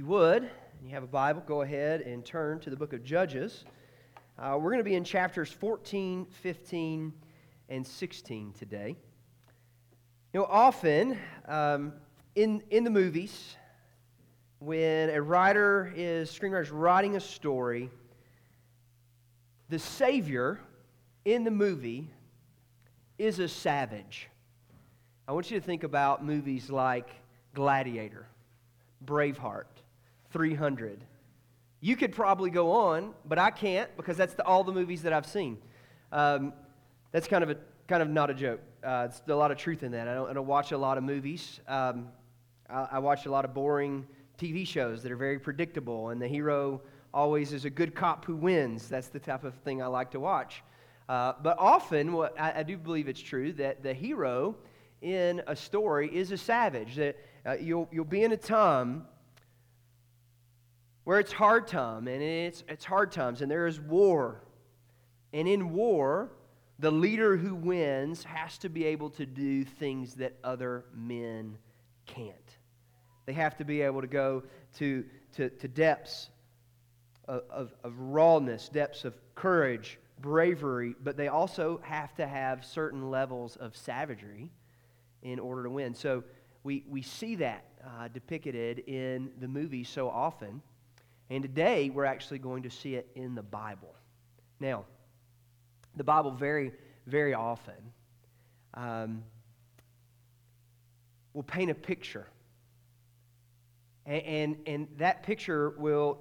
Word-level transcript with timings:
you 0.00 0.06
would, 0.06 0.44
and 0.44 0.50
you 0.82 0.94
have 0.94 1.02
a 1.02 1.06
Bible, 1.06 1.42
go 1.46 1.60
ahead 1.60 2.00
and 2.00 2.24
turn 2.24 2.58
to 2.60 2.70
the 2.70 2.76
book 2.76 2.94
of 2.94 3.04
Judges. 3.04 3.66
Uh, 4.38 4.56
we're 4.58 4.70
going 4.70 4.78
to 4.78 4.82
be 4.82 4.94
in 4.94 5.04
chapters 5.04 5.52
14, 5.52 6.24
15, 6.24 7.12
and 7.68 7.86
16 7.86 8.54
today. 8.58 8.96
You 10.32 10.40
know, 10.40 10.46
often 10.46 11.18
um, 11.46 11.92
in, 12.34 12.62
in 12.70 12.82
the 12.82 12.88
movies, 12.88 13.56
when 14.58 15.10
a 15.10 15.20
writer 15.20 15.92
is, 15.94 16.30
screenwriter 16.30 16.62
is 16.62 16.70
writing 16.70 17.16
a 17.16 17.20
story, 17.20 17.90
the 19.68 19.78
Savior 19.78 20.60
in 21.26 21.44
the 21.44 21.50
movie 21.50 22.08
is 23.18 23.38
a 23.38 23.48
savage. 23.48 24.30
I 25.28 25.32
want 25.32 25.50
you 25.50 25.60
to 25.60 25.66
think 25.66 25.84
about 25.84 26.24
movies 26.24 26.70
like 26.70 27.10
Gladiator, 27.52 28.26
Braveheart, 29.04 29.66
300. 30.32 31.04
You 31.80 31.96
could 31.96 32.12
probably 32.12 32.50
go 32.50 32.72
on, 32.72 33.14
but 33.24 33.38
I 33.38 33.50
can't 33.50 33.94
because 33.96 34.16
that's 34.16 34.34
the, 34.34 34.44
all 34.44 34.64
the 34.64 34.72
movies 34.72 35.02
that 35.02 35.12
I've 35.12 35.26
seen. 35.26 35.58
Um, 36.12 36.52
that's 37.12 37.26
kind 37.26 37.42
of 37.42 37.50
a 37.50 37.56
kind 37.88 38.02
of 38.02 38.08
not 38.08 38.30
a 38.30 38.34
joke. 38.34 38.60
Uh, 38.84 39.08
it's 39.08 39.20
a 39.26 39.34
lot 39.34 39.50
of 39.50 39.58
truth 39.58 39.82
in 39.82 39.92
that. 39.92 40.06
I 40.06 40.14
don't, 40.14 40.30
I 40.30 40.32
don't 40.32 40.46
watch 40.46 40.72
a 40.72 40.78
lot 40.78 40.96
of 40.96 41.04
movies. 41.04 41.60
Um, 41.66 42.08
I, 42.68 42.88
I 42.92 42.98
watch 43.00 43.26
a 43.26 43.30
lot 43.30 43.44
of 43.44 43.52
boring 43.52 44.06
TV 44.38 44.66
shows 44.66 45.02
that 45.02 45.10
are 45.10 45.16
very 45.16 45.38
predictable, 45.38 46.10
and 46.10 46.22
the 46.22 46.28
hero 46.28 46.80
always 47.12 47.52
is 47.52 47.64
a 47.64 47.70
good 47.70 47.94
cop 47.94 48.24
who 48.24 48.36
wins. 48.36 48.88
That's 48.88 49.08
the 49.08 49.18
type 49.18 49.44
of 49.44 49.54
thing 49.56 49.82
I 49.82 49.86
like 49.86 50.12
to 50.12 50.20
watch. 50.20 50.62
Uh, 51.08 51.32
but 51.42 51.58
often, 51.58 52.12
what 52.12 52.38
I, 52.40 52.60
I, 52.60 52.62
do 52.62 52.76
believe 52.76 53.08
it's 53.08 53.20
true 53.20 53.52
that 53.54 53.82
the 53.82 53.92
hero 53.92 54.54
in 55.02 55.42
a 55.48 55.56
story 55.56 56.08
is 56.14 56.30
a 56.30 56.38
savage. 56.38 56.94
That 56.94 57.16
uh, 57.44 57.56
you'll, 57.60 57.88
you'll 57.90 58.04
be 58.04 58.22
in 58.22 58.30
a 58.30 58.36
time 58.36 59.06
where 61.04 61.18
it's 61.18 61.32
hard 61.32 61.66
time, 61.66 62.08
and 62.08 62.22
it's, 62.22 62.62
it's 62.68 62.84
hard 62.84 63.12
times, 63.12 63.42
and 63.42 63.50
there 63.50 63.66
is 63.66 63.80
war. 63.80 64.42
And 65.32 65.48
in 65.48 65.72
war, 65.72 66.30
the 66.78 66.90
leader 66.90 67.36
who 67.36 67.54
wins 67.54 68.24
has 68.24 68.58
to 68.58 68.68
be 68.68 68.84
able 68.86 69.10
to 69.10 69.26
do 69.26 69.64
things 69.64 70.14
that 70.14 70.36
other 70.42 70.84
men 70.94 71.58
can't. 72.06 72.34
They 73.26 73.32
have 73.34 73.56
to 73.58 73.64
be 73.64 73.82
able 73.82 74.00
to 74.00 74.06
go 74.06 74.42
to, 74.78 75.04
to, 75.36 75.50
to 75.50 75.68
depths 75.68 76.30
of, 77.28 77.42
of, 77.50 77.74
of 77.84 77.92
rawness, 77.98 78.68
depths 78.68 79.04
of 79.04 79.14
courage, 79.34 79.98
bravery, 80.20 80.94
but 81.02 81.16
they 81.16 81.28
also 81.28 81.80
have 81.82 82.14
to 82.16 82.26
have 82.26 82.64
certain 82.64 83.10
levels 83.10 83.56
of 83.56 83.76
savagery 83.76 84.50
in 85.22 85.38
order 85.38 85.64
to 85.64 85.70
win. 85.70 85.94
So 85.94 86.24
we, 86.62 86.84
we 86.88 87.02
see 87.02 87.36
that 87.36 87.64
uh, 87.84 88.08
depicted 88.08 88.80
in 88.80 89.30
the 89.38 89.48
movie 89.48 89.84
so 89.84 90.08
often. 90.08 90.62
And 91.30 91.44
today 91.44 91.90
we're 91.90 92.04
actually 92.04 92.40
going 92.40 92.64
to 92.64 92.70
see 92.70 92.96
it 92.96 93.08
in 93.14 93.36
the 93.36 93.42
Bible. 93.42 93.94
Now, 94.58 94.84
the 95.96 96.04
Bible 96.04 96.32
very, 96.32 96.72
very 97.06 97.34
often 97.34 97.92
um, 98.74 99.22
will 101.32 101.44
paint 101.44 101.70
a 101.70 101.74
picture. 101.74 102.26
And, 104.06 104.22
and, 104.22 104.56
and 104.66 104.88
that 104.98 105.22
picture 105.22 105.70
will 105.78 106.18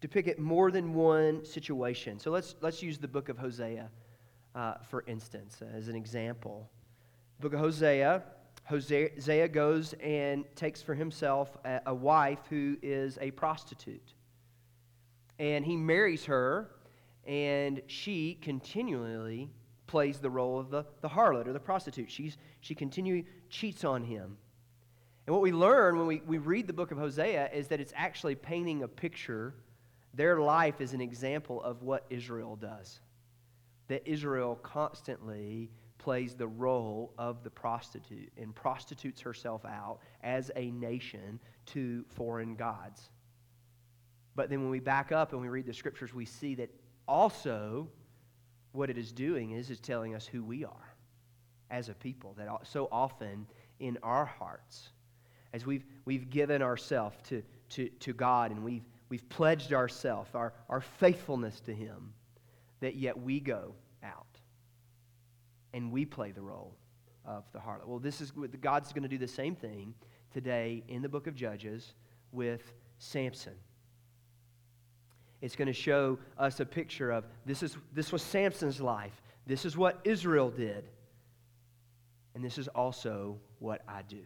depict 0.00 0.38
more 0.38 0.70
than 0.70 0.94
one 0.94 1.44
situation. 1.44 2.18
So 2.18 2.30
let's, 2.30 2.54
let's 2.62 2.82
use 2.82 2.96
the 2.96 3.08
book 3.08 3.28
of 3.28 3.36
Hosea, 3.36 3.90
uh, 4.54 4.74
for 4.88 5.04
instance, 5.06 5.60
as 5.74 5.88
an 5.88 5.96
example. 5.96 6.70
The 7.38 7.42
book 7.42 7.54
of 7.54 7.60
Hosea, 7.60 8.22
Hosea 8.64 9.48
goes 9.48 9.94
and 10.02 10.44
takes 10.56 10.80
for 10.80 10.94
himself 10.94 11.58
a, 11.66 11.80
a 11.86 11.94
wife 11.94 12.40
who 12.48 12.78
is 12.80 13.18
a 13.20 13.30
prostitute. 13.32 14.14
And 15.40 15.64
he 15.64 15.74
marries 15.74 16.26
her, 16.26 16.70
and 17.26 17.80
she 17.86 18.38
continually 18.40 19.50
plays 19.86 20.18
the 20.18 20.30
role 20.30 20.60
of 20.60 20.70
the, 20.70 20.84
the 21.00 21.08
harlot 21.08 21.48
or 21.48 21.52
the 21.52 21.58
prostitute. 21.58 22.10
She's, 22.10 22.36
she 22.60 22.76
continually 22.76 23.26
cheats 23.48 23.82
on 23.82 24.04
him. 24.04 24.36
And 25.26 25.34
what 25.34 25.42
we 25.42 25.50
learn 25.50 25.96
when 25.96 26.06
we, 26.06 26.22
we 26.26 26.38
read 26.38 26.66
the 26.66 26.72
book 26.72 26.92
of 26.92 26.98
Hosea 26.98 27.50
is 27.52 27.68
that 27.68 27.80
it's 27.80 27.92
actually 27.96 28.34
painting 28.34 28.82
a 28.82 28.88
picture 28.88 29.54
their 30.12 30.40
life 30.40 30.80
is 30.80 30.92
an 30.92 31.00
example 31.00 31.62
of 31.62 31.82
what 31.82 32.04
Israel 32.10 32.56
does. 32.56 33.00
That 33.88 34.06
Israel 34.06 34.58
constantly 34.62 35.70
plays 35.98 36.34
the 36.34 36.48
role 36.48 37.12
of 37.18 37.44
the 37.44 37.50
prostitute 37.50 38.30
and 38.36 38.54
prostitutes 38.54 39.20
herself 39.20 39.64
out 39.64 40.00
as 40.22 40.50
a 40.56 40.70
nation 40.72 41.38
to 41.66 42.04
foreign 42.08 42.56
gods. 42.56 43.10
But 44.40 44.48
then 44.48 44.62
when 44.62 44.70
we 44.70 44.80
back 44.80 45.12
up 45.12 45.34
and 45.34 45.42
we 45.42 45.48
read 45.48 45.66
the 45.66 45.74
scriptures, 45.74 46.14
we 46.14 46.24
see 46.24 46.54
that 46.54 46.70
also 47.06 47.88
what 48.72 48.88
it 48.88 48.96
is 48.96 49.12
doing 49.12 49.50
is 49.50 49.68
is 49.68 49.80
telling 49.80 50.14
us 50.14 50.26
who 50.26 50.42
we 50.42 50.64
are 50.64 50.94
as 51.70 51.90
a 51.90 51.92
people. 51.92 52.34
That 52.38 52.48
so 52.62 52.88
often 52.90 53.46
in 53.80 53.98
our 54.02 54.24
hearts, 54.24 54.92
as 55.52 55.66
we've, 55.66 55.84
we've 56.06 56.30
given 56.30 56.62
ourselves 56.62 57.18
to, 57.24 57.42
to, 57.70 57.88
to 57.88 58.14
God 58.14 58.50
and 58.50 58.64
we've 58.64 58.86
We've 59.10 59.28
pledged 59.28 59.74
ourselves, 59.74 60.30
our, 60.34 60.54
our 60.68 60.80
faithfulness 60.80 61.60
to 61.62 61.74
Him, 61.74 62.14
that 62.78 62.94
yet 62.94 63.20
we 63.20 63.40
go 63.40 63.74
out 64.02 64.38
and 65.74 65.92
we 65.92 66.06
play 66.06 66.30
the 66.30 66.40
role 66.40 66.76
of 67.26 67.44
the 67.52 67.58
harlot. 67.58 67.86
Well, 67.86 67.98
this 67.98 68.20
is 68.20 68.30
God's 68.60 68.92
going 68.92 69.02
to 69.02 69.08
do 69.08 69.18
the 69.18 69.28
same 69.28 69.54
thing 69.54 69.92
today 70.32 70.84
in 70.88 71.02
the 71.02 71.08
book 71.08 71.26
of 71.26 71.34
Judges 71.34 71.94
with 72.32 72.72
Samson. 72.98 73.54
It's 75.40 75.56
going 75.56 75.68
to 75.68 75.72
show 75.72 76.18
us 76.38 76.60
a 76.60 76.66
picture 76.66 77.10
of 77.10 77.24
this 77.46 77.62
is 77.62 77.76
this 77.92 78.12
was 78.12 78.22
Samson's 78.22 78.80
life. 78.80 79.22
This 79.46 79.64
is 79.64 79.76
what 79.76 80.00
Israel 80.04 80.50
did. 80.50 80.84
And 82.34 82.44
this 82.44 82.58
is 82.58 82.68
also 82.68 83.38
what 83.58 83.82
I 83.88 84.02
do. 84.02 84.22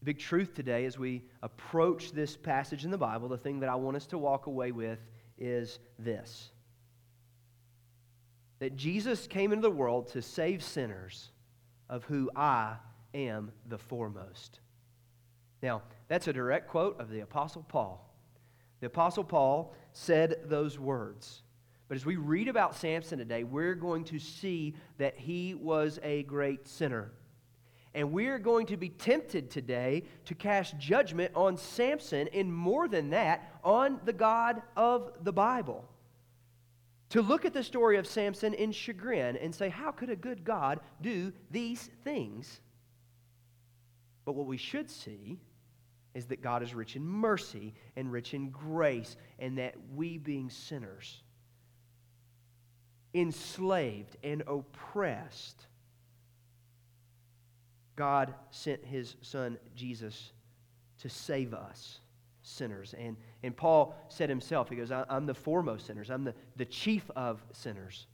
The 0.00 0.06
big 0.06 0.18
truth 0.18 0.54
today 0.54 0.84
as 0.84 0.98
we 0.98 1.22
approach 1.42 2.12
this 2.12 2.36
passage 2.36 2.84
in 2.84 2.90
the 2.90 2.98
Bible, 2.98 3.28
the 3.28 3.36
thing 3.36 3.60
that 3.60 3.68
I 3.68 3.76
want 3.76 3.96
us 3.96 4.06
to 4.06 4.18
walk 4.18 4.46
away 4.46 4.72
with 4.72 4.98
is 5.38 5.78
this 5.98 6.50
that 8.58 8.76
Jesus 8.76 9.26
came 9.26 9.52
into 9.52 9.62
the 9.62 9.70
world 9.74 10.06
to 10.12 10.22
save 10.22 10.62
sinners, 10.62 11.30
of 11.88 12.04
who 12.04 12.30
I 12.36 12.76
am 13.12 13.50
the 13.66 13.76
foremost. 13.76 14.60
Now, 15.62 15.82
that's 16.06 16.28
a 16.28 16.32
direct 16.32 16.68
quote 16.68 17.00
of 17.00 17.10
the 17.10 17.20
Apostle 17.20 17.66
Paul. 17.68 18.11
The 18.82 18.88
Apostle 18.88 19.22
Paul 19.22 19.72
said 19.92 20.40
those 20.46 20.76
words. 20.76 21.42
But 21.86 21.94
as 21.94 22.04
we 22.04 22.16
read 22.16 22.48
about 22.48 22.74
Samson 22.74 23.16
today, 23.16 23.44
we're 23.44 23.76
going 23.76 24.02
to 24.06 24.18
see 24.18 24.74
that 24.98 25.16
he 25.16 25.54
was 25.54 26.00
a 26.02 26.24
great 26.24 26.66
sinner. 26.66 27.12
And 27.94 28.10
we're 28.10 28.40
going 28.40 28.66
to 28.66 28.76
be 28.76 28.88
tempted 28.88 29.52
today 29.52 30.02
to 30.24 30.34
cast 30.34 30.76
judgment 30.78 31.30
on 31.36 31.56
Samson, 31.56 32.28
and 32.34 32.52
more 32.52 32.88
than 32.88 33.10
that, 33.10 33.52
on 33.62 34.00
the 34.04 34.12
God 34.12 34.62
of 34.76 35.12
the 35.22 35.32
Bible. 35.32 35.88
To 37.10 37.22
look 37.22 37.44
at 37.44 37.54
the 37.54 37.62
story 37.62 37.98
of 37.98 38.06
Samson 38.08 38.52
in 38.52 38.72
chagrin 38.72 39.36
and 39.36 39.54
say, 39.54 39.68
How 39.68 39.92
could 39.92 40.10
a 40.10 40.16
good 40.16 40.42
God 40.42 40.80
do 41.00 41.32
these 41.52 41.88
things? 42.02 42.60
But 44.24 44.32
what 44.32 44.48
we 44.48 44.56
should 44.56 44.90
see 44.90 45.38
is 46.14 46.26
that 46.26 46.42
God 46.42 46.62
is 46.62 46.74
rich 46.74 46.96
in 46.96 47.04
mercy 47.04 47.74
and 47.96 48.12
rich 48.12 48.34
in 48.34 48.50
grace, 48.50 49.16
and 49.38 49.58
that 49.58 49.74
we, 49.94 50.18
being 50.18 50.50
sinners, 50.50 51.22
enslaved 53.14 54.16
and 54.22 54.42
oppressed, 54.46 55.66
God 57.96 58.34
sent 58.50 58.84
his 58.84 59.16
son 59.20 59.58
Jesus 59.74 60.32
to 61.00 61.08
save 61.08 61.54
us 61.54 62.00
sinners. 62.42 62.94
And, 62.98 63.16
and 63.42 63.56
Paul 63.56 63.94
said 64.08 64.28
himself, 64.28 64.68
he 64.68 64.76
goes, 64.76 64.90
I'm 64.90 65.26
the 65.26 65.34
foremost 65.34 65.86
sinners, 65.86 66.10
I'm 66.10 66.24
the, 66.24 66.34
the 66.56 66.64
chief 66.64 67.10
of 67.16 67.42
sinners. 67.52 68.06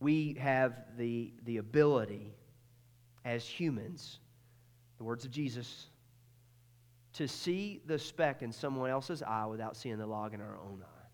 We 0.00 0.34
have 0.34 0.76
the, 0.96 1.32
the 1.44 1.56
ability 1.56 2.34
as 3.24 3.44
humans, 3.44 4.20
the 4.98 5.04
words 5.04 5.24
of 5.24 5.30
Jesus, 5.30 5.86
to 7.14 7.26
see 7.26 7.80
the 7.86 7.98
speck 7.98 8.42
in 8.42 8.52
someone 8.52 8.90
else's 8.90 9.22
eye 9.22 9.46
without 9.46 9.76
seeing 9.76 9.96
the 9.98 10.06
log 10.06 10.34
in 10.34 10.40
our 10.40 10.58
own 10.58 10.82
eye. 10.82 11.06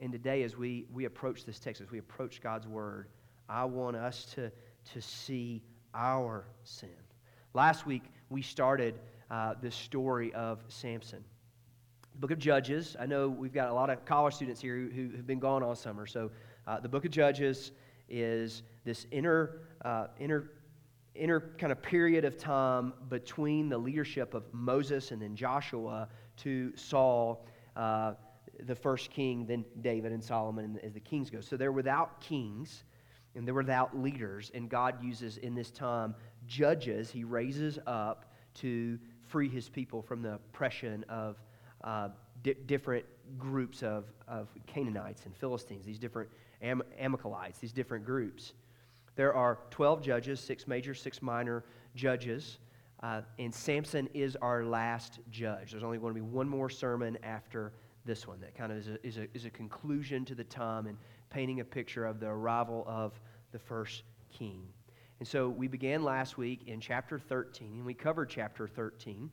And 0.00 0.12
today, 0.12 0.44
as 0.44 0.56
we, 0.56 0.86
we 0.92 1.06
approach 1.06 1.44
this 1.44 1.58
text, 1.58 1.80
as 1.80 1.90
we 1.90 1.98
approach 1.98 2.40
God's 2.40 2.68
word, 2.68 3.08
I 3.48 3.64
want 3.64 3.96
us 3.96 4.26
to 4.34 4.52
to 4.92 5.00
see 5.00 5.62
our 5.94 6.46
sin. 6.64 6.90
Last 7.54 7.86
week, 7.86 8.02
we 8.30 8.42
started 8.42 8.98
uh, 9.30 9.54
this 9.60 9.74
story 9.74 10.32
of 10.34 10.60
Samson. 10.68 11.24
The 12.12 12.18
book 12.18 12.30
of 12.30 12.38
Judges, 12.38 12.96
I 12.98 13.06
know 13.06 13.28
we've 13.28 13.52
got 13.52 13.68
a 13.68 13.72
lot 13.72 13.90
of 13.90 14.04
college 14.04 14.34
students 14.34 14.60
here 14.60 14.76
who, 14.76 15.10
have 15.16 15.26
been 15.26 15.38
gone 15.38 15.62
all 15.62 15.74
summer. 15.74 16.06
So, 16.06 16.30
uh, 16.66 16.80
the 16.80 16.88
book 16.88 17.04
of 17.04 17.10
Judges 17.10 17.72
is 18.08 18.62
this 18.84 19.06
inner, 19.10 19.60
uh, 19.84 20.08
inner 20.18 20.50
inner 21.18 21.40
kind 21.58 21.72
of 21.72 21.82
period 21.82 22.24
of 22.24 22.36
time 22.36 22.92
between 23.08 23.68
the 23.68 23.78
leadership 23.78 24.34
of 24.34 24.44
Moses 24.52 25.10
and 25.10 25.20
then 25.20 25.34
Joshua 25.34 26.08
to 26.38 26.72
Saul, 26.76 27.44
uh, 27.76 28.14
the 28.66 28.74
first 28.74 29.10
king, 29.10 29.46
then 29.46 29.64
David 29.80 30.12
and 30.12 30.22
Solomon 30.22 30.78
as 30.82 30.94
the 30.94 31.00
kings 31.00 31.30
go. 31.30 31.40
So 31.40 31.56
they're 31.56 31.72
without 31.72 32.20
kings 32.20 32.84
and 33.34 33.46
they're 33.46 33.54
without 33.54 33.96
leaders. 33.96 34.50
And 34.54 34.68
God 34.68 35.02
uses 35.02 35.36
in 35.38 35.54
this 35.54 35.70
time 35.70 36.14
judges, 36.46 37.10
He 37.10 37.24
raises 37.24 37.78
up 37.86 38.32
to 38.54 38.98
free 39.26 39.48
His 39.48 39.68
people 39.68 40.02
from 40.02 40.22
the 40.22 40.34
oppression 40.34 41.04
of 41.08 41.36
uh, 41.84 42.08
di- 42.42 42.54
different 42.66 43.04
groups 43.38 43.82
of, 43.82 44.06
of 44.26 44.48
Canaanites 44.66 45.26
and 45.26 45.36
Philistines, 45.36 45.84
these 45.84 45.98
different 45.98 46.30
Am- 46.62 46.82
Amalekites, 46.98 47.58
these 47.58 47.72
different 47.72 48.04
groups. 48.04 48.54
There 49.18 49.34
are 49.34 49.58
12 49.70 50.00
judges, 50.00 50.38
six 50.38 50.68
major, 50.68 50.94
six 50.94 51.20
minor 51.20 51.64
judges. 51.96 52.58
Uh, 53.02 53.22
and 53.40 53.52
Samson 53.52 54.08
is 54.14 54.36
our 54.36 54.64
last 54.64 55.18
judge. 55.28 55.72
There's 55.72 55.82
only 55.82 55.98
going 55.98 56.14
to 56.14 56.20
be 56.20 56.24
one 56.24 56.48
more 56.48 56.70
sermon 56.70 57.18
after 57.24 57.72
this 58.04 58.28
one 58.28 58.40
that 58.40 58.54
kind 58.54 58.70
of 58.70 58.78
is 58.78 58.86
a, 58.86 59.04
is 59.04 59.18
a, 59.18 59.26
is 59.34 59.44
a 59.44 59.50
conclusion 59.50 60.24
to 60.26 60.36
the 60.36 60.44
time 60.44 60.86
and 60.86 60.96
painting 61.30 61.58
a 61.58 61.64
picture 61.64 62.06
of 62.06 62.20
the 62.20 62.28
arrival 62.28 62.84
of 62.86 63.20
the 63.50 63.58
first 63.58 64.04
king. 64.30 64.62
And 65.18 65.26
so 65.26 65.48
we 65.48 65.66
began 65.66 66.04
last 66.04 66.38
week 66.38 66.68
in 66.68 66.80
chapter 66.80 67.18
13, 67.18 67.72
and 67.72 67.84
we 67.84 67.94
covered 67.94 68.30
chapter 68.30 68.68
13. 68.68 69.28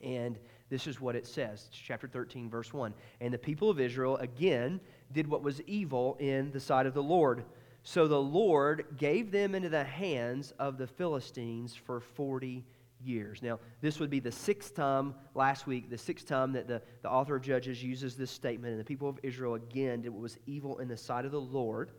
And 0.00 0.38
this 0.70 0.86
is 0.86 1.02
what 1.02 1.16
it 1.16 1.26
says 1.26 1.68
chapter 1.70 2.08
13, 2.08 2.48
verse 2.48 2.72
1. 2.72 2.94
And 3.20 3.34
the 3.34 3.38
people 3.38 3.68
of 3.68 3.78
Israel 3.78 4.16
again 4.16 4.80
did 5.12 5.26
what 5.26 5.42
was 5.42 5.60
evil 5.66 6.16
in 6.18 6.50
the 6.52 6.60
sight 6.60 6.86
of 6.86 6.94
the 6.94 7.02
Lord. 7.02 7.44
So 7.82 8.06
the 8.06 8.20
Lord 8.20 8.84
gave 8.96 9.30
them 9.30 9.54
into 9.54 9.68
the 9.68 9.84
hands 9.84 10.52
of 10.58 10.76
the 10.76 10.86
Philistines 10.86 11.74
for 11.74 12.00
40 12.00 12.64
years. 13.02 13.42
Now, 13.42 13.58
this 13.80 13.98
would 13.98 14.10
be 14.10 14.20
the 14.20 14.32
sixth 14.32 14.74
time 14.74 15.14
last 15.34 15.66
week, 15.66 15.88
the 15.88 15.98
sixth 15.98 16.26
time 16.26 16.52
that 16.52 16.68
the, 16.68 16.82
the 17.02 17.10
author 17.10 17.36
of 17.36 17.42
Judges 17.42 17.82
uses 17.82 18.16
this 18.16 18.30
statement. 18.30 18.72
And 18.72 18.80
the 18.80 18.84
people 18.84 19.08
of 19.08 19.18
Israel 19.22 19.54
again 19.54 20.02
did 20.02 20.10
what 20.10 20.20
was 20.20 20.38
evil 20.46 20.78
in 20.78 20.88
the 20.88 20.96
sight 20.96 21.24
of 21.24 21.32
the 21.32 21.40
Lord. 21.40 21.90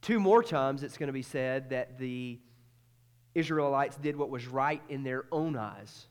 Two 0.00 0.20
more 0.20 0.42
times 0.42 0.82
it's 0.82 0.96
going 0.96 1.08
to 1.08 1.12
be 1.12 1.22
said 1.22 1.70
that 1.70 1.98
the 1.98 2.38
Israelites 3.34 3.96
did 3.96 4.16
what 4.16 4.30
was 4.30 4.46
right 4.46 4.82
in 4.88 5.02
their 5.02 5.24
own 5.30 5.56
eyes. 5.56 6.06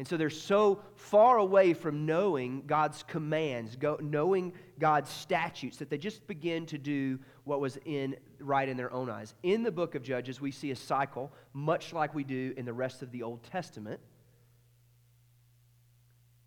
And 0.00 0.08
so 0.08 0.16
they're 0.16 0.30
so 0.30 0.80
far 0.94 1.36
away 1.36 1.74
from 1.74 2.06
knowing 2.06 2.62
God's 2.66 3.02
commands, 3.02 3.76
go, 3.76 3.98
knowing 4.00 4.54
God's 4.78 5.10
statutes, 5.10 5.76
that 5.76 5.90
they 5.90 5.98
just 5.98 6.26
begin 6.26 6.64
to 6.66 6.78
do 6.78 7.18
what 7.44 7.60
was 7.60 7.76
in, 7.84 8.16
right 8.38 8.66
in 8.66 8.78
their 8.78 8.90
own 8.94 9.10
eyes. 9.10 9.34
In 9.42 9.62
the 9.62 9.70
book 9.70 9.94
of 9.94 10.02
Judges, 10.02 10.40
we 10.40 10.52
see 10.52 10.70
a 10.70 10.76
cycle, 10.76 11.30
much 11.52 11.92
like 11.92 12.14
we 12.14 12.24
do 12.24 12.54
in 12.56 12.64
the 12.64 12.72
rest 12.72 13.02
of 13.02 13.12
the 13.12 13.22
Old 13.22 13.42
Testament. 13.42 14.00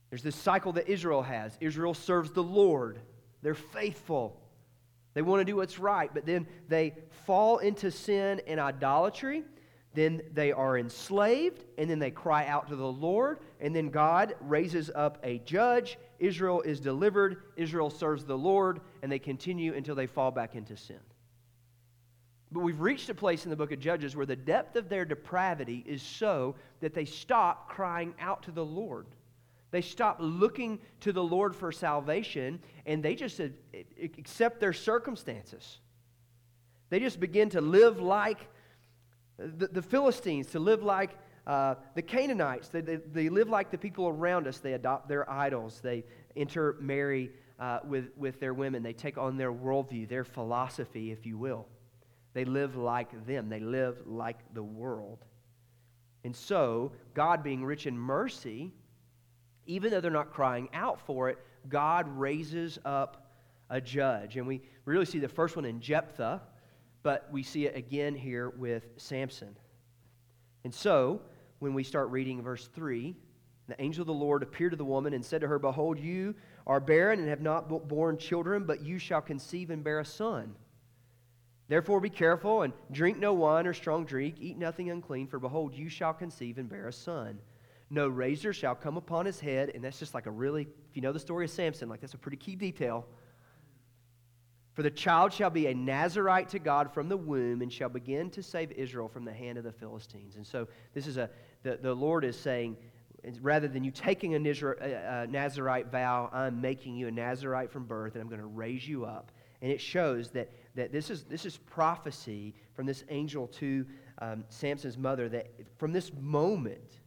There's 0.10 0.24
this 0.24 0.36
cycle 0.36 0.72
that 0.72 0.88
Israel 0.88 1.22
has. 1.22 1.56
Israel 1.62 1.94
serves 1.94 2.32
the 2.32 2.42
Lord, 2.42 3.02
they're 3.44 3.54
faithful. 3.54 4.36
They 5.14 5.22
want 5.22 5.42
to 5.42 5.46
do 5.46 5.58
what's 5.58 5.78
right, 5.78 6.10
but 6.12 6.26
then 6.26 6.48
they 6.70 6.96
fall 7.28 7.60
into 7.60 7.92
sin 7.92 8.42
and 8.48 8.60
idolatry. 8.60 9.44
Then 9.94 10.22
they 10.34 10.52
are 10.52 10.78
enslaved, 10.78 11.66
and 11.78 11.90
then 11.90 12.00
they 12.00 12.12
cry 12.12 12.48
out 12.48 12.68
to 12.70 12.76
the 12.76 12.92
Lord, 12.92 13.40
and 13.60 13.76
then 13.76 13.90
God 13.90 14.36
raises 14.42 14.90
up 14.96 15.20
a 15.24 15.38
judge. 15.40 16.00
Israel 16.18 16.62
is 16.62 16.80
delivered, 16.80 17.44
Israel 17.56 17.92
serves 17.92 18.26
the 18.26 18.38
Lord, 18.38 18.82
and 19.02 19.12
they 19.12 19.20
continue 19.20 19.74
until 19.76 19.94
they 19.94 20.08
fall 20.08 20.32
back 20.32 20.56
into 20.56 20.76
sin. 20.76 21.00
But 22.52 22.62
we've 22.62 22.82
reached 22.82 23.10
a 23.10 23.16
place 23.16 23.46
in 23.46 23.50
the 23.50 23.56
book 23.56 23.72
of 23.72 23.80
Judges 23.80 24.16
where 24.16 24.28
the 24.28 24.36
depth 24.36 24.76
of 24.76 24.88
their 24.88 25.06
depravity 25.06 25.84
is 25.88 26.02
so 26.02 26.56
that 26.82 26.94
they 26.94 27.06
stop 27.06 27.70
crying 27.70 28.14
out 28.20 28.44
to 28.44 28.52
the 28.52 28.66
Lord. 28.66 29.08
They 29.72 29.82
stop 29.82 30.18
looking 30.20 30.80
to 31.00 31.12
the 31.12 31.24
Lord 31.24 31.56
for 31.56 31.72
salvation 31.72 32.60
and 32.86 33.02
they 33.02 33.16
just 33.16 33.42
accept 34.00 34.60
their 34.60 34.72
circumstances. 34.72 35.80
They 36.90 37.00
just 37.00 37.20
begin 37.20 37.50
to 37.50 37.62
live 37.62 38.00
like 38.00 38.48
the, 39.38 39.68
the 39.68 39.82
Philistines, 39.82 40.48
to 40.48 40.60
live 40.60 40.84
like 40.84 41.12
uh, 41.46 41.76
the 41.96 42.02
Canaanites. 42.02 42.70
They, 42.70 42.82
they, 42.82 42.96
they, 42.96 43.30
live 43.30 43.50
like 43.50 43.72
the 43.72 43.78
people 43.78 44.08
around 44.08 44.48
us. 44.48 44.60
They 44.60 44.74
adopt 44.74 45.10
their 45.10 45.30
idols. 45.30 45.82
They 45.84 46.04
intermarry 46.36 47.32
uh, 47.60 47.80
with, 47.86 48.10
with 48.18 48.40
their 48.40 48.54
women. 48.54 48.84
They 48.84 48.94
take 48.94 49.18
on 49.18 49.38
their 49.38 49.52
worldview, 49.52 50.08
their 50.08 50.24
philosophy, 50.24 51.12
if 51.12 51.26
you 51.26 51.38
will. 51.38 51.68
They 52.34 52.46
live 52.46 52.76
like 52.76 53.28
them, 53.28 53.50
they 53.50 53.60
live 53.60 53.98
like 54.06 54.38
the 54.54 54.64
world. 54.64 55.20
And 56.24 56.36
so, 56.36 56.94
God, 57.14 57.44
being 57.44 57.64
rich 57.64 57.86
in 57.86 57.98
mercy, 57.98 58.72
even 59.66 59.92
though 59.92 60.02
they're 60.02 60.12
not 60.12 60.32
crying 60.32 60.70
out 60.74 61.00
for 61.06 61.30
it, 61.30 61.38
God 61.70 62.08
raises 62.18 62.80
up 62.86 63.32
a 63.70 63.80
judge. 63.80 64.38
And 64.38 64.48
we 64.48 64.62
really 64.86 65.06
see 65.06 65.20
the 65.20 65.28
first 65.28 65.56
one 65.56 65.66
in 65.66 65.80
Jephthah, 65.80 66.42
but 67.04 67.28
we 67.32 67.44
see 67.44 67.66
it 67.66 67.76
again 67.76 68.16
here 68.16 68.50
with 68.50 68.88
Samson. 68.98 69.56
And 70.64 70.74
so, 70.74 71.22
when 71.60 71.74
we 71.74 71.84
start 71.84 72.10
reading 72.10 72.42
verse 72.42 72.68
3, 72.74 73.16
the 73.68 73.82
angel 73.82 74.02
of 74.02 74.08
the 74.08 74.14
Lord 74.14 74.44
appeared 74.44 74.72
to 74.72 74.78
the 74.78 74.86
woman 74.86 75.14
and 75.14 75.24
said 75.24 75.42
to 75.42 75.48
her, 75.48 75.60
Behold, 75.60 76.00
you 76.00 76.36
are 76.66 76.80
barren 76.80 77.20
and 77.20 77.30
have 77.30 77.42
not 77.42 77.70
borne 77.88 78.18
children, 78.18 78.66
but 78.66 78.82
you 78.82 78.98
shall 78.98 79.22
conceive 79.22 79.70
and 79.70 79.84
bear 79.84 80.00
a 80.00 80.06
son. 80.06 80.56
Therefore 81.70 82.02
be 82.02 82.10
careful 82.10 82.64
and 82.64 82.74
drink 82.92 83.18
no 83.18 83.34
wine 83.34 83.68
or 83.68 83.74
strong 83.74 84.06
drink, 84.06 84.36
eat 84.40 84.58
nothing 84.58 84.90
unclean, 84.90 85.28
for 85.28 85.40
behold, 85.40 85.74
you 85.74 85.90
shall 85.90 86.14
conceive 86.14 86.58
and 86.58 86.70
bear 86.70 86.88
a 86.88 86.94
son. 86.94 87.40
No 87.90 88.08
razor 88.08 88.54
shall 88.54 88.76
come 88.76 88.98
upon 88.98 89.26
his 89.26 89.40
head. 89.40 89.72
And 89.74 89.84
that's 89.84 90.00
just 90.00 90.14
like 90.14 90.26
a 90.26 90.32
really, 90.32 90.64
if 90.90 90.96
you 90.96 91.02
know 91.02 91.14
the 91.14 91.20
story 91.20 91.46
of 91.46 91.52
Samson, 91.52 91.90
like 91.90 92.02
that's 92.02 92.14
a 92.14 92.18
pretty 92.18 92.38
key 92.38 92.56
detail. 92.56 93.06
For 94.74 94.82
the 94.82 94.92
child 94.92 95.32
shall 95.32 95.52
be 95.52 95.68
a 95.68 95.74
Nazarite 95.74 96.50
to 96.50 96.60
God 96.60 96.92
from 96.94 97.08
the 97.08 97.18
womb 97.18 97.62
and 97.62 97.72
shall 97.72 97.90
begin 97.90 98.32
to 98.32 98.42
save 98.42 98.72
Israel 98.72 99.08
from 99.08 99.24
the 99.24 99.34
hand 99.34 99.58
of 99.58 99.64
the 99.64 99.72
Philistines. 99.72 100.36
And 100.36 100.46
so 100.46 100.68
this 100.94 101.06
is 101.06 101.18
a, 101.18 101.30
the, 101.62 101.78
the 101.82 101.94
Lord 101.94 102.26
is 102.26 102.38
saying, 102.38 102.78
rather 103.42 103.68
than 103.68 103.84
you 103.84 103.92
taking 103.92 104.34
a 104.34 104.40
Nazarite 105.28 105.92
vow, 105.92 106.30
I'm 106.34 106.60
making 106.60 106.96
you 106.96 107.08
a 107.08 107.12
Nazarite 107.12 107.72
from 107.72 107.86
birth 107.86 108.16
and 108.16 108.22
I'm 108.22 108.30
going 108.30 108.42
to 108.42 108.48
raise 108.48 108.88
you 108.88 109.06
up. 109.06 109.32
And 109.62 109.72
it 109.72 109.80
shows 109.80 110.32
that, 110.32 110.52
that 110.76 110.92
this, 110.92 111.10
is, 111.10 111.24
this 111.24 111.46
is 111.46 111.58
prophecy 111.58 112.54
from 112.74 112.86
this 112.86 113.04
angel 113.10 113.48
to 113.48 113.86
um, 114.20 114.44
Samson's 114.50 114.98
mother 114.98 115.30
that 115.30 115.52
from 115.78 115.94
this 115.94 116.12
moment, 116.20 117.00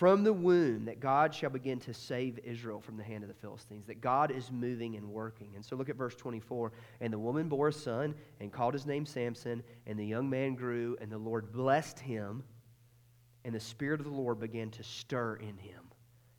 from 0.00 0.24
the 0.24 0.32
womb 0.32 0.86
that 0.86 0.98
God 0.98 1.34
shall 1.34 1.50
begin 1.50 1.78
to 1.80 1.92
save 1.92 2.38
Israel 2.42 2.80
from 2.80 2.96
the 2.96 3.02
hand 3.02 3.22
of 3.22 3.28
the 3.28 3.34
Philistines, 3.34 3.84
that 3.86 4.00
God 4.00 4.30
is 4.30 4.50
moving 4.50 4.96
and 4.96 5.06
working. 5.06 5.52
And 5.54 5.62
so 5.62 5.76
look 5.76 5.90
at 5.90 5.96
verse 5.96 6.14
24. 6.14 6.72
And 7.02 7.12
the 7.12 7.18
woman 7.18 7.50
bore 7.50 7.68
a 7.68 7.72
son 7.72 8.14
and 8.40 8.50
called 8.50 8.72
his 8.72 8.86
name 8.86 9.04
Samson, 9.04 9.62
and 9.86 9.98
the 9.98 10.06
young 10.06 10.30
man 10.30 10.54
grew, 10.54 10.96
and 11.02 11.12
the 11.12 11.18
Lord 11.18 11.52
blessed 11.52 12.00
him, 12.00 12.42
and 13.44 13.54
the 13.54 13.60
Spirit 13.60 14.00
of 14.00 14.06
the 14.06 14.12
Lord 14.12 14.40
began 14.40 14.70
to 14.70 14.82
stir 14.82 15.34
in 15.34 15.58
him 15.58 15.82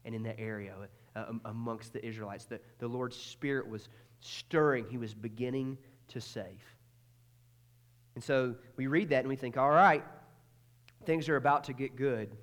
and 0.05 0.15
in 0.15 0.23
the 0.23 0.39
area 0.39 0.73
uh, 1.15 1.25
amongst 1.45 1.93
the 1.93 2.03
Israelites. 2.03 2.45
The, 2.45 2.59
the 2.79 2.87
Lord's 2.87 3.15
Spirit 3.15 3.69
was 3.69 3.89
stirring, 4.21 4.87
he 4.89 4.97
was 4.97 5.13
beginning 5.13 5.77
to 6.07 6.19
save. 6.19 6.63
And 8.15 8.23
so 8.23 8.55
we 8.75 8.87
read 8.87 9.09
that 9.09 9.19
and 9.19 9.29
we 9.29 9.35
think, 9.35 9.55
all 9.55 9.69
right, 9.69 10.03
things 11.05 11.29
are 11.29 11.35
about 11.35 11.65
to 11.65 11.73
get 11.73 11.95
good. 11.95 12.35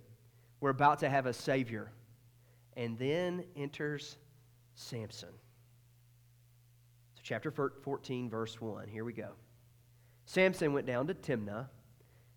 We're 0.61 0.71
about 0.71 1.01
to 1.01 1.09
have 1.09 1.27
a 1.27 1.33
Savior. 1.33 1.91
And 2.77 2.99
then 2.99 3.45
enters 3.57 4.17
Samson. 4.75 5.31
So, 7.15 7.21
chapter 7.23 7.51
14, 7.51 8.31
verse 8.31 8.61
1. 8.61 8.89
Here 8.89 9.05
we 9.05 9.13
go. 9.13 9.31
Samson 10.27 10.73
went 10.73 10.87
down 10.87 11.07
to 11.07 11.15
Timnah, 11.15 11.69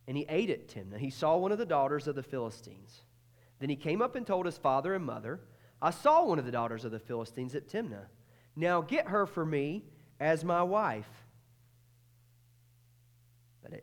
and 0.07 0.17
he 0.17 0.25
ate 0.29 0.49
at 0.49 0.67
Timnah. 0.67 0.97
He 0.97 1.09
saw 1.09 1.37
one 1.37 1.51
of 1.51 1.57
the 1.57 1.65
daughters 1.65 2.07
of 2.07 2.15
the 2.15 2.23
Philistines. 2.23 3.01
Then 3.59 3.69
he 3.69 3.75
came 3.75 4.01
up 4.01 4.15
and 4.15 4.25
told 4.25 4.45
his 4.45 4.57
father 4.57 4.95
and 4.95 5.05
mother, 5.05 5.41
I 5.81 5.91
saw 5.91 6.25
one 6.25 6.39
of 6.39 6.45
the 6.45 6.51
daughters 6.51 6.85
of 6.85 6.91
the 6.91 6.99
Philistines 6.99 7.53
at 7.53 7.67
Timnah. 7.67 8.05
Now 8.55 8.81
get 8.81 9.07
her 9.07 9.25
for 9.25 9.45
me 9.45 9.83
as 10.19 10.43
my 10.43 10.63
wife. 10.63 11.20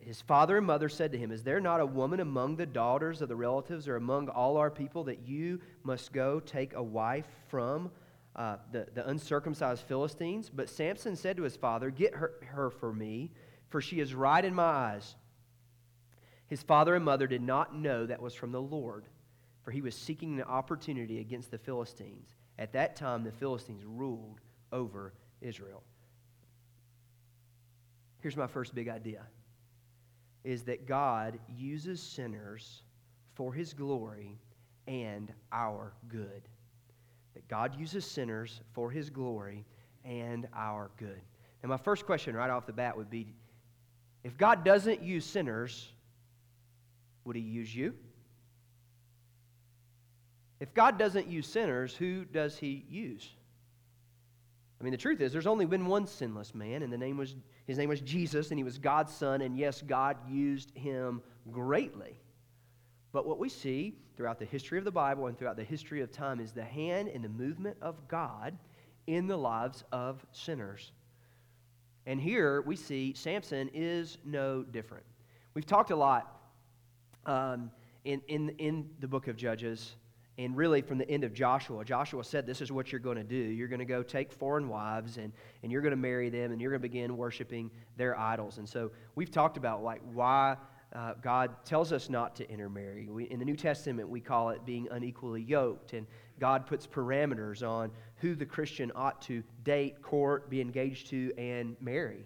His 0.00 0.20
father 0.20 0.58
and 0.58 0.66
mother 0.66 0.88
said 0.88 1.12
to 1.12 1.18
him, 1.18 1.32
Is 1.32 1.42
there 1.42 1.60
not 1.60 1.80
a 1.80 1.86
woman 1.86 2.20
among 2.20 2.56
the 2.56 2.66
daughters 2.66 3.22
of 3.22 3.28
the 3.28 3.36
relatives 3.36 3.88
or 3.88 3.96
among 3.96 4.28
all 4.28 4.56
our 4.56 4.70
people 4.70 5.04
that 5.04 5.26
you 5.26 5.60
must 5.82 6.12
go 6.12 6.40
take 6.40 6.74
a 6.74 6.82
wife 6.82 7.26
from 7.48 7.90
uh, 8.36 8.56
the, 8.70 8.86
the 8.94 9.08
uncircumcised 9.08 9.82
Philistines? 9.84 10.50
But 10.50 10.68
Samson 10.68 11.16
said 11.16 11.36
to 11.38 11.42
his 11.42 11.56
father, 11.56 11.90
Get 11.90 12.14
her, 12.14 12.32
her 12.46 12.70
for 12.70 12.92
me, 12.92 13.30
for 13.68 13.80
she 13.80 14.00
is 14.00 14.14
right 14.14 14.44
in 14.44 14.54
my 14.54 14.62
eyes. 14.62 15.16
His 16.48 16.62
father 16.62 16.94
and 16.94 17.04
mother 17.04 17.26
did 17.26 17.42
not 17.42 17.74
know 17.74 18.06
that 18.06 18.20
was 18.20 18.34
from 18.34 18.52
the 18.52 18.60
Lord, 18.60 19.06
for 19.62 19.70
he 19.70 19.80
was 19.80 19.94
seeking 19.94 20.38
an 20.38 20.46
opportunity 20.46 21.20
against 21.20 21.50
the 21.50 21.58
Philistines. 21.58 22.28
At 22.58 22.72
that 22.72 22.96
time, 22.96 23.24
the 23.24 23.32
Philistines 23.32 23.84
ruled 23.84 24.40
over 24.72 25.14
Israel. 25.40 25.82
Here's 28.20 28.36
my 28.36 28.46
first 28.46 28.74
big 28.74 28.88
idea 28.88 29.26
is 30.44 30.62
that 30.64 30.86
God 30.86 31.38
uses 31.56 32.00
sinners 32.00 32.82
for 33.34 33.52
his 33.52 33.72
glory 33.72 34.38
and 34.86 35.32
our 35.52 35.92
good. 36.08 36.42
That 37.34 37.46
God 37.48 37.78
uses 37.78 38.04
sinners 38.04 38.60
for 38.72 38.90
his 38.90 39.10
glory 39.10 39.64
and 40.04 40.48
our 40.54 40.90
good. 40.96 41.20
Now, 41.62 41.70
my 41.70 41.76
first 41.76 42.06
question 42.06 42.34
right 42.34 42.50
off 42.50 42.66
the 42.66 42.72
bat 42.72 42.96
would 42.96 43.10
be 43.10 43.34
if 44.24 44.36
God 44.36 44.64
doesn't 44.64 45.02
use 45.02 45.24
sinners, 45.24 45.92
would 47.24 47.36
he 47.36 47.42
use 47.42 47.74
you? 47.74 47.94
If 50.60 50.74
God 50.74 50.98
doesn't 50.98 51.28
use 51.28 51.46
sinners, 51.46 51.94
who 51.94 52.24
does 52.24 52.58
he 52.58 52.84
use? 52.88 53.28
I 54.80 54.84
mean, 54.84 54.90
the 54.90 54.96
truth 54.98 55.20
is, 55.20 55.32
there's 55.32 55.46
only 55.46 55.66
been 55.66 55.86
one 55.86 56.06
sinless 56.06 56.54
man, 56.54 56.82
and 56.82 56.92
the 56.92 56.98
name 56.98 57.16
was, 57.16 57.34
his 57.68 57.76
name 57.76 57.90
was 57.90 58.00
Jesus, 58.00 58.50
and 58.50 58.58
he 58.58 58.64
was 58.64 58.78
God's 58.78 59.12
son, 59.12 59.42
and 59.42 59.56
yes, 59.56 59.82
God 59.82 60.16
used 60.26 60.74
him 60.74 61.20
greatly. 61.52 62.18
But 63.12 63.26
what 63.26 63.38
we 63.38 63.50
see 63.50 63.94
throughout 64.16 64.38
the 64.38 64.46
history 64.46 64.78
of 64.78 64.84
the 64.84 64.90
Bible 64.90 65.26
and 65.26 65.38
throughout 65.38 65.56
the 65.56 65.64
history 65.64 66.00
of 66.00 66.10
time 66.10 66.40
is 66.40 66.52
the 66.52 66.64
hand 66.64 67.08
and 67.08 67.22
the 67.22 67.28
movement 67.28 67.76
of 67.82 68.08
God 68.08 68.56
in 69.06 69.26
the 69.26 69.36
lives 69.36 69.84
of 69.92 70.24
sinners. 70.32 70.92
And 72.06 72.18
here 72.18 72.62
we 72.62 72.74
see 72.74 73.12
Samson 73.12 73.68
is 73.74 74.16
no 74.24 74.62
different. 74.62 75.04
We've 75.52 75.66
talked 75.66 75.90
a 75.90 75.96
lot 75.96 76.40
um, 77.26 77.70
in, 78.06 78.22
in, 78.28 78.48
in 78.56 78.88
the 79.00 79.08
book 79.08 79.28
of 79.28 79.36
Judges 79.36 79.96
and 80.38 80.56
really 80.56 80.80
from 80.80 80.98
the 80.98 81.10
end 81.10 81.24
of 81.24 81.34
Joshua. 81.34 81.84
Joshua 81.84 82.22
said, 82.22 82.46
This 82.46 82.60
is 82.60 82.70
what 82.70 82.92
you're 82.92 83.00
going 83.00 83.16
to 83.16 83.24
do. 83.24 83.36
You're 83.36 83.68
going 83.68 83.80
to 83.80 83.84
go 83.84 84.02
take 84.02 84.32
foreign 84.32 84.68
wives 84.68 85.18
and, 85.18 85.32
and 85.62 85.72
you're 85.72 85.82
going 85.82 85.90
to 85.90 85.96
marry 85.96 86.30
them 86.30 86.52
and 86.52 86.60
you're 86.60 86.70
going 86.70 86.80
to 86.80 86.88
begin 86.88 87.16
worshiping 87.16 87.70
their 87.96 88.18
idols. 88.18 88.58
And 88.58 88.68
so 88.68 88.92
we've 89.16 89.30
talked 89.30 89.56
about 89.56 89.82
like 89.82 90.00
why 90.12 90.56
uh, 90.94 91.14
God 91.20 91.50
tells 91.64 91.92
us 91.92 92.08
not 92.08 92.36
to 92.36 92.48
intermarry. 92.48 93.08
We, 93.10 93.24
in 93.24 93.40
the 93.40 93.44
New 93.44 93.56
Testament, 93.56 94.08
we 94.08 94.20
call 94.20 94.50
it 94.50 94.64
being 94.64 94.88
unequally 94.90 95.42
yoked. 95.42 95.92
And 95.92 96.06
God 96.38 96.66
puts 96.66 96.86
parameters 96.86 97.66
on 97.68 97.90
who 98.16 98.34
the 98.34 98.46
Christian 98.46 98.92
ought 98.94 99.20
to 99.22 99.42
date, 99.64 100.00
court, 100.00 100.48
be 100.48 100.60
engaged 100.60 101.08
to, 101.08 101.32
and 101.36 101.76
marry. 101.80 102.24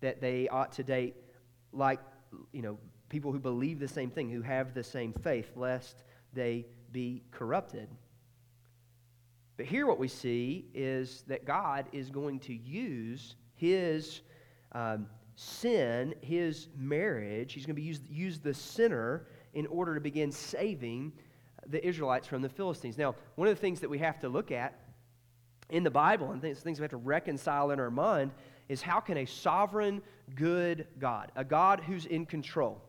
That 0.00 0.20
they 0.20 0.48
ought 0.48 0.72
to 0.72 0.84
date 0.84 1.16
like, 1.72 2.00
you 2.52 2.62
know, 2.62 2.78
people 3.08 3.32
who 3.32 3.40
believe 3.40 3.78
the 3.78 3.88
same 3.88 4.10
thing, 4.10 4.30
who 4.30 4.42
have 4.42 4.74
the 4.74 4.84
same 4.84 5.12
faith, 5.12 5.50
lest 5.56 6.04
they 6.32 6.66
be 6.92 7.22
corrupted. 7.30 7.88
But 9.56 9.66
here, 9.66 9.86
what 9.86 9.98
we 9.98 10.08
see 10.08 10.66
is 10.72 11.24
that 11.26 11.44
God 11.44 11.86
is 11.92 12.10
going 12.10 12.38
to 12.40 12.54
use 12.54 13.34
his 13.56 14.20
um, 14.72 15.06
sin, 15.34 16.14
his 16.20 16.68
marriage, 16.76 17.52
he's 17.52 17.66
going 17.66 17.74
to 17.74 17.80
be 17.80 17.86
use, 17.86 18.00
use 18.08 18.38
the 18.38 18.54
sinner 18.54 19.26
in 19.54 19.66
order 19.66 19.94
to 19.94 20.00
begin 20.00 20.30
saving 20.30 21.12
the 21.66 21.84
Israelites 21.86 22.26
from 22.26 22.42
the 22.42 22.48
Philistines. 22.48 22.96
Now, 22.96 23.14
one 23.34 23.48
of 23.48 23.54
the 23.54 23.60
things 23.60 23.80
that 23.80 23.90
we 23.90 23.98
have 23.98 24.18
to 24.20 24.28
look 24.28 24.50
at 24.52 24.78
in 25.70 25.82
the 25.82 25.90
Bible 25.90 26.32
and 26.32 26.40
things, 26.40 26.60
things 26.60 26.78
we 26.78 26.84
have 26.84 26.90
to 26.90 26.96
reconcile 26.96 27.70
in 27.70 27.80
our 27.80 27.90
mind 27.90 28.32
is 28.68 28.82
how 28.82 29.00
can 29.00 29.18
a 29.18 29.26
sovereign, 29.26 30.02
good 30.34 30.86
God, 30.98 31.32
a 31.36 31.44
God 31.44 31.80
who's 31.80 32.06
in 32.06 32.26
control, 32.26 32.82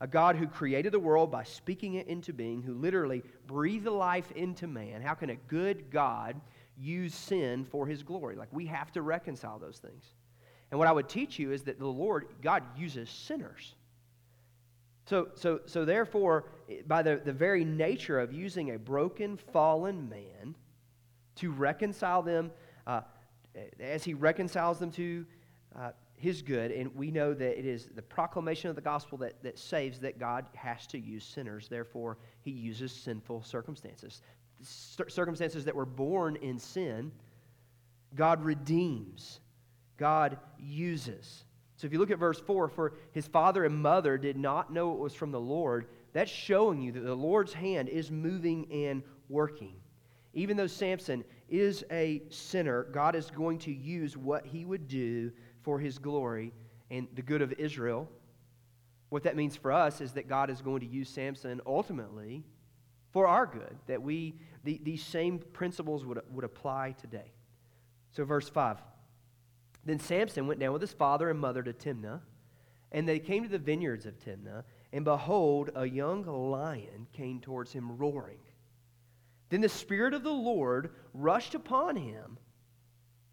a 0.00 0.06
God 0.06 0.36
who 0.36 0.46
created 0.46 0.92
the 0.92 0.98
world 0.98 1.30
by 1.30 1.44
speaking 1.44 1.94
it 1.94 2.06
into 2.06 2.32
being, 2.32 2.62
who 2.62 2.74
literally 2.74 3.22
breathed 3.46 3.86
life 3.86 4.30
into 4.32 4.66
man, 4.66 5.02
how 5.02 5.14
can 5.14 5.30
a 5.30 5.36
good 5.36 5.90
God 5.90 6.40
use 6.78 7.14
sin 7.14 7.64
for 7.64 7.86
his 7.86 8.02
glory? 8.02 8.36
Like, 8.36 8.48
we 8.50 8.66
have 8.66 8.90
to 8.92 9.02
reconcile 9.02 9.58
those 9.58 9.78
things. 9.78 10.04
And 10.70 10.78
what 10.78 10.88
I 10.88 10.92
would 10.92 11.08
teach 11.08 11.38
you 11.38 11.52
is 11.52 11.64
that 11.64 11.78
the 11.78 11.86
Lord, 11.86 12.28
God 12.40 12.62
uses 12.76 13.10
sinners. 13.10 13.74
So, 15.06 15.28
so, 15.34 15.60
so 15.66 15.84
therefore, 15.84 16.44
by 16.86 17.02
the, 17.02 17.20
the 17.22 17.32
very 17.32 17.64
nature 17.64 18.20
of 18.20 18.32
using 18.32 18.74
a 18.74 18.78
broken, 18.78 19.36
fallen 19.36 20.08
man 20.08 20.54
to 21.36 21.50
reconcile 21.50 22.22
them, 22.22 22.52
uh, 22.86 23.00
as 23.80 24.04
he 24.04 24.14
reconciles 24.14 24.78
them 24.78 24.92
to 24.92 25.26
uh, 25.76 25.90
his 26.20 26.42
good, 26.42 26.70
and 26.70 26.94
we 26.94 27.10
know 27.10 27.32
that 27.32 27.58
it 27.58 27.64
is 27.64 27.88
the 27.94 28.02
proclamation 28.02 28.68
of 28.68 28.76
the 28.76 28.82
gospel 28.82 29.16
that, 29.18 29.42
that 29.42 29.58
saves 29.58 29.98
that 30.00 30.18
God 30.18 30.46
has 30.54 30.86
to 30.88 30.98
use 30.98 31.24
sinners. 31.24 31.66
Therefore, 31.66 32.18
he 32.42 32.50
uses 32.50 32.92
sinful 32.92 33.42
circumstances. 33.42 34.20
Circumstances 34.62 35.64
that 35.64 35.74
were 35.74 35.86
born 35.86 36.36
in 36.36 36.58
sin, 36.58 37.10
God 38.14 38.44
redeems, 38.44 39.40
God 39.96 40.36
uses. 40.58 41.44
So 41.76 41.86
if 41.86 41.92
you 41.94 41.98
look 41.98 42.10
at 42.10 42.18
verse 42.18 42.38
4, 42.38 42.68
for 42.68 42.92
his 43.12 43.26
father 43.26 43.64
and 43.64 43.74
mother 43.74 44.18
did 44.18 44.36
not 44.36 44.70
know 44.70 44.92
it 44.92 44.98
was 44.98 45.14
from 45.14 45.30
the 45.30 45.40
Lord, 45.40 45.86
that's 46.12 46.30
showing 46.30 46.82
you 46.82 46.92
that 46.92 47.00
the 47.00 47.14
Lord's 47.14 47.54
hand 47.54 47.88
is 47.88 48.10
moving 48.10 48.70
and 48.70 49.02
working. 49.30 49.76
Even 50.34 50.58
though 50.58 50.66
Samson 50.66 51.24
is 51.48 51.82
a 51.90 52.22
sinner, 52.28 52.84
God 52.92 53.16
is 53.16 53.30
going 53.30 53.58
to 53.60 53.72
use 53.72 54.18
what 54.18 54.44
he 54.44 54.66
would 54.66 54.86
do 54.86 55.32
for 55.62 55.78
his 55.78 55.98
glory 55.98 56.52
and 56.90 57.08
the 57.14 57.22
good 57.22 57.42
of 57.42 57.52
Israel. 57.52 58.08
What 59.08 59.24
that 59.24 59.36
means 59.36 59.56
for 59.56 59.72
us 59.72 60.00
is 60.00 60.12
that 60.12 60.28
God 60.28 60.50
is 60.50 60.60
going 60.62 60.80
to 60.80 60.86
use 60.86 61.08
Samson 61.08 61.60
ultimately 61.66 62.44
for 63.12 63.26
our 63.26 63.46
good, 63.46 63.76
that 63.86 64.02
we, 64.02 64.34
the, 64.64 64.80
these 64.82 65.02
same 65.02 65.38
principles 65.38 66.04
would, 66.04 66.20
would 66.32 66.44
apply 66.44 66.92
today. 66.92 67.32
So, 68.12 68.24
verse 68.24 68.48
5 68.48 68.78
Then 69.84 69.98
Samson 69.98 70.46
went 70.46 70.60
down 70.60 70.72
with 70.72 70.82
his 70.82 70.92
father 70.92 71.28
and 71.28 71.38
mother 71.38 71.62
to 71.62 71.72
Timnah, 71.72 72.20
and 72.92 73.08
they 73.08 73.18
came 73.18 73.42
to 73.42 73.48
the 73.48 73.58
vineyards 73.58 74.06
of 74.06 74.18
Timnah, 74.18 74.64
and 74.92 75.04
behold, 75.04 75.70
a 75.74 75.86
young 75.86 76.24
lion 76.24 77.06
came 77.12 77.40
towards 77.40 77.72
him 77.72 77.96
roaring. 77.96 78.38
Then 79.48 79.60
the 79.60 79.68
Spirit 79.68 80.14
of 80.14 80.22
the 80.22 80.30
Lord 80.30 80.92
rushed 81.12 81.54
upon 81.54 81.96
him 81.96 82.38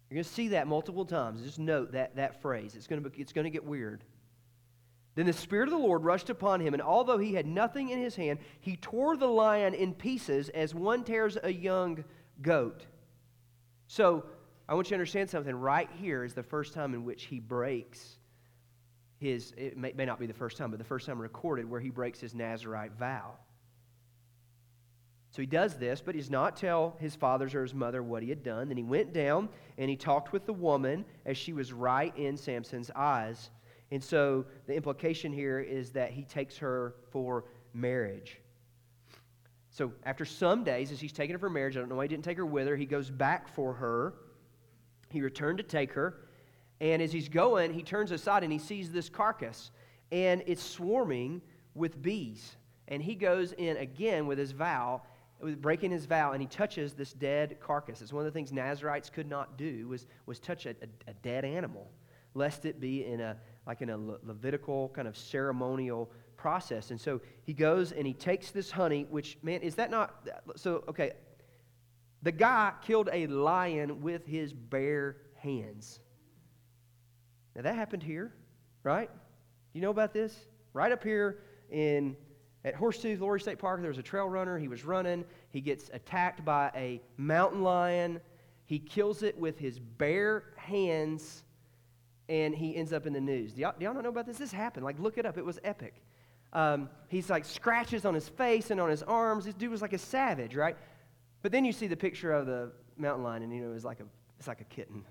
you're 0.08 0.16
going 0.16 0.24
to 0.24 0.30
see 0.30 0.48
that 0.48 0.66
multiple 0.66 1.04
times. 1.04 1.42
Just 1.42 1.58
note 1.58 1.92
that, 1.92 2.16
that 2.16 2.40
phrase. 2.40 2.74
It's 2.74 2.86
going, 2.86 3.02
to 3.02 3.10
be, 3.10 3.20
it's 3.20 3.32
going 3.32 3.44
to 3.44 3.50
get 3.50 3.64
weird. 3.64 4.04
Then 5.14 5.26
the 5.26 5.32
Spirit 5.32 5.68
of 5.68 5.72
the 5.72 5.78
Lord 5.78 6.04
rushed 6.04 6.30
upon 6.30 6.60
him, 6.60 6.74
and 6.74 6.82
although 6.82 7.18
he 7.18 7.34
had 7.34 7.46
nothing 7.46 7.90
in 7.90 8.00
his 8.00 8.14
hand, 8.14 8.38
he 8.60 8.76
tore 8.76 9.16
the 9.16 9.26
lion 9.26 9.74
in 9.74 9.92
pieces 9.92 10.48
as 10.50 10.74
one 10.74 11.04
tears 11.04 11.36
a 11.42 11.52
young 11.52 12.04
goat. 12.40 12.86
So 13.88 14.24
I 14.68 14.74
want 14.74 14.86
you 14.86 14.90
to 14.90 14.94
understand 14.94 15.28
something. 15.28 15.54
Right 15.54 15.90
here 16.00 16.24
is 16.24 16.34
the 16.34 16.42
first 16.42 16.72
time 16.72 16.94
in 16.94 17.04
which 17.04 17.24
he 17.24 17.40
breaks 17.40 18.18
his, 19.18 19.52
it 19.56 19.76
may, 19.76 19.92
may 19.92 20.04
not 20.04 20.20
be 20.20 20.26
the 20.26 20.32
first 20.32 20.56
time, 20.56 20.70
but 20.70 20.78
the 20.78 20.84
first 20.84 21.06
time 21.06 21.20
recorded 21.20 21.68
where 21.68 21.80
he 21.80 21.90
breaks 21.90 22.20
his 22.20 22.34
Nazarite 22.34 22.92
vow. 22.92 23.34
So 25.30 25.42
he 25.42 25.46
does 25.46 25.74
this, 25.74 26.00
but 26.00 26.14
he 26.14 26.20
does 26.20 26.30
not 26.30 26.56
tell 26.56 26.96
his 26.98 27.14
fathers 27.14 27.54
or 27.54 27.62
his 27.62 27.74
mother 27.74 28.02
what 28.02 28.22
he 28.22 28.30
had 28.30 28.42
done. 28.42 28.68
Then 28.68 28.76
he 28.76 28.82
went 28.82 29.12
down 29.12 29.48
and 29.76 29.90
he 29.90 29.96
talked 29.96 30.32
with 30.32 30.46
the 30.46 30.52
woman 30.52 31.04
as 31.26 31.36
she 31.36 31.52
was 31.52 31.72
right 31.72 32.16
in 32.16 32.36
Samson's 32.36 32.90
eyes. 32.96 33.50
And 33.90 34.02
so 34.02 34.46
the 34.66 34.74
implication 34.74 35.32
here 35.32 35.60
is 35.60 35.90
that 35.92 36.10
he 36.10 36.22
takes 36.24 36.56
her 36.58 36.94
for 37.10 37.44
marriage. 37.74 38.40
So 39.70 39.92
after 40.04 40.24
some 40.24 40.64
days, 40.64 40.90
as 40.90 41.00
he's 41.00 41.12
taking 41.12 41.34
her 41.34 41.38
for 41.38 41.50
marriage, 41.50 41.76
I 41.76 41.80
don't 41.80 41.88
know 41.88 41.96
why 41.96 42.04
he 42.04 42.08
didn't 42.08 42.24
take 42.24 42.38
her 42.38 42.46
with 42.46 42.66
her, 42.66 42.76
he 42.76 42.86
goes 42.86 43.10
back 43.10 43.48
for 43.48 43.74
her. 43.74 44.14
He 45.10 45.20
returned 45.20 45.58
to 45.58 45.64
take 45.64 45.92
her. 45.92 46.28
And 46.80 47.02
as 47.02 47.12
he's 47.12 47.28
going, 47.28 47.72
he 47.72 47.82
turns 47.82 48.12
aside 48.12 48.44
and 48.44 48.52
he 48.52 48.58
sees 48.58 48.90
this 48.90 49.08
carcass. 49.08 49.70
And 50.10 50.42
it's 50.46 50.62
swarming 50.62 51.42
with 51.74 52.00
bees. 52.00 52.56
And 52.88 53.02
he 53.02 53.14
goes 53.14 53.52
in 53.52 53.76
again 53.76 54.26
with 54.26 54.38
his 54.38 54.52
vow 54.52 55.02
breaking 55.40 55.90
his 55.90 56.06
vow, 56.06 56.32
and 56.32 56.42
he 56.42 56.48
touches 56.48 56.94
this 56.94 57.12
dead 57.12 57.58
carcass. 57.60 58.02
It's 58.02 58.12
one 58.12 58.26
of 58.26 58.32
the 58.32 58.36
things 58.36 58.52
Nazarites 58.52 59.10
could 59.10 59.28
not 59.28 59.56
do 59.56 59.88
was, 59.88 60.06
was 60.26 60.40
touch 60.40 60.66
a, 60.66 60.70
a, 60.70 61.10
a 61.10 61.14
dead 61.22 61.44
animal, 61.44 61.90
lest 62.34 62.64
it 62.64 62.80
be 62.80 63.04
in 63.04 63.20
a 63.20 63.36
like 63.66 63.82
in 63.82 63.90
a 63.90 63.96
Le- 63.96 64.18
Levitical 64.24 64.88
kind 64.94 65.06
of 65.06 65.16
ceremonial 65.16 66.10
process. 66.36 66.90
And 66.90 67.00
so 67.00 67.20
he 67.44 67.52
goes 67.52 67.92
and 67.92 68.06
he 68.06 68.14
takes 68.14 68.50
this 68.50 68.70
honey, 68.70 69.06
which 69.10 69.38
man, 69.42 69.60
is 69.60 69.74
that 69.76 69.90
not 69.90 70.28
so? 70.56 70.84
Okay, 70.88 71.12
the 72.22 72.32
guy 72.32 72.72
killed 72.82 73.08
a 73.12 73.26
lion 73.26 74.00
with 74.00 74.26
his 74.26 74.52
bare 74.52 75.16
hands. 75.36 76.00
Now 77.54 77.62
that 77.62 77.76
happened 77.76 78.02
here, 78.02 78.32
right? 78.82 79.10
You 79.72 79.82
know 79.82 79.90
about 79.90 80.12
this? 80.12 80.34
Right 80.72 80.90
up 80.90 81.04
here 81.04 81.40
in 81.70 82.16
at 82.68 82.76
Horsetooth 82.76 83.20
Lory 83.20 83.40
State 83.40 83.58
Park, 83.58 83.80
there 83.80 83.88
was 83.88 83.98
a 83.98 84.02
trail 84.02 84.28
runner. 84.28 84.58
He 84.58 84.68
was 84.68 84.84
running. 84.84 85.24
He 85.50 85.60
gets 85.60 85.90
attacked 85.92 86.44
by 86.44 86.70
a 86.74 87.00
mountain 87.16 87.62
lion. 87.62 88.20
He 88.66 88.78
kills 88.78 89.22
it 89.22 89.36
with 89.38 89.58
his 89.58 89.78
bare 89.78 90.44
hands, 90.56 91.44
and 92.28 92.54
he 92.54 92.76
ends 92.76 92.92
up 92.92 93.06
in 93.06 93.14
the 93.14 93.20
news. 93.20 93.54
Do 93.54 93.62
y'all, 93.62 93.74
do 93.78 93.84
y'all 93.84 93.94
not 93.94 94.02
know 94.02 94.10
about 94.10 94.26
this? 94.26 94.36
This 94.36 94.52
happened. 94.52 94.84
Like, 94.84 94.98
look 94.98 95.16
it 95.16 95.24
up. 95.24 95.38
It 95.38 95.44
was 95.44 95.58
epic. 95.64 95.94
Um, 96.52 96.90
he's 97.08 97.30
like 97.30 97.44
scratches 97.44 98.04
on 98.04 98.14
his 98.14 98.28
face 98.28 98.70
and 98.70 98.80
on 98.80 98.90
his 98.90 99.02
arms. 99.02 99.46
This 99.46 99.54
dude 99.54 99.70
was 99.70 99.82
like 99.82 99.94
a 99.94 99.98
savage, 99.98 100.54
right? 100.54 100.76
But 101.42 101.52
then 101.52 101.64
you 101.64 101.72
see 101.72 101.86
the 101.86 101.96
picture 101.96 102.32
of 102.32 102.46
the 102.46 102.72
mountain 102.98 103.24
lion, 103.24 103.42
and 103.42 103.52
you 103.52 103.62
know, 103.62 103.72
it's 103.72 103.84
like 103.84 104.00
a, 104.00 104.06
it's 104.38 104.48
like 104.48 104.60
a 104.60 104.64
kitten. 104.64 105.04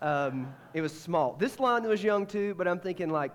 Um, 0.00 0.54
it 0.74 0.82
was 0.82 0.92
small. 0.92 1.34
This 1.34 1.58
lion 1.58 1.84
was 1.84 2.02
young 2.02 2.26
too, 2.26 2.54
but 2.56 2.68
I'm 2.68 2.80
thinking 2.80 3.08
like, 3.08 3.32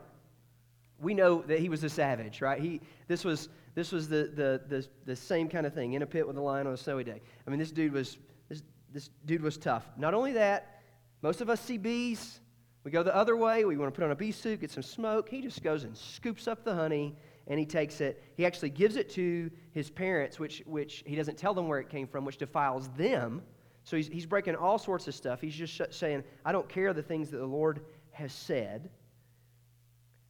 we 1.02 1.14
know 1.14 1.42
that 1.44 1.60
he 1.60 1.70
was 1.70 1.84
a 1.84 1.90
savage, 1.90 2.42
right? 2.42 2.62
He, 2.62 2.82
this 3.08 3.24
was, 3.24 3.50
this 3.76 3.92
was 3.92 4.10
the, 4.10 4.32
the, 4.36 4.62
the, 4.68 4.88
the 5.06 5.16
same 5.16 5.50
kind 5.50 5.66
of 5.66 5.74
thing 5.74 5.94
in 5.94 6.02
a 6.02 6.06
pit 6.06 6.28
with 6.28 6.38
a 6.38 6.42
lion 6.42 6.68
on 6.68 6.74
a 6.74 6.78
snowy 6.78 7.04
day. 7.04 7.22
I 7.46 7.50
mean, 7.50 7.60
this 7.60 7.72
dude 7.72 7.94
was, 7.94 8.18
this, 8.50 8.64
this 8.92 9.10
dude 9.26 9.42
was 9.42 9.58
tough. 9.58 9.86
Not 9.98 10.14
only 10.14 10.34
that, 10.34 10.82
most 11.22 11.42
of 11.42 11.50
us 11.50 11.62
see 11.62 11.78
bees. 11.78 12.40
We 12.84 12.92
go 12.92 13.04
the 13.04 13.16
other 13.16 13.36
way. 13.36 13.66
We 13.66 13.78
want 13.78 13.94
to 13.94 13.98
put 13.98 14.06
on 14.06 14.12
a 14.12 14.16
bee 14.16 14.32
suit, 14.32 14.62
get 14.62 14.72
some 14.72 14.84
smoke. 14.84 15.30
He 15.30 15.42
just 15.42 15.62
goes 15.64 15.84
and 15.84 15.96
scoops 15.96 16.48
up 16.48 16.64
the 16.64 16.74
honey 16.74 17.16
and 17.48 17.60
he 17.60 17.66
takes 17.66 18.00
it. 18.00 18.24
He 18.38 18.46
actually 18.46 18.70
gives 18.70 18.96
it 18.96 19.10
to 19.12 19.50
his 19.72 19.90
parents, 19.90 20.40
which, 20.40 20.64
which 20.66 21.04
he 21.06 21.16
doesn't 21.16 21.38
tell 21.38 21.54
them 21.54 21.68
where 21.68 21.80
it 21.80 21.90
came 21.90 22.08
from, 22.08 22.24
which 22.24 22.38
defiles 22.38 22.90
them. 22.90 23.42
So 23.84 23.98
he's, 23.98 24.08
he's 24.08 24.26
breaking 24.26 24.56
all 24.56 24.78
sorts 24.78 25.08
of 25.08 25.16
stuff. 25.16 25.42
He's 25.42 25.56
just 25.56 25.82
saying, 25.94 26.24
I 26.46 26.52
don't 26.52 26.70
care 26.70 26.94
the 26.94 27.02
things 27.02 27.32
that 27.32 27.38
the 27.38 27.46
Lord 27.46 27.82
has 28.12 28.32
said. 28.32 28.90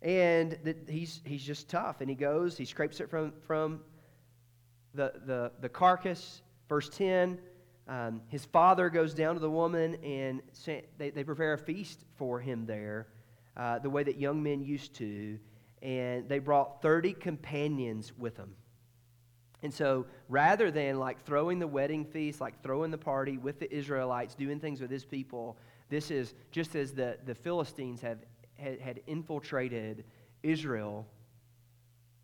And 0.01 0.57
he's, 0.87 1.21
he's 1.25 1.43
just 1.43 1.69
tough. 1.69 2.01
And 2.01 2.09
he 2.09 2.15
goes, 2.15 2.57
he 2.57 2.65
scrapes 2.65 2.99
it 2.99 3.09
from, 3.09 3.33
from 3.45 3.81
the, 4.93 5.13
the, 5.25 5.51
the 5.61 5.69
carcass. 5.69 6.41
Verse 6.67 6.89
10 6.89 7.39
um, 7.87 8.21
his 8.27 8.45
father 8.45 8.87
goes 8.91 9.15
down 9.15 9.33
to 9.33 9.39
the 9.39 9.49
woman 9.49 9.95
and 10.03 10.43
they, 10.99 11.09
they 11.09 11.23
prepare 11.23 11.53
a 11.53 11.57
feast 11.57 12.05
for 12.17 12.39
him 12.39 12.67
there, 12.67 13.07
uh, 13.57 13.79
the 13.79 13.89
way 13.89 14.03
that 14.03 14.19
young 14.19 14.43
men 14.43 14.61
used 14.61 14.93
to 14.97 15.39
and 15.81 16.27
they 16.27 16.39
brought 16.39 16.81
30 16.81 17.13
companions 17.13 18.13
with 18.17 18.35
them. 18.35 18.53
And 19.61 19.73
so 19.73 20.05
rather 20.29 20.71
than 20.71 20.99
like 20.99 21.25
throwing 21.25 21.59
the 21.59 21.67
wedding 21.67 22.05
feast, 22.05 22.39
like 22.39 22.61
throwing 22.63 22.91
the 22.91 22.97
party 22.97 23.37
with 23.37 23.59
the 23.59 23.73
Israelites, 23.73 24.35
doing 24.35 24.59
things 24.59 24.81
with 24.81 24.91
his 24.91 25.03
people, 25.03 25.57
this 25.89 26.11
is 26.11 26.33
just 26.51 26.75
as 26.75 26.93
the, 26.93 27.17
the 27.25 27.35
Philistines 27.35 28.01
have, 28.01 28.19
had, 28.59 28.79
had 28.79 29.01
infiltrated 29.07 30.03
Israel. 30.43 31.07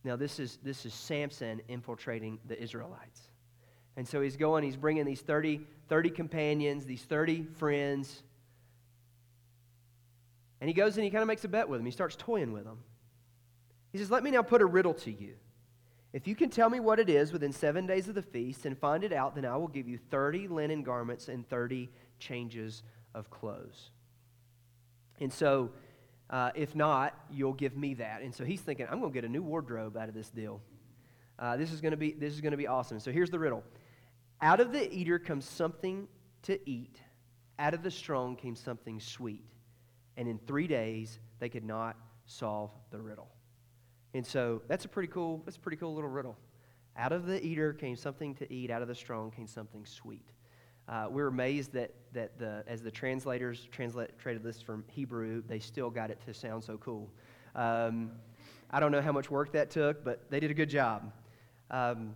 Now, 0.04 0.16
this 0.16 0.40
is, 0.40 0.60
this 0.64 0.86
is 0.86 0.94
Samson 0.94 1.62
infiltrating 1.68 2.40
the 2.48 2.62
Israelites. 2.62 3.22
And 3.98 4.08
so 4.08 4.22
he's 4.22 4.36
going, 4.36 4.64
he's 4.64 4.76
bringing 4.76 5.06
these 5.06 5.22
30, 5.22 5.62
30 5.88 6.10
companions, 6.10 6.86
these 6.86 7.04
30 7.04 7.46
friends. 7.58 8.24
And 10.60 10.68
he 10.68 10.74
goes 10.74 10.98
and 10.98 11.04
he 11.04 11.10
kind 11.10 11.22
of 11.22 11.28
makes 11.28 11.44
a 11.44 11.48
bet 11.48 11.70
with 11.70 11.80
them. 11.80 11.86
He 11.86 11.92
starts 11.92 12.16
toying 12.16 12.52
with 12.52 12.66
them. 12.66 12.80
He 13.92 13.98
says, 13.98 14.12
Let 14.12 14.24
me 14.24 14.32
now 14.32 14.42
put 14.42 14.62
a 14.62 14.66
riddle 14.66 14.94
to 14.96 15.12
you. 15.12 15.36
If 16.12 16.28
you 16.28 16.36
can 16.36 16.50
tell 16.50 16.70
me 16.70 16.80
what 16.80 17.00
it 17.00 17.10
is 17.10 17.34
within 17.34 17.52
seven 17.52 17.86
days 17.86 18.08
of 18.08 18.16
the 18.16 18.22
feast 18.22 18.66
and 18.66 18.78
find 18.78 19.04
it 19.04 19.12
out, 19.12 19.36
then 19.36 19.46
I 19.46 19.58
will 19.58 19.68
give 19.68 19.88
you 19.88 19.98
30 19.98 20.48
linen 20.48 20.82
garments 20.82 21.28
and 21.28 21.48
30 21.48 21.90
changes 22.20 22.84
of 23.14 23.30
clothes. 23.30 23.92
And 25.20 25.32
so, 25.32 25.72
uh, 26.30 26.52
if 26.56 26.76
not, 26.76 27.14
you'll 27.30 27.54
give 27.54 27.78
me 27.78 27.94
that. 27.96 28.22
And 28.22 28.34
so 28.34 28.44
he's 28.44 28.62
thinking, 28.62 28.88
I'm 28.90 29.00
going 29.00 29.12
to 29.12 29.14
get 29.14 29.26
a 29.26 29.32
new 29.32 29.44
wardrobe 29.44 29.96
out 29.98 30.10
of 30.10 30.16
this 30.16 30.30
deal. 30.30 30.62
Uh, 31.38 31.58
this 31.58 31.72
is 31.72 31.82
going 31.82 31.92
to 31.92 31.98
be 31.98 32.14
this 32.14 32.34
is 32.34 32.42
going 32.42 32.52
to 32.52 32.58
be 32.58 32.68
awesome. 32.68 33.00
So 33.00 33.12
here's 33.12 33.30
the 33.30 33.40
riddle: 33.40 33.64
Out 34.42 34.60
of 34.60 34.72
the 34.72 34.92
eater 34.94 35.20
comes 35.20 35.46
something 35.46 36.08
to 36.44 36.60
eat. 36.70 37.00
Out 37.60 37.74
of 37.74 37.84
the 37.84 37.92
strong 37.92 38.36
came 38.36 38.56
something 38.56 39.00
sweet. 39.00 39.44
And 40.18 40.28
in 40.28 40.40
three 40.40 40.68
days 40.68 41.20
they 41.40 41.50
could 41.50 41.64
not 41.64 41.98
solve 42.26 42.72
the 42.92 43.00
riddle. 43.00 43.28
And 44.14 44.26
so 44.26 44.62
that's 44.68 44.86
a 44.86 44.88
pretty 44.88 45.10
cool, 45.10 45.42
that's 45.46 45.58
a 45.58 45.60
pretty 45.60 45.78
cool 45.78 45.94
little 45.94 46.10
riddle. 46.10 46.38
Out 46.98 47.12
of 47.12 47.26
the 47.26 47.46
eater 47.46 47.74
came 47.74 47.98
something 47.98 48.34
to 48.36 48.52
eat, 48.52 48.72
out 48.72 48.82
of 48.82 48.88
the 48.88 48.96
strong 48.96 49.32
came 49.32 49.48
something 49.48 49.86
sweet. 49.86 50.30
Uh, 50.88 51.08
we're 51.10 51.28
amazed 51.28 51.74
that, 51.74 51.92
that 52.14 52.38
the, 52.38 52.64
as 52.68 52.82
the 52.82 52.92
translators 52.92 53.68
translated 53.72 54.44
this 54.44 54.62
from 54.62 54.84
Hebrew, 54.88 55.42
they 55.48 55.60
still 55.60 55.90
got 55.90 56.12
it 56.12 56.20
to 56.26 56.34
sound 56.34 56.64
so 56.64 56.78
cool. 56.78 57.10
Um, 57.56 58.12
I 58.70 58.80
don't 58.80 58.92
know 58.92 59.02
how 59.02 59.12
much 59.12 59.32
work 59.32 59.52
that 59.54 59.70
took, 59.70 60.04
but 60.04 60.30
they 60.30 60.40
did 60.40 60.52
a 60.52 60.54
good 60.54 60.70
job. 60.70 61.12
Um, 61.72 62.16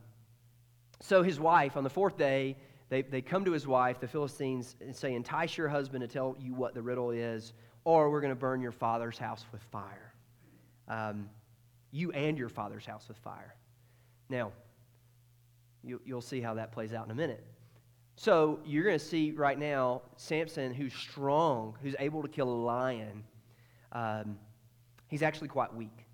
so 1.01 1.23
his 1.23 1.39
wife, 1.39 1.77
on 1.77 1.84
the 1.84 1.89
fourth 1.89 2.17
day, 2.17 2.58
they, 2.89 3.03
they 3.03 3.21
come 3.21 3.45
to 3.45 3.51
his 3.51 3.65
wife, 3.65 3.99
the 3.99 4.08
Philistines, 4.08 4.75
and 4.82 4.95
say, 4.95 5.13
Entice 5.13 5.58
your 5.58 5.69
husband 5.69 6.01
to 6.01 6.08
tell 6.08 6.36
you 6.39 6.53
what 6.53 6.73
the 6.73 6.82
riddle 6.82 7.12
is, 7.12 7.53
or 7.86 8.10
we're 8.10 8.21
going 8.21 8.34
to 8.34 8.39
burn 8.39 8.62
your 8.62 8.71
father's 8.71 9.17
house 9.17 9.45
with 9.51 9.62
fire. 9.63 10.13
Um, 10.88 11.29
you 11.91 12.12
and 12.12 12.38
your 12.38 12.49
father's 12.49 12.86
house 12.86 13.08
with 13.08 13.17
fire. 13.17 13.55
Now, 14.27 14.51
you, 15.84 16.01
will 16.08 16.21
see 16.21 16.41
how 16.41 16.55
that 16.55 16.71
plays 16.71 16.93
out 16.93 17.05
in 17.05 17.12
a 17.12 17.15
minute. 17.15 17.43
So 18.19 18.60
you're 18.65 18.84
going 18.84 18.99
to 18.99 19.05
see 19.05 19.32
right 19.32 19.58
now 19.58 20.01
Samson, 20.17 20.73
who's 20.73 20.93
strong, 20.93 21.77
who's 21.82 21.95
able 21.99 22.21
to 22.21 22.27
kill 22.27 22.49
a 22.49 22.60
lion. 22.65 23.23
Um, 23.93 24.38
he's 25.08 25.23
actually 25.23 25.47
quite 25.47 25.73
weak. 25.73 26.05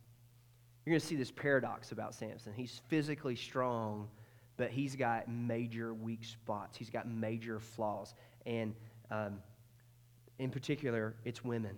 You're 0.85 0.91
going 0.91 1.01
to 1.01 1.07
see 1.07 1.15
this 1.15 1.31
paradox 1.31 1.93
about 1.93 2.13
Samson. 2.13 2.53
He's 2.55 2.79
physically 2.89 3.35
strong, 3.35 4.07
but 4.55 4.69
he's 4.69 4.95
got 4.95 5.27
major 5.27 5.95
weak 5.95 6.23
spots. 6.23 6.77
He's 6.77 6.91
got 6.91 7.09
major 7.09 7.59
flaws. 7.59 8.13
And 8.45 8.75
um, 9.09 9.39
in 10.37 10.51
particular, 10.51 11.15
it's 11.25 11.43
women, 11.43 11.75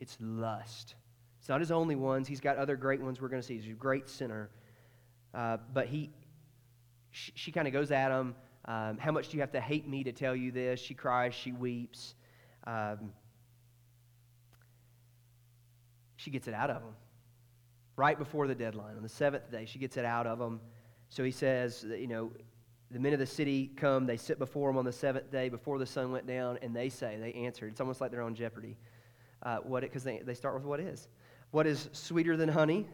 it's 0.00 0.16
lust. 0.22 0.94
It's 1.38 1.50
not 1.50 1.60
his 1.60 1.70
only 1.70 1.96
ones. 1.96 2.26
He's 2.26 2.40
got 2.40 2.56
other 2.56 2.76
great 2.76 3.02
ones 3.02 3.20
we're 3.20 3.28
going 3.28 3.42
to 3.42 3.46
see. 3.46 3.58
He's 3.58 3.70
a 3.70 3.74
great 3.74 4.08
sinner. 4.08 4.48
Uh, 5.34 5.58
but 5.74 5.86
he, 5.86 6.08
she, 7.10 7.32
she 7.34 7.52
kind 7.52 7.66
of 7.66 7.74
goes 7.74 7.90
at 7.90 8.10
him. 8.10 8.34
Um, 8.66 8.98
How 8.98 9.12
much 9.12 9.28
do 9.28 9.36
you 9.36 9.40
have 9.42 9.52
to 9.52 9.60
hate 9.60 9.88
me 9.88 10.04
to 10.04 10.12
tell 10.12 10.34
you 10.34 10.50
this? 10.50 10.80
She 10.80 10.94
cries, 10.94 11.34
she 11.34 11.52
weeps. 11.52 12.14
Um, 12.66 13.12
she 16.16 16.30
gets 16.30 16.48
it 16.48 16.54
out 16.54 16.70
of 16.70 16.82
him 16.82 16.94
right 17.96 18.18
before 18.18 18.46
the 18.46 18.54
deadline. 18.54 18.96
On 18.96 19.02
the 19.02 19.08
seventh 19.08 19.50
day, 19.50 19.64
she 19.66 19.78
gets 19.78 19.96
it 19.96 20.04
out 20.04 20.26
of 20.26 20.40
him. 20.40 20.60
So 21.08 21.24
he 21.24 21.30
says, 21.30 21.84
you 21.88 22.06
know, 22.06 22.32
the 22.90 22.98
men 22.98 23.12
of 23.12 23.18
the 23.18 23.26
city 23.26 23.70
come, 23.76 24.06
they 24.06 24.16
sit 24.16 24.38
before 24.38 24.70
him 24.70 24.76
on 24.76 24.84
the 24.84 24.92
seventh 24.92 25.30
day 25.30 25.48
before 25.48 25.78
the 25.78 25.86
sun 25.86 26.12
went 26.12 26.26
down, 26.26 26.58
and 26.62 26.74
they 26.74 26.88
say, 26.88 27.16
they 27.20 27.32
answered. 27.32 27.70
It's 27.70 27.80
almost 27.80 28.00
like 28.00 28.10
they're 28.10 28.22
on 28.22 28.34
Jeopardy. 28.34 28.76
Uh, 29.42 29.58
what 29.58 29.82
Because 29.82 30.04
they, 30.04 30.18
they 30.18 30.34
start 30.34 30.54
with 30.54 30.64
what 30.64 30.80
is. 30.80 31.08
What 31.50 31.66
is 31.66 31.88
sweeter 31.92 32.36
than 32.36 32.48
honey? 32.48 32.86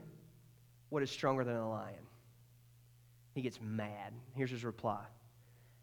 What 0.88 1.02
is 1.02 1.10
stronger 1.10 1.44
than 1.44 1.56
a 1.56 1.68
lion? 1.68 2.06
He 3.34 3.42
gets 3.42 3.58
mad. 3.62 4.12
Here's 4.34 4.50
his 4.50 4.64
reply 4.64 5.04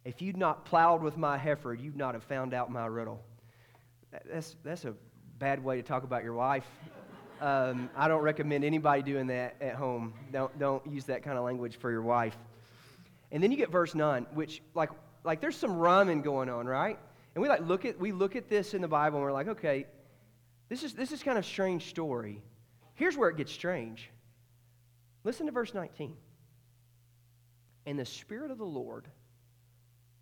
If 0.06 0.22
you'd 0.22 0.38
not 0.38 0.66
plowed 0.66 1.02
with 1.02 1.18
my 1.18 1.38
heifer, 1.38 1.74
you'd 1.74 1.98
not 1.98 2.14
have 2.14 2.24
found 2.24 2.54
out 2.54 2.72
my 2.72 2.86
riddle. 2.86 3.22
That's, 4.32 4.56
that's 4.64 4.86
a 4.86 4.94
bad 5.38 5.64
way 5.64 5.78
to 5.78 5.84
talk 5.84 6.04
about 6.04 6.24
your 6.24 6.34
wife. 6.34 6.66
Um, 7.42 7.90
I 7.96 8.08
don't 8.08 8.22
recommend 8.22 8.64
anybody 8.64 9.02
doing 9.02 9.28
that 9.28 9.56
at 9.62 9.76
home. 9.76 10.14
Don't, 10.32 10.58
don't 10.60 10.86
use 10.88 11.06
that 11.06 11.24
kind 11.24 11.38
of 11.38 11.44
language 11.44 11.78
for 11.78 11.92
your 11.92 12.02
wife. 12.02 12.38
And 13.32 13.42
then 13.42 13.52
you 13.52 13.58
get 13.58 13.72
verse 13.72 13.96
9, 13.96 14.26
which, 14.34 14.62
like, 14.74 14.90
like 15.24 15.42
there's 15.42 15.56
some 15.56 15.78
rhyming 15.78 16.22
going 16.22 16.50
on, 16.50 16.66
right? 16.66 16.98
And 17.36 17.42
we, 17.42 17.48
like, 17.48 17.62
look 17.62 17.86
at, 17.86 18.00
we 18.00 18.12
look 18.12 18.36
at 18.36 18.50
this 18.50 18.74
in 18.74 18.82
the 18.82 18.88
Bible 18.88 19.20
and 19.20 19.26
we're 19.26 19.32
like, 19.32 19.48
okay, 19.50 19.86
this 20.68 20.84
is, 20.84 20.94
this 20.94 21.12
is 21.12 21.24
kind 21.24 21.38
of 21.38 21.46
strange 21.46 21.90
story. 21.90 22.42
Here's 22.96 23.16
where 23.16 23.30
it 23.30 23.38
gets 23.38 23.52
strange. 23.52 24.10
Listen 25.24 25.46
to 25.46 25.52
verse 25.52 25.74
19. 25.74 26.16
And 27.86 28.00
the 28.00 28.06
Spirit 28.06 28.52
of 28.52 28.58
the 28.58 28.66
Lord 28.66 29.08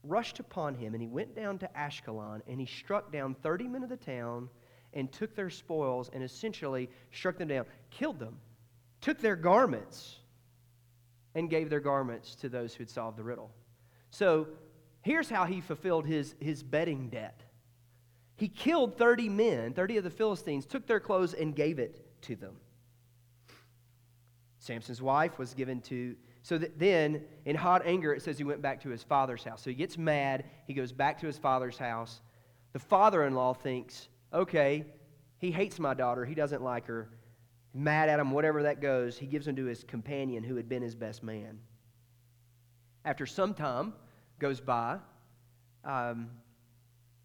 rushed 0.03 0.39
upon 0.39 0.75
him, 0.75 0.93
and 0.93 1.01
he 1.01 1.07
went 1.07 1.35
down 1.35 1.57
to 1.59 1.69
Ashkelon, 1.75 2.41
and 2.47 2.59
he 2.59 2.65
struck 2.65 3.11
down 3.11 3.35
30 3.35 3.67
men 3.67 3.83
of 3.83 3.89
the 3.89 3.97
town 3.97 4.49
and 4.93 5.11
took 5.11 5.35
their 5.35 5.49
spoils 5.49 6.09
and 6.13 6.23
essentially 6.23 6.89
struck 7.11 7.37
them 7.37 7.49
down, 7.49 7.65
killed 7.89 8.19
them, 8.19 8.39
took 9.01 9.19
their 9.19 9.35
garments, 9.35 10.19
and 11.35 11.49
gave 11.49 11.69
their 11.69 11.79
garments 11.79 12.35
to 12.35 12.49
those 12.49 12.73
who 12.73 12.81
had 12.81 12.89
solved 12.89 13.17
the 13.17 13.23
riddle. 13.23 13.51
So 14.09 14.47
here's 15.01 15.29
how 15.29 15.45
he 15.45 15.61
fulfilled 15.61 16.05
his, 16.05 16.35
his 16.39 16.63
betting 16.63 17.09
debt. 17.09 17.43
He 18.37 18.47
killed 18.47 18.97
30 18.97 19.29
men, 19.29 19.73
30 19.73 19.97
of 19.97 20.03
the 20.03 20.09
Philistines, 20.09 20.65
took 20.65 20.87
their 20.87 20.99
clothes, 20.99 21.33
and 21.33 21.55
gave 21.55 21.79
it 21.79 22.05
to 22.23 22.35
them. 22.35 22.55
Samson's 24.59 25.01
wife 25.01 25.37
was 25.37 25.53
given 25.53 25.81
to. 25.81 26.15
So 26.47 26.57
that 26.59 26.79
then, 26.79 27.25
in 27.43 27.57
hot 27.57 27.81
anger, 27.83 28.13
it 28.13 28.21
says 28.21 28.37
he 28.37 28.45
went 28.45 28.61
back 28.61 28.81
to 28.83 28.89
his 28.89 29.03
father's 29.03 29.43
house. 29.43 29.61
So 29.61 29.69
he 29.69 29.75
gets 29.75 29.97
mad. 29.97 30.45
He 30.65 30.73
goes 30.73 30.93
back 30.93 31.19
to 31.19 31.27
his 31.27 31.37
father's 31.37 31.77
house. 31.77 32.21
The 32.71 32.79
father 32.79 33.25
in 33.25 33.35
law 33.35 33.51
thinks, 33.51 34.07
okay, 34.33 34.85
he 35.39 35.51
hates 35.51 35.77
my 35.77 35.93
daughter. 35.93 36.23
He 36.23 36.35
doesn't 36.35 36.63
like 36.63 36.87
her. 36.87 37.09
Mad 37.73 38.07
at 38.07 38.17
him, 38.17 38.31
whatever 38.31 38.63
that 38.63 38.79
goes. 38.79 39.17
He 39.17 39.25
gives 39.25 39.45
him 39.45 39.57
to 39.57 39.65
his 39.65 39.83
companion 39.83 40.41
who 40.41 40.55
had 40.55 40.69
been 40.69 40.81
his 40.81 40.95
best 40.95 41.21
man. 41.21 41.59
After 43.03 43.25
some 43.25 43.53
time 43.53 43.93
goes 44.39 44.61
by, 44.61 44.99
um, 45.83 46.29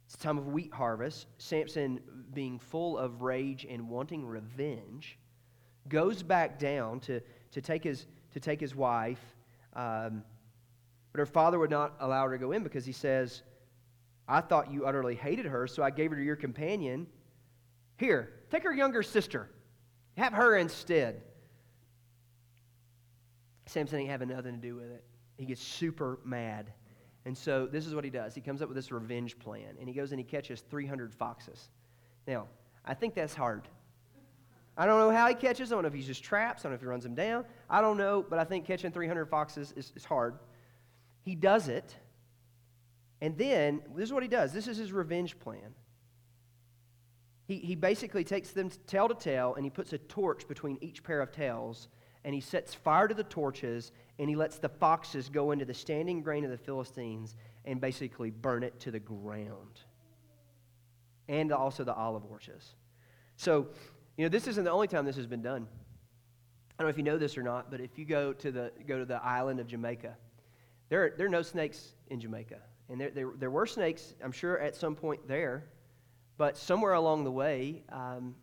it's 0.04 0.16
time 0.16 0.36
of 0.36 0.48
wheat 0.48 0.74
harvest. 0.74 1.28
Samson, 1.38 2.00
being 2.34 2.58
full 2.58 2.98
of 2.98 3.22
rage 3.22 3.68
and 3.70 3.88
wanting 3.88 4.26
revenge, 4.26 5.16
goes 5.88 6.24
back 6.24 6.58
down 6.58 6.98
to, 6.98 7.20
to, 7.52 7.60
take, 7.60 7.84
his, 7.84 8.06
to 8.32 8.40
take 8.40 8.60
his 8.60 8.74
wife. 8.74 9.20
Um, 9.74 10.22
but 11.12 11.18
her 11.18 11.26
father 11.26 11.58
would 11.58 11.70
not 11.70 11.94
allow 12.00 12.24
her 12.24 12.32
to 12.32 12.38
go 12.38 12.52
in 12.52 12.62
because 12.62 12.84
he 12.84 12.92
says, 12.92 13.42
I 14.28 14.40
thought 14.40 14.72
you 14.72 14.86
utterly 14.86 15.14
hated 15.14 15.46
her, 15.46 15.66
so 15.66 15.82
I 15.82 15.90
gave 15.90 16.10
her 16.10 16.16
to 16.16 16.22
your 16.22 16.36
companion. 16.36 17.06
Here, 17.98 18.32
take 18.50 18.62
her 18.62 18.72
younger 18.72 19.02
sister. 19.02 19.50
Have 20.16 20.32
her 20.32 20.56
instead. 20.56 21.22
Samson 23.66 24.00
ain't 24.00 24.10
having 24.10 24.28
nothing 24.28 24.54
to 24.54 24.60
do 24.60 24.74
with 24.74 24.90
it. 24.90 25.04
He 25.36 25.46
gets 25.46 25.62
super 25.62 26.18
mad. 26.24 26.72
And 27.24 27.36
so 27.36 27.66
this 27.66 27.86
is 27.86 27.94
what 27.94 28.04
he 28.04 28.10
does. 28.10 28.34
He 28.34 28.40
comes 28.40 28.62
up 28.62 28.68
with 28.68 28.76
this 28.76 28.90
revenge 28.90 29.38
plan, 29.38 29.76
and 29.78 29.88
he 29.88 29.94
goes 29.94 30.12
and 30.12 30.18
he 30.18 30.24
catches 30.24 30.60
300 30.70 31.14
foxes. 31.14 31.68
Now, 32.26 32.48
I 32.84 32.94
think 32.94 33.14
that's 33.14 33.34
hard. 33.34 33.68
I 34.76 34.86
don't 34.86 34.98
know 34.98 35.10
how 35.10 35.28
he 35.28 35.34
catches. 35.34 35.70
I 35.70 35.74
don't 35.74 35.82
know 35.82 35.88
if 35.88 35.94
he's 35.94 36.06
just 36.06 36.24
traps. 36.24 36.62
I 36.62 36.62
don't 36.64 36.72
know 36.72 36.76
if 36.76 36.80
he 36.80 36.86
runs 36.86 37.04
them 37.04 37.14
down. 37.14 37.44
I 37.68 37.80
don't 37.80 37.98
know, 37.98 38.24
but 38.28 38.38
I 38.38 38.44
think 38.44 38.66
catching 38.66 38.90
300 38.90 39.26
foxes 39.26 39.72
is, 39.76 39.92
is 39.94 40.04
hard. 40.04 40.38
He 41.24 41.34
does 41.34 41.68
it. 41.68 41.94
And 43.20 43.36
then, 43.36 43.82
this 43.94 44.04
is 44.04 44.12
what 44.12 44.22
he 44.22 44.28
does. 44.28 44.52
This 44.52 44.66
is 44.66 44.76
his 44.78 44.92
revenge 44.92 45.38
plan. 45.38 45.74
He, 47.46 47.58
he 47.58 47.74
basically 47.74 48.24
takes 48.24 48.50
them 48.50 48.70
tail 48.86 49.08
to 49.08 49.14
tail 49.14 49.54
and 49.54 49.64
he 49.64 49.70
puts 49.70 49.92
a 49.92 49.98
torch 49.98 50.48
between 50.48 50.78
each 50.80 51.04
pair 51.04 51.20
of 51.20 51.32
tails 51.32 51.88
and 52.24 52.34
he 52.34 52.40
sets 52.40 52.74
fire 52.74 53.08
to 53.08 53.14
the 53.14 53.24
torches 53.24 53.92
and 54.18 54.28
he 54.28 54.36
lets 54.36 54.58
the 54.58 54.68
foxes 54.68 55.28
go 55.28 55.50
into 55.50 55.64
the 55.64 55.74
standing 55.74 56.22
grain 56.22 56.44
of 56.44 56.50
the 56.50 56.58
Philistines 56.58 57.36
and 57.64 57.80
basically 57.80 58.30
burn 58.30 58.62
it 58.62 58.78
to 58.80 58.90
the 58.90 59.00
ground. 59.00 59.80
And 61.28 61.52
also 61.52 61.84
the 61.84 61.94
olive 61.94 62.24
orchards. 62.24 62.74
So, 63.36 63.68
you 64.16 64.24
know, 64.24 64.28
this 64.28 64.46
isn't 64.46 64.64
the 64.64 64.70
only 64.70 64.88
time 64.88 65.04
this 65.04 65.16
has 65.16 65.26
been 65.26 65.42
done. 65.42 65.66
I 66.78 66.82
don't 66.82 66.86
know 66.86 66.90
if 66.90 66.96
you 66.96 67.04
know 67.04 67.18
this 67.18 67.38
or 67.38 67.42
not, 67.42 67.70
but 67.70 67.80
if 67.80 67.98
you 67.98 68.04
go 68.04 68.32
to 68.32 68.50
the, 68.50 68.72
go 68.86 68.98
to 68.98 69.04
the 69.04 69.22
island 69.22 69.60
of 69.60 69.66
Jamaica, 69.66 70.16
there 70.88 71.04
are, 71.04 71.14
there 71.16 71.26
are 71.26 71.30
no 71.30 71.42
snakes 71.42 71.94
in 72.08 72.20
Jamaica. 72.20 72.58
And 72.88 73.00
there, 73.00 73.10
there, 73.10 73.30
there 73.38 73.50
were 73.50 73.66
snakes, 73.66 74.14
I'm 74.22 74.32
sure, 74.32 74.58
at 74.58 74.76
some 74.76 74.94
point 74.94 75.26
there. 75.26 75.64
But 76.36 76.56
somewhere 76.56 76.94
along 76.94 77.24
the 77.24 77.30
way, 77.30 77.82
um, 77.90 78.34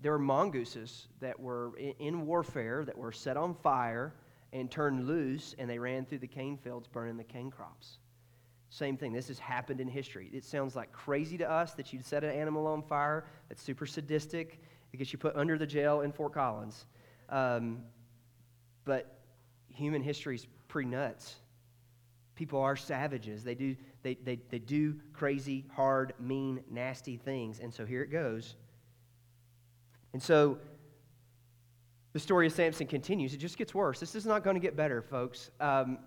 there 0.00 0.12
were 0.12 0.18
mongooses 0.18 1.08
that 1.20 1.38
were 1.38 1.76
in, 1.76 1.94
in 1.98 2.26
warfare, 2.26 2.84
that 2.84 2.96
were 2.96 3.12
set 3.12 3.36
on 3.36 3.54
fire 3.54 4.14
and 4.52 4.70
turned 4.70 5.06
loose, 5.06 5.54
and 5.58 5.68
they 5.68 5.78
ran 5.78 6.06
through 6.06 6.18
the 6.18 6.26
cane 6.26 6.56
fields, 6.56 6.86
burning 6.86 7.16
the 7.16 7.24
cane 7.24 7.50
crops. 7.50 7.98
Same 8.74 8.96
thing. 8.96 9.12
This 9.12 9.28
has 9.28 9.38
happened 9.38 9.80
in 9.80 9.86
history. 9.86 10.28
It 10.32 10.44
sounds 10.44 10.74
like 10.74 10.90
crazy 10.90 11.38
to 11.38 11.48
us 11.48 11.74
that 11.74 11.92
you'd 11.92 12.04
set 12.04 12.24
an 12.24 12.30
animal 12.30 12.66
on 12.66 12.82
fire. 12.82 13.24
That's 13.48 13.62
super 13.62 13.86
sadistic. 13.86 14.60
It 14.92 14.96
gets 14.96 15.12
you 15.12 15.18
put 15.20 15.36
under 15.36 15.56
the 15.56 15.66
jail 15.66 16.00
in 16.00 16.10
Fort 16.10 16.34
Collins. 16.34 16.86
Um, 17.28 17.84
but 18.84 19.20
human 19.68 20.02
history 20.02 20.34
is 20.34 20.48
pretty 20.66 20.88
nuts. 20.88 21.36
People 22.34 22.58
are 22.58 22.74
savages. 22.74 23.44
They 23.44 23.54
do, 23.54 23.76
they, 24.02 24.14
they, 24.14 24.40
they 24.50 24.58
do 24.58 24.96
crazy, 25.12 25.66
hard, 25.76 26.12
mean, 26.18 26.60
nasty 26.68 27.16
things. 27.16 27.60
And 27.60 27.72
so 27.72 27.86
here 27.86 28.02
it 28.02 28.10
goes. 28.10 28.56
And 30.14 30.20
so 30.20 30.58
the 32.12 32.18
story 32.18 32.48
of 32.48 32.52
Samson 32.52 32.88
continues. 32.88 33.34
It 33.34 33.36
just 33.36 33.56
gets 33.56 33.72
worse. 33.72 34.00
This 34.00 34.16
is 34.16 34.26
not 34.26 34.42
going 34.42 34.54
to 34.54 34.60
get 34.60 34.76
better, 34.76 35.00
folks. 35.00 35.52
Um, 35.60 35.98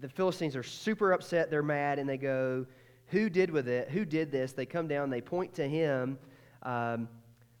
the 0.00 0.08
Philistines 0.08 0.56
are 0.56 0.62
super 0.62 1.12
upset. 1.12 1.50
They're 1.50 1.62
mad, 1.62 1.98
and 1.98 2.08
they 2.08 2.16
go, 2.16 2.66
Who 3.08 3.28
did 3.28 3.50
with 3.50 3.68
it? 3.68 3.90
Who 3.90 4.04
did 4.04 4.30
this? 4.30 4.52
They 4.52 4.66
come 4.66 4.88
down, 4.88 5.10
they 5.10 5.20
point 5.20 5.54
to 5.54 5.68
him. 5.68 6.18
Um, 6.62 7.08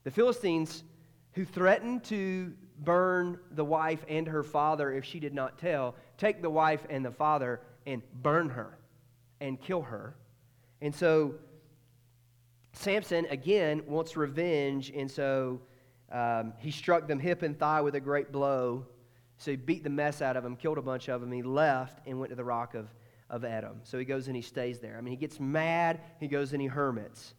the 0.04 0.10
Philistines, 0.10 0.84
who 1.32 1.44
threatened 1.44 2.04
to 2.04 2.52
burn 2.80 3.38
the 3.52 3.64
wife 3.64 4.04
and 4.08 4.26
her 4.26 4.42
father 4.42 4.92
if 4.92 5.04
she 5.04 5.20
did 5.20 5.34
not 5.34 5.58
tell, 5.58 5.94
take 6.16 6.42
the 6.42 6.50
wife 6.50 6.86
and 6.88 7.04
the 7.04 7.10
father 7.10 7.60
and 7.86 8.02
burn 8.22 8.48
her 8.48 8.78
and 9.40 9.60
kill 9.60 9.82
her. 9.82 10.16
And 10.80 10.94
so 10.94 11.34
Samson, 12.72 13.26
again, 13.30 13.82
wants 13.86 14.16
revenge, 14.16 14.92
and 14.94 15.10
so 15.10 15.60
um, 16.12 16.52
he 16.58 16.70
struck 16.70 17.08
them 17.08 17.18
hip 17.18 17.42
and 17.42 17.58
thigh 17.58 17.80
with 17.80 17.96
a 17.96 18.00
great 18.00 18.30
blow. 18.30 18.86
So 19.38 19.52
he 19.52 19.56
beat 19.56 19.84
the 19.84 19.90
mess 19.90 20.20
out 20.20 20.36
of 20.36 20.42
them, 20.42 20.56
killed 20.56 20.78
a 20.78 20.82
bunch 20.82 21.08
of 21.08 21.20
them. 21.20 21.32
He 21.32 21.42
left 21.42 22.00
and 22.06 22.18
went 22.18 22.30
to 22.30 22.36
the 22.36 22.44
rock 22.44 22.74
of, 22.74 22.88
of 23.30 23.42
Etam. 23.42 23.76
So 23.84 23.98
he 23.98 24.04
goes 24.04 24.26
and 24.26 24.34
he 24.34 24.42
stays 24.42 24.80
there. 24.80 24.96
I 24.98 25.00
mean, 25.00 25.12
he 25.12 25.16
gets 25.16 25.38
mad, 25.38 26.00
he 26.18 26.26
goes 26.26 26.52
and 26.52 26.60
he 26.60 26.66
hermits. 26.68 27.34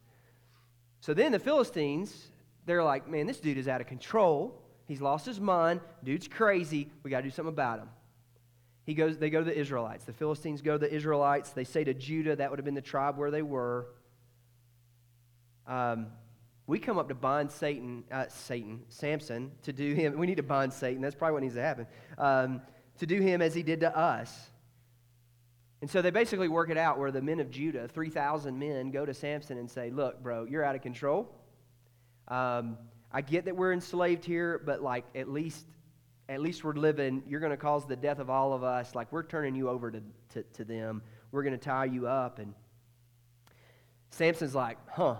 So 1.01 1.13
then 1.13 1.33
the 1.33 1.39
Philistines, 1.39 2.29
they're 2.65 2.83
like, 2.83 3.09
man, 3.09 3.27
this 3.27 3.39
dude 3.39 3.57
is 3.57 3.67
out 3.67 3.81
of 3.81 3.87
control. 3.87 4.61
He's 4.87 5.01
lost 5.01 5.25
his 5.25 5.39
mind. 5.39 5.81
Dude's 6.03 6.27
crazy. 6.27 6.89
We 7.03 7.11
got 7.11 7.17
to 7.17 7.23
do 7.23 7.29
something 7.29 7.53
about 7.53 7.79
him. 7.79 7.89
He 8.85 8.93
goes, 8.93 9.17
they 9.17 9.29
go 9.29 9.39
to 9.39 9.45
the 9.45 9.57
Israelites. 9.57 10.05
The 10.05 10.13
Philistines 10.13 10.61
go 10.61 10.73
to 10.73 10.77
the 10.79 10.91
Israelites. 10.91 11.51
They 11.51 11.63
say 11.63 11.83
to 11.83 11.93
Judah, 11.93 12.35
that 12.37 12.49
would 12.49 12.59
have 12.59 12.65
been 12.65 12.75
the 12.75 12.81
tribe 12.81 13.17
where 13.17 13.29
they 13.29 13.43
were. 13.43 13.87
Um, 15.67 16.07
we 16.69 16.77
come 16.77 16.99
up 16.99 17.07
to 17.07 17.15
bind 17.15 17.51
Satan, 17.51 18.03
uh, 18.11 18.27
Satan, 18.29 18.81
Samson, 18.89 19.51
to 19.63 19.73
do 19.73 19.95
him. 19.95 20.19
We 20.19 20.27
need 20.27 20.37
to 20.37 20.43
bind 20.43 20.71
Satan. 20.71 21.01
That's 21.01 21.15
probably 21.15 21.33
what 21.33 21.41
needs 21.41 21.55
to 21.55 21.63
happen. 21.63 21.87
Um, 22.15 22.61
to 22.99 23.07
do 23.07 23.19
him 23.19 23.41
as 23.41 23.55
he 23.55 23.63
did 23.63 23.79
to 23.79 23.97
us. 23.97 24.51
And 25.81 25.89
so 25.89 26.03
they 26.03 26.11
basically 26.11 26.47
work 26.47 26.69
it 26.69 26.77
out 26.77 26.99
where 26.99 27.09
the 27.09 27.23
men 27.23 27.39
of 27.39 27.49
Judah, 27.49 27.87
3,000 27.87 28.59
men, 28.59 28.91
go 28.91 29.03
to 29.03 29.15
Samson 29.15 29.57
and 29.57 29.69
say, 29.69 29.89
Look, 29.89 30.21
bro, 30.21 30.43
you're 30.43 30.63
out 30.63 30.75
of 30.75 30.83
control. 30.83 31.33
Um, 32.27 32.77
I 33.11 33.21
get 33.21 33.45
that 33.45 33.55
we're 33.55 33.73
enslaved 33.73 34.23
here, 34.23 34.61
but 34.63 34.83
like 34.83 35.05
at 35.15 35.27
least 35.27 35.65
at 36.27 36.39
least 36.39 36.63
we're 36.63 36.73
living, 36.73 37.23
you're 37.25 37.39
going 37.39 37.49
to 37.49 37.57
cause 37.57 37.87
the 37.87 37.95
death 37.95 38.19
of 38.19 38.29
all 38.29 38.53
of 38.53 38.63
us. 38.63 38.93
Like 38.93 39.11
we're 39.11 39.23
turning 39.23 39.55
you 39.55 39.69
over 39.69 39.89
to, 39.89 40.03
to, 40.33 40.43
to 40.43 40.63
them. 40.63 41.01
We're 41.31 41.41
going 41.41 41.57
to 41.57 41.65
tie 41.65 41.85
you 41.85 42.05
up. 42.05 42.37
And 42.37 42.53
Samson's 44.11 44.53
like, 44.53 44.77
huh, 44.87 45.15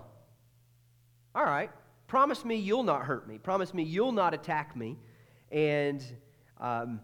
all 1.40 1.46
right, 1.46 1.72
promise 2.08 2.44
me 2.44 2.58
you'll 2.58 2.84
not 2.84 3.04
hurt 3.04 3.26
me. 3.26 3.38
Promise 3.38 3.74
me 3.74 3.84
you'll 3.84 4.12
not 4.12 4.34
attack 4.34 4.76
me. 4.76 4.98
And 5.54 6.04
um, 6.60 7.00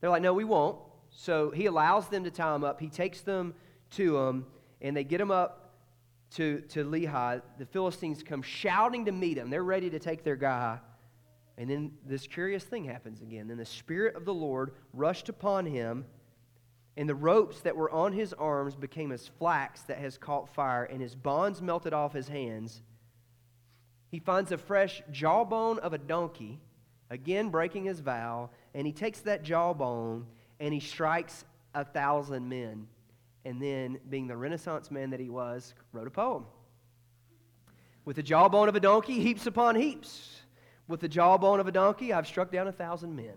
they're 0.00 0.10
like, 0.10 0.20
no, 0.20 0.34
we 0.34 0.44
won't. 0.44 0.76
So 1.08 1.50
he 1.50 1.64
allows 1.64 2.08
them 2.08 2.24
to 2.24 2.30
tie 2.30 2.52
them 2.52 2.62
up. 2.62 2.78
He 2.78 2.90
takes 2.90 3.22
them 3.22 3.54
to 3.92 4.18
him, 4.18 4.44
and 4.82 4.94
they 4.94 5.02
get 5.02 5.16
them 5.16 5.30
up 5.30 5.76
to, 6.32 6.60
to 6.68 6.84
Lehi. 6.84 7.40
The 7.58 7.64
Philistines 7.64 8.22
come 8.22 8.42
shouting 8.42 9.06
to 9.06 9.12
meet 9.12 9.38
him. 9.38 9.48
They're 9.48 9.64
ready 9.64 9.88
to 9.88 9.98
take 9.98 10.24
their 10.24 10.36
guy. 10.36 10.78
And 11.56 11.70
then 11.70 11.92
this 12.04 12.26
curious 12.26 12.64
thing 12.64 12.84
happens 12.84 13.22
again. 13.22 13.48
Then 13.48 13.56
the 13.56 13.64
Spirit 13.64 14.14
of 14.14 14.26
the 14.26 14.34
Lord 14.34 14.72
rushed 14.92 15.30
upon 15.30 15.64
him, 15.64 16.04
and 16.98 17.08
the 17.08 17.14
ropes 17.14 17.60
that 17.60 17.74
were 17.74 17.90
on 17.90 18.12
his 18.12 18.34
arms 18.34 18.76
became 18.76 19.10
as 19.10 19.26
flax 19.38 19.82
that 19.84 19.96
has 19.96 20.18
caught 20.18 20.54
fire, 20.54 20.84
and 20.84 21.00
his 21.00 21.14
bonds 21.14 21.62
melted 21.62 21.94
off 21.94 22.12
his 22.12 22.28
hands 22.28 22.82
he 24.14 24.20
finds 24.20 24.52
a 24.52 24.58
fresh 24.58 25.02
jawbone 25.10 25.80
of 25.80 25.92
a 25.92 25.98
donkey, 25.98 26.60
again 27.10 27.48
breaking 27.48 27.84
his 27.84 27.98
vow, 27.98 28.48
and 28.72 28.86
he 28.86 28.92
takes 28.92 29.18
that 29.22 29.42
jawbone 29.42 30.24
and 30.60 30.72
he 30.72 30.78
strikes 30.78 31.44
a 31.74 31.84
thousand 31.84 32.48
men. 32.48 32.86
And 33.44 33.60
then, 33.60 33.98
being 34.08 34.28
the 34.28 34.36
Renaissance 34.36 34.88
man 34.92 35.10
that 35.10 35.18
he 35.18 35.28
was, 35.28 35.74
wrote 35.92 36.06
a 36.06 36.12
poem. 36.12 36.46
With 38.04 38.14
the 38.14 38.22
jawbone 38.22 38.68
of 38.68 38.76
a 38.76 38.80
donkey, 38.80 39.18
heaps 39.18 39.48
upon 39.48 39.74
heaps. 39.74 40.42
With 40.86 41.00
the 41.00 41.08
jawbone 41.08 41.58
of 41.58 41.66
a 41.66 41.72
donkey, 41.72 42.12
I've 42.12 42.28
struck 42.28 42.52
down 42.52 42.68
a 42.68 42.72
thousand 42.72 43.16
men. 43.16 43.34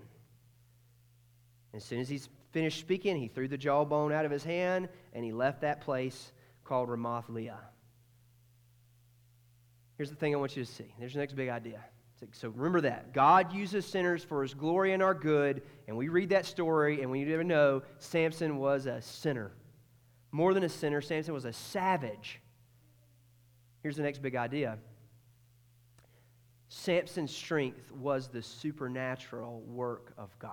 As 1.73 1.83
soon 1.83 2.01
as 2.01 2.07
he's 2.07 2.29
finished 2.51 2.79
speaking, 2.79 3.15
he 3.15 3.29
threw 3.29 3.47
the 3.47 3.57
jawbone 3.57 4.11
out 4.11 4.25
of 4.25 4.31
his 4.31 4.43
hand 4.43 4.89
and 5.13 5.25
he 5.25 5.31
left 5.31 5.61
that 5.61 5.81
place 5.81 6.33
called 6.63 6.87
Ramoth 6.87 7.29
Lehi. 7.29 7.57
Here's 9.97 10.09
the 10.09 10.15
thing 10.15 10.33
I 10.33 10.37
want 10.37 10.55
you 10.55 10.63
to 10.63 10.71
see. 10.71 10.93
There's 10.99 11.13
the 11.13 11.19
next 11.19 11.33
big 11.33 11.49
idea. 11.49 11.83
So 12.31 12.49
remember 12.49 12.81
that. 12.81 13.13
God 13.13 13.53
uses 13.53 13.85
sinners 13.85 14.23
for 14.23 14.41
his 14.41 14.53
glory 14.53 14.93
and 14.93 15.03
our 15.03 15.13
good. 15.13 15.61
And 15.87 15.95
we 15.95 16.09
read 16.09 16.29
that 16.29 16.45
story, 16.45 17.01
and 17.01 17.11
we 17.11 17.23
need 17.23 17.31
to 17.31 17.43
know 17.43 17.83
Samson 17.99 18.57
was 18.57 18.85
a 18.85 19.01
sinner. 19.01 19.51
More 20.31 20.53
than 20.53 20.63
a 20.63 20.69
sinner, 20.69 21.01
Samson 21.01 21.33
was 21.33 21.45
a 21.45 21.53
savage. 21.53 22.41
Here's 23.83 23.95
the 23.95 24.03
next 24.03 24.21
big 24.21 24.35
idea 24.35 24.77
Samson's 26.69 27.35
strength 27.35 27.91
was 27.91 28.27
the 28.27 28.41
supernatural 28.41 29.61
work 29.61 30.13
of 30.17 30.37
God. 30.39 30.51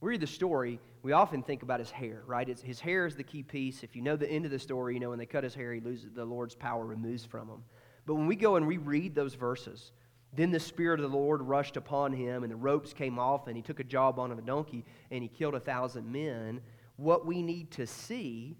We 0.00 0.10
read 0.10 0.20
the 0.20 0.26
story, 0.26 0.78
we 1.02 1.12
often 1.12 1.42
think 1.42 1.62
about 1.62 1.80
his 1.80 1.90
hair, 1.90 2.22
right? 2.26 2.46
It's, 2.46 2.60
his 2.60 2.80
hair 2.80 3.06
is 3.06 3.16
the 3.16 3.22
key 3.22 3.42
piece. 3.42 3.82
If 3.82 3.96
you 3.96 4.02
know 4.02 4.16
the 4.16 4.30
end 4.30 4.44
of 4.44 4.50
the 4.50 4.58
story, 4.58 4.94
you 4.94 5.00
know 5.00 5.10
when 5.10 5.18
they 5.18 5.26
cut 5.26 5.42
his 5.42 5.54
hair, 5.54 5.72
he 5.72 5.80
loses, 5.80 6.10
the 6.12 6.24
Lord's 6.24 6.54
power 6.54 6.84
removes 6.84 7.24
from 7.24 7.48
him. 7.48 7.62
But 8.06 8.14
when 8.14 8.26
we 8.26 8.36
go 8.36 8.56
and 8.56 8.66
we 8.66 8.78
read 8.78 9.14
those 9.14 9.34
verses, 9.34 9.92
then 10.32 10.50
the 10.50 10.60
Spirit 10.60 11.00
of 11.00 11.10
the 11.10 11.16
Lord 11.16 11.42
rushed 11.42 11.76
upon 11.76 12.12
him, 12.12 12.44
and 12.44 12.52
the 12.52 12.56
ropes 12.56 12.92
came 12.92 13.18
off, 13.18 13.48
and 13.48 13.56
he 13.56 13.62
took 13.62 13.80
a 13.80 13.84
jawbone 13.84 14.30
of 14.30 14.38
a 14.38 14.42
donkey, 14.42 14.84
and 15.10 15.22
he 15.22 15.28
killed 15.28 15.54
a 15.54 15.60
thousand 15.60 16.10
men. 16.10 16.60
What 16.96 17.26
we 17.26 17.42
need 17.42 17.70
to 17.72 17.86
see 17.86 18.56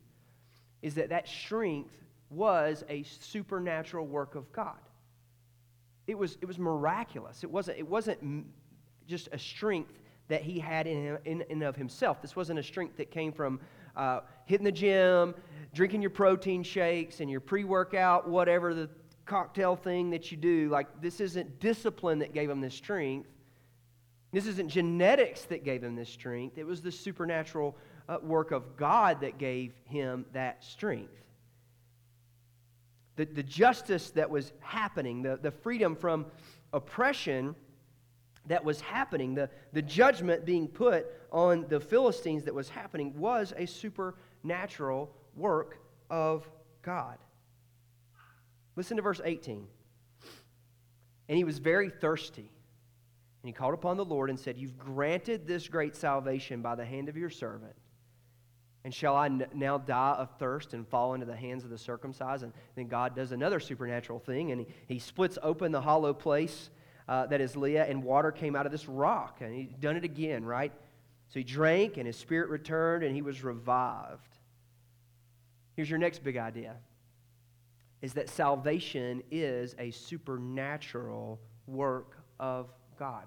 is 0.83 0.95
that 0.97 1.11
that 1.11 1.29
strength 1.29 1.95
was 2.29 2.85
a 2.89 3.03
supernatural 3.05 4.07
work 4.07 4.35
of 4.35 4.51
God. 4.53 4.79
It 6.07 6.17
was, 6.17 6.39
it 6.41 6.47
was 6.47 6.59
miraculous. 6.59 7.45
It 7.45 7.51
wasn't, 7.51 7.79
it 7.79 7.89
wasn't 7.89 8.47
just 9.07 9.29
a 9.33 9.39
strength 9.39 9.93
that 10.29 10.43
he 10.43 10.59
had 10.59 10.87
in, 10.87 11.03
him, 11.03 11.19
in 11.25 11.45
and 11.51 11.63
of 11.63 11.77
himself. 11.77 12.21
This 12.21 12.35
wasn't 12.35 12.59
a 12.59 12.63
strength 12.63 12.97
that 12.97 13.11
came 13.11 13.33
from 13.33 13.61
uh, 13.97 14.21
hitting 14.45 14.65
the 14.65 14.73
gym, 14.73 15.35
drinking 15.73 16.03
your 16.03 16.11
protein 16.11 16.63
shakes, 16.63 17.21
and 17.21 17.31
your 17.31 17.41
pre 17.41 17.65
workout, 17.65 18.29
whatever 18.29 18.75
the 18.75 18.91
cocktail 19.27 19.77
thing 19.77 20.11
that 20.11 20.31
you 20.31 20.37
do. 20.37 20.69
Like, 20.71 21.03
this 21.03 21.21
isn't 21.21 21.61
discipline 21.61 22.21
that 22.21 22.33
gave 22.33 22.49
him 22.49 22.61
this 22.61 22.75
strength. 22.75 23.29
This 24.33 24.47
isn't 24.47 24.69
genetics 24.69 25.43
that 25.45 25.65
gave 25.65 25.83
him 25.83 25.97
this 25.97 26.09
strength. 26.09 26.59
It 26.59 26.67
was 26.67 26.81
the 26.81 26.93
supernatural 26.93 27.77
uh, 28.09 28.19
work 28.23 28.53
of 28.53 28.77
God 28.77 29.21
that 29.21 29.39
gave 29.39 29.73
him 29.85 30.27
that 30.33 30.65
strength. 30.65 31.13
The, 33.17 33.25
the 33.25 33.43
justice 33.43 34.11
that 34.11 34.31
was 34.31 34.53
happening, 34.61 35.23
the, 35.23 35.39
the 35.41 35.51
freedom 35.51 35.97
from 35.97 36.27
oppression 36.73 37.55
that 38.47 38.65
was 38.65 38.81
happening, 38.81 39.35
the, 39.35 39.51
the 39.73 39.83
judgment 39.83 40.45
being 40.45 40.69
put 40.69 41.07
on 41.33 41.67
the 41.69 41.81
Philistines 41.81 42.45
that 42.45 42.55
was 42.55 42.69
happening, 42.69 43.19
was 43.19 43.53
a 43.57 43.67
supernatural 43.67 45.11
work 45.35 45.79
of 46.11 46.49
God. 46.83 47.19
Listen 48.77 48.99
to 48.99 49.03
verse 49.03 49.21
18. 49.25 49.67
And 51.29 51.37
he 51.37 51.45
was 51.45 51.59
very 51.59 51.91
thirsty. 51.91 52.51
And 53.43 53.49
he 53.49 53.53
called 53.53 53.75
upon 53.75 53.97
the 53.97 54.05
Lord 54.05 54.31
and 54.31 54.39
said, 54.39 54.59
You've 54.59 54.79
granted 54.79 55.47
this 55.47 55.69
great 55.69 55.97
salvation 55.97 56.63
by 56.63 56.75
the 56.75 56.85
hand 56.85 57.09
of 57.09 57.17
your 57.17 57.31
servant. 57.31 57.75
And 58.85 58.95
shall 58.95 59.17
I 59.17 59.29
now 59.53 59.79
die 59.79 60.15
of 60.19 60.31
thirst 60.39 60.73
and 60.73 60.87
fall 60.87 61.15
into 61.15 61.27
the 61.27 61.35
hands 61.35 61.65
of 61.65 61.71
the 61.71 61.79
circumcised? 61.79 62.45
And 62.45 62.53
then 62.77 62.87
God 62.87 63.17
does 63.17 63.33
another 63.33 63.59
supernatural 63.59 64.21
thing, 64.21 64.53
and 64.53 64.61
he, 64.61 64.67
he 64.87 64.99
splits 65.01 65.39
open 65.43 65.73
the 65.73 65.81
hollow 65.81 66.15
place 66.15 66.71
uh, 67.09 67.27
that 67.27 67.41
is 67.41 67.55
Lehi, 67.55 67.91
and 67.91 68.05
water 68.05 68.31
came 68.31 68.55
out 68.55 68.65
of 68.65 68.71
this 68.71 68.89
rock. 68.89 69.39
And 69.41 69.53
he's 69.53 69.75
done 69.75 69.97
it 69.97 70.05
again, 70.05 70.45
right? 70.45 70.73
So 71.29 71.41
he 71.41 71.45
drank, 71.45 71.97
and 71.97 72.07
his 72.07 72.17
spirit 72.17 72.49
returned, 72.49 73.03
and 73.03 73.13
he 73.13 73.23
was 73.23 73.43
revived. 73.43 74.39
Here's 75.75 75.91
your 75.91 75.99
next 75.99 76.23
big 76.23 76.37
idea 76.37 76.77
is 78.03 78.15
that 78.15 78.29
salvation 78.29 79.23
is 79.31 79.75
a 79.79 79.91
supernatural 79.91 81.41
work 81.67 82.17
of 82.39 82.71
God. 82.99 83.25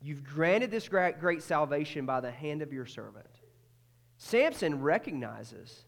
You've 0.00 0.24
granted 0.24 0.70
this 0.70 0.88
great, 0.88 1.42
salvation 1.42 2.06
by 2.06 2.20
the 2.20 2.30
hand 2.30 2.62
of 2.62 2.72
your 2.72 2.86
servant. 2.86 3.26
Samson 4.18 4.80
recognizes 4.80 5.84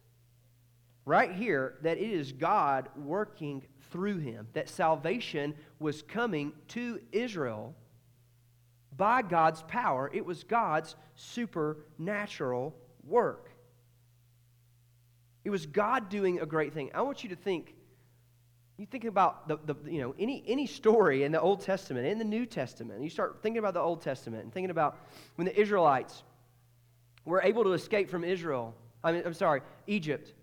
right 1.04 1.32
here 1.32 1.78
that 1.82 1.98
it 1.98 2.10
is 2.10 2.32
God 2.32 2.88
working 2.96 3.62
through 3.90 4.18
him, 4.18 4.48
that 4.52 4.68
salvation 4.68 5.54
was 5.78 6.02
coming 6.02 6.52
to 6.68 7.00
Israel 7.12 7.74
by 8.96 9.22
God's 9.22 9.62
power. 9.62 10.10
It 10.12 10.26
was 10.26 10.42
God's 10.44 10.96
supernatural 11.14 12.74
work. 13.04 13.47
It 15.48 15.50
was 15.50 15.64
God 15.64 16.11
doing 16.11 16.40
a 16.40 16.44
great 16.44 16.74
thing. 16.74 16.90
I 16.92 17.00
want 17.00 17.22
you 17.22 17.30
to 17.30 17.34
think 17.34 17.74
you 18.76 18.84
think 18.84 19.04
about 19.04 19.48
the, 19.48 19.56
the, 19.64 19.90
you 19.90 19.98
know, 19.98 20.14
any, 20.18 20.44
any 20.46 20.66
story 20.66 21.24
in 21.24 21.32
the 21.32 21.40
Old 21.40 21.62
Testament, 21.62 22.06
in 22.06 22.18
the 22.18 22.24
New 22.24 22.44
Testament, 22.44 23.02
you 23.02 23.08
start 23.08 23.38
thinking 23.42 23.58
about 23.58 23.72
the 23.72 23.80
Old 23.80 24.02
Testament 24.02 24.44
and 24.44 24.52
thinking 24.52 24.68
about 24.68 24.98
when 25.37 25.46
the 25.46 25.58
Israelites 25.58 26.22
were 27.24 27.40
able 27.40 27.64
to 27.64 27.72
escape 27.72 28.11
from 28.11 28.24
Israel, 28.24 28.74
I 29.02 29.12
mean, 29.12 29.22
I'm 29.24 29.32
sorry, 29.32 29.62
Egypt. 29.87 30.34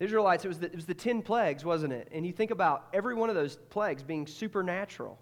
Israelites, 0.00 0.44
it 0.44 0.48
was 0.48 0.58
the, 0.58 0.66
it 0.66 0.74
was 0.74 0.86
the 0.86 0.92
10 0.92 1.22
plagues, 1.22 1.64
wasn't 1.64 1.92
it? 1.92 2.08
And 2.10 2.26
you 2.26 2.32
think 2.32 2.50
about 2.50 2.88
every 2.92 3.14
one 3.14 3.28
of 3.28 3.36
those 3.36 3.58
plagues 3.70 4.02
being 4.02 4.26
supernatural. 4.26 5.20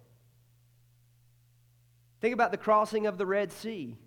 Think 2.22 2.32
about 2.32 2.52
the 2.52 2.56
crossing 2.56 3.06
of 3.06 3.18
the 3.18 3.26
Red 3.26 3.52
Sea. 3.52 3.98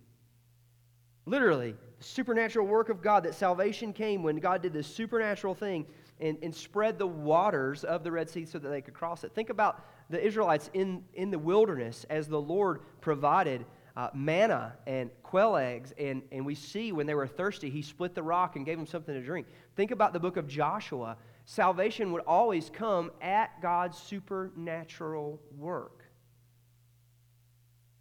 Literally, 1.27 1.75
supernatural 2.01 2.67
work 2.67 2.89
of 2.89 3.01
God, 3.01 3.23
that 3.23 3.35
salvation 3.35 3.93
came 3.93 4.23
when 4.23 4.37
God 4.37 4.61
did 4.61 4.73
this 4.73 4.87
supernatural 4.87 5.55
thing 5.55 5.85
and, 6.19 6.37
and 6.41 6.53
spread 6.53 6.97
the 6.97 7.07
waters 7.07 7.83
of 7.83 8.03
the 8.03 8.11
Red 8.11 8.29
Sea 8.29 8.45
so 8.45 8.59
that 8.59 8.69
they 8.69 8.81
could 8.81 8.93
cross 8.93 9.23
it. 9.23 9.33
Think 9.33 9.49
about 9.49 9.85
the 10.09 10.23
Israelites 10.23 10.69
in, 10.73 11.03
in 11.13 11.31
the 11.31 11.39
wilderness 11.39 12.05
as 12.09 12.27
the 12.27 12.39
Lord 12.41 12.81
provided 12.99 13.65
uh, 13.95 14.09
manna 14.13 14.73
and 14.87 15.09
quail 15.23 15.55
eggs. 15.55 15.93
And, 15.97 16.21
and 16.31 16.45
we 16.45 16.55
see 16.55 16.91
when 16.91 17.07
they 17.07 17.15
were 17.15 17.27
thirsty, 17.27 17.69
he 17.69 17.81
split 17.81 18.15
the 18.15 18.23
rock 18.23 18.55
and 18.55 18.65
gave 18.65 18.77
them 18.77 18.87
something 18.87 19.13
to 19.13 19.21
drink. 19.21 19.47
Think 19.75 19.91
about 19.91 20.13
the 20.13 20.19
book 20.19 20.37
of 20.37 20.47
Joshua. 20.47 21.17
Salvation 21.45 22.11
would 22.11 22.23
always 22.23 22.69
come 22.69 23.11
at 23.21 23.61
God's 23.61 23.97
supernatural 23.97 25.41
work. 25.57 26.05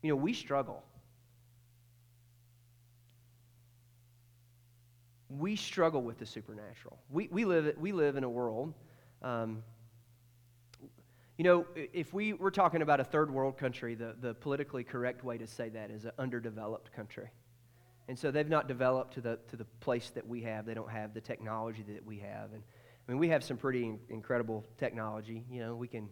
You 0.02 0.10
know, 0.10 0.16
we 0.16 0.32
struggle. 0.32 0.84
We 5.38 5.56
struggle 5.56 6.02
with 6.02 6.18
the 6.18 6.26
supernatural. 6.26 6.98
We, 7.10 7.28
we, 7.30 7.44
live, 7.44 7.74
we 7.78 7.92
live 7.92 8.16
in 8.16 8.24
a 8.24 8.28
world, 8.28 8.74
um, 9.22 9.62
you 11.40 11.44
know, 11.44 11.64
if 11.74 12.12
we 12.12 12.34
were 12.34 12.50
talking 12.50 12.82
about 12.82 13.00
a 13.00 13.04
third 13.04 13.30
world 13.30 13.56
country, 13.56 13.94
the, 13.94 14.14
the 14.20 14.34
politically 14.34 14.84
correct 14.84 15.24
way 15.24 15.38
to 15.38 15.46
say 15.46 15.70
that 15.70 15.90
is 15.90 16.04
an 16.04 16.12
underdeveloped 16.18 16.92
country. 16.92 17.30
And 18.08 18.18
so 18.18 18.30
they've 18.30 18.46
not 18.46 18.68
developed 18.68 19.14
to 19.14 19.22
the, 19.22 19.38
to 19.48 19.56
the 19.56 19.64
place 19.80 20.10
that 20.10 20.26
we 20.26 20.42
have. 20.42 20.66
They 20.66 20.74
don't 20.74 20.90
have 20.90 21.14
the 21.14 21.20
technology 21.22 21.82
that 21.88 22.04
we 22.04 22.18
have. 22.18 22.52
And 22.52 22.62
I 22.62 23.10
mean, 23.10 23.18
we 23.18 23.28
have 23.28 23.42
some 23.42 23.56
pretty 23.56 23.94
incredible 24.10 24.66
technology. 24.76 25.44
You 25.50 25.60
know, 25.60 25.76
we 25.76 25.88
can 25.88 26.10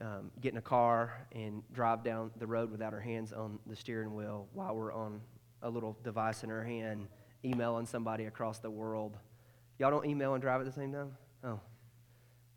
um, 0.00 0.30
get 0.40 0.52
in 0.52 0.58
a 0.58 0.62
car 0.62 1.26
and 1.32 1.62
drive 1.72 2.02
down 2.02 2.30
the 2.38 2.46
road 2.46 2.70
without 2.70 2.94
our 2.94 3.00
hands 3.00 3.34
on 3.34 3.58
the 3.66 3.76
steering 3.76 4.14
wheel 4.14 4.48
while 4.54 4.74
we're 4.74 4.94
on 4.94 5.20
a 5.62 5.68
little 5.68 5.94
device 6.04 6.42
in 6.42 6.50
our 6.50 6.62
hand 6.62 7.08
emailing 7.46 7.86
somebody 7.86 8.24
across 8.24 8.58
the 8.58 8.70
world. 8.70 9.16
Y'all 9.78 9.90
don't 9.90 10.06
email 10.06 10.34
and 10.34 10.42
drive 10.42 10.60
at 10.60 10.66
the 10.66 10.72
same 10.72 10.92
time? 10.92 11.12
Oh. 11.44 11.60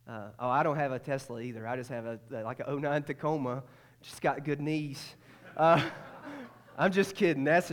Uh, 0.08 0.30
oh, 0.40 0.50
I 0.50 0.64
don't 0.64 0.78
have 0.78 0.92
a 0.92 1.00
Tesla 1.00 1.40
either. 1.40 1.68
I 1.68 1.76
just 1.76 1.90
have 1.90 2.06
a, 2.06 2.20
like 2.32 2.60
a 2.66 2.76
09 2.76 3.04
Tacoma. 3.04 3.64
Just 4.02 4.22
got 4.22 4.44
good 4.44 4.60
knees. 4.60 5.16
Uh, 5.56 5.82
I'm 6.78 6.92
just 6.92 7.16
kidding. 7.16 7.44
That's 7.44 7.72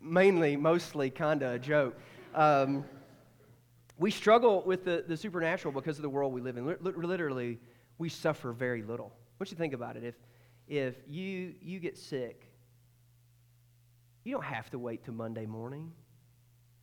mainly, 0.00 0.56
mostly, 0.56 1.10
kind 1.10 1.42
of 1.42 1.52
a 1.52 1.58
joke. 1.58 1.96
Um, 2.34 2.84
we 3.98 4.10
struggle 4.10 4.62
with 4.64 4.84
the, 4.84 5.04
the 5.06 5.16
supernatural 5.16 5.72
because 5.72 5.98
of 5.98 6.02
the 6.02 6.08
world 6.08 6.32
we 6.32 6.40
live 6.40 6.56
in. 6.56 6.76
Literally, 6.80 7.58
we 7.98 8.08
suffer 8.08 8.52
very 8.52 8.82
little. 8.82 9.12
What 9.36 9.50
you 9.50 9.56
think 9.56 9.72
about 9.72 9.96
it? 9.96 10.04
If, 10.04 10.14
if 10.66 10.96
you, 11.06 11.54
you 11.60 11.78
get 11.78 11.96
sick, 11.96 12.50
you 14.24 14.32
don't 14.32 14.44
have 14.44 14.70
to 14.70 14.78
wait 14.78 15.04
till 15.04 15.14
Monday 15.14 15.46
morning 15.46 15.92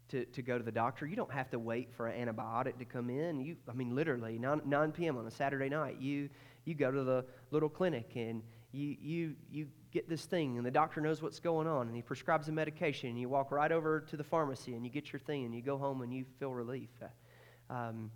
to, 0.09 0.25
to 0.25 0.41
go 0.41 0.57
to 0.57 0.63
the 0.63 0.71
doctor. 0.71 1.05
You 1.05 1.15
don't 1.15 1.31
have 1.31 1.49
to 1.51 1.59
wait 1.59 1.91
for 1.95 2.07
an 2.07 2.27
antibiotic 2.27 2.77
to 2.79 2.85
come 2.85 3.09
in. 3.09 3.39
You, 3.39 3.55
I 3.69 3.73
mean, 3.73 3.95
literally, 3.95 4.37
9, 4.37 4.61
9 4.65 4.91
p.m. 4.91 5.17
on 5.17 5.25
a 5.27 5.31
Saturday 5.31 5.69
night, 5.69 5.99
you, 5.99 6.29
you 6.65 6.75
go 6.75 6.91
to 6.91 7.03
the 7.03 7.25
little 7.51 7.69
clinic 7.69 8.11
and 8.15 8.41
you, 8.71 8.95
you, 9.01 9.35
you 9.51 9.67
get 9.91 10.09
this 10.09 10.25
thing, 10.25 10.57
and 10.57 10.65
the 10.65 10.71
doctor 10.71 10.99
knows 10.99 11.21
what's 11.21 11.39
going 11.39 11.67
on, 11.67 11.87
and 11.87 11.95
he 11.95 12.01
prescribes 12.01 12.49
a 12.49 12.51
medication, 12.51 13.09
and 13.09 13.19
you 13.19 13.29
walk 13.29 13.51
right 13.51 13.71
over 13.71 14.01
to 14.01 14.17
the 14.17 14.23
pharmacy 14.23 14.73
and 14.73 14.83
you 14.83 14.91
get 14.91 15.13
your 15.13 15.19
thing, 15.21 15.45
and 15.45 15.55
you 15.55 15.61
go 15.61 15.77
home 15.77 16.01
and 16.01 16.13
you 16.13 16.25
feel 16.39 16.53
relief. 16.53 16.89
Uh, 17.01 17.73
um, 17.73 18.11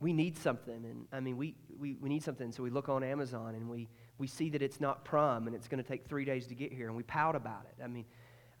we 0.00 0.12
need 0.12 0.38
something, 0.38 0.84
and 0.84 1.06
I 1.12 1.20
mean, 1.20 1.36
we, 1.36 1.56
we, 1.78 1.96
we 2.00 2.08
need 2.08 2.22
something, 2.22 2.52
so 2.52 2.62
we 2.62 2.70
look 2.70 2.88
on 2.88 3.02
Amazon 3.02 3.54
and 3.54 3.68
we, 3.68 3.88
we 4.18 4.26
see 4.26 4.50
that 4.50 4.62
it's 4.62 4.80
not 4.80 5.04
prime 5.04 5.46
and 5.46 5.56
it's 5.56 5.66
going 5.66 5.82
to 5.82 5.88
take 5.88 6.06
three 6.06 6.24
days 6.24 6.46
to 6.48 6.54
get 6.54 6.72
here, 6.72 6.86
and 6.86 6.96
we 6.96 7.02
pout 7.02 7.34
about 7.34 7.66
it. 7.66 7.82
I 7.82 7.88
mean, 7.88 8.04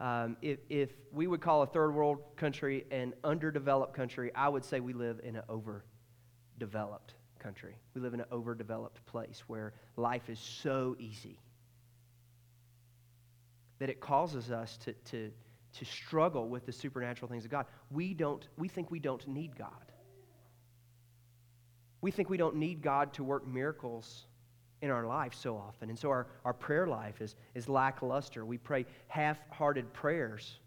um, 0.00 0.36
if, 0.42 0.58
if 0.68 0.90
we 1.12 1.26
would 1.26 1.40
call 1.40 1.62
a 1.62 1.66
third 1.66 1.94
world 1.94 2.18
country 2.36 2.84
an 2.90 3.14
underdeveloped 3.22 3.94
country, 3.94 4.30
I 4.34 4.48
would 4.48 4.64
say 4.64 4.80
we 4.80 4.92
live 4.92 5.20
in 5.22 5.36
an 5.36 5.42
overdeveloped 5.48 7.14
country. 7.38 7.76
We 7.94 8.00
live 8.00 8.14
in 8.14 8.20
an 8.20 8.26
overdeveloped 8.32 9.04
place 9.06 9.44
where 9.46 9.74
life 9.96 10.28
is 10.28 10.38
so 10.38 10.96
easy 10.98 11.38
that 13.78 13.88
it 13.88 14.00
causes 14.00 14.50
us 14.50 14.76
to, 14.78 14.92
to, 15.10 15.30
to 15.78 15.84
struggle 15.84 16.48
with 16.48 16.66
the 16.66 16.72
supernatural 16.72 17.28
things 17.28 17.44
of 17.44 17.50
God. 17.50 17.66
We, 17.90 18.14
don't, 18.14 18.46
we 18.56 18.68
think 18.68 18.90
we 18.90 18.98
don't 18.98 19.26
need 19.28 19.56
God. 19.56 19.92
We 22.00 22.10
think 22.10 22.28
we 22.28 22.36
don't 22.36 22.56
need 22.56 22.82
God 22.82 23.12
to 23.14 23.24
work 23.24 23.46
miracles 23.46 24.26
in 24.82 24.90
our 24.90 25.06
life 25.06 25.34
so 25.34 25.56
often. 25.56 25.88
And 25.88 25.98
so 25.98 26.10
our, 26.10 26.26
our 26.44 26.52
prayer 26.52 26.86
life 26.86 27.20
is, 27.20 27.36
is 27.54 27.68
lackluster. 27.68 28.44
We 28.44 28.58
pray 28.58 28.86
half 29.08 29.38
hearted 29.50 29.92
prayers, 29.92 30.58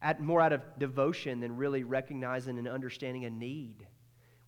at, 0.00 0.20
more 0.20 0.40
out 0.40 0.52
of 0.52 0.62
devotion 0.78 1.40
than 1.40 1.56
really 1.56 1.84
recognizing 1.84 2.58
and 2.58 2.66
understanding 2.66 3.24
a 3.24 3.30
need. 3.30 3.86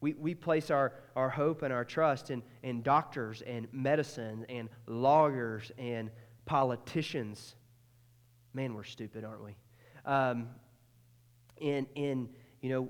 We, 0.00 0.14
we 0.14 0.34
place 0.34 0.70
our, 0.70 0.92
our 1.16 1.30
hope 1.30 1.62
and 1.62 1.72
our 1.72 1.84
trust 1.84 2.30
in, 2.30 2.42
in 2.62 2.82
doctors 2.82 3.42
and 3.42 3.68
medicine 3.72 4.44
and 4.48 4.68
lawyers 4.86 5.70
and 5.78 6.10
politicians. 6.44 7.54
Man, 8.52 8.74
we're 8.74 8.84
stupid, 8.84 9.24
aren't 9.24 9.44
we? 9.44 9.56
Um, 10.04 10.48
in, 11.56 11.86
in, 11.94 12.28
you 12.60 12.70
know, 12.70 12.88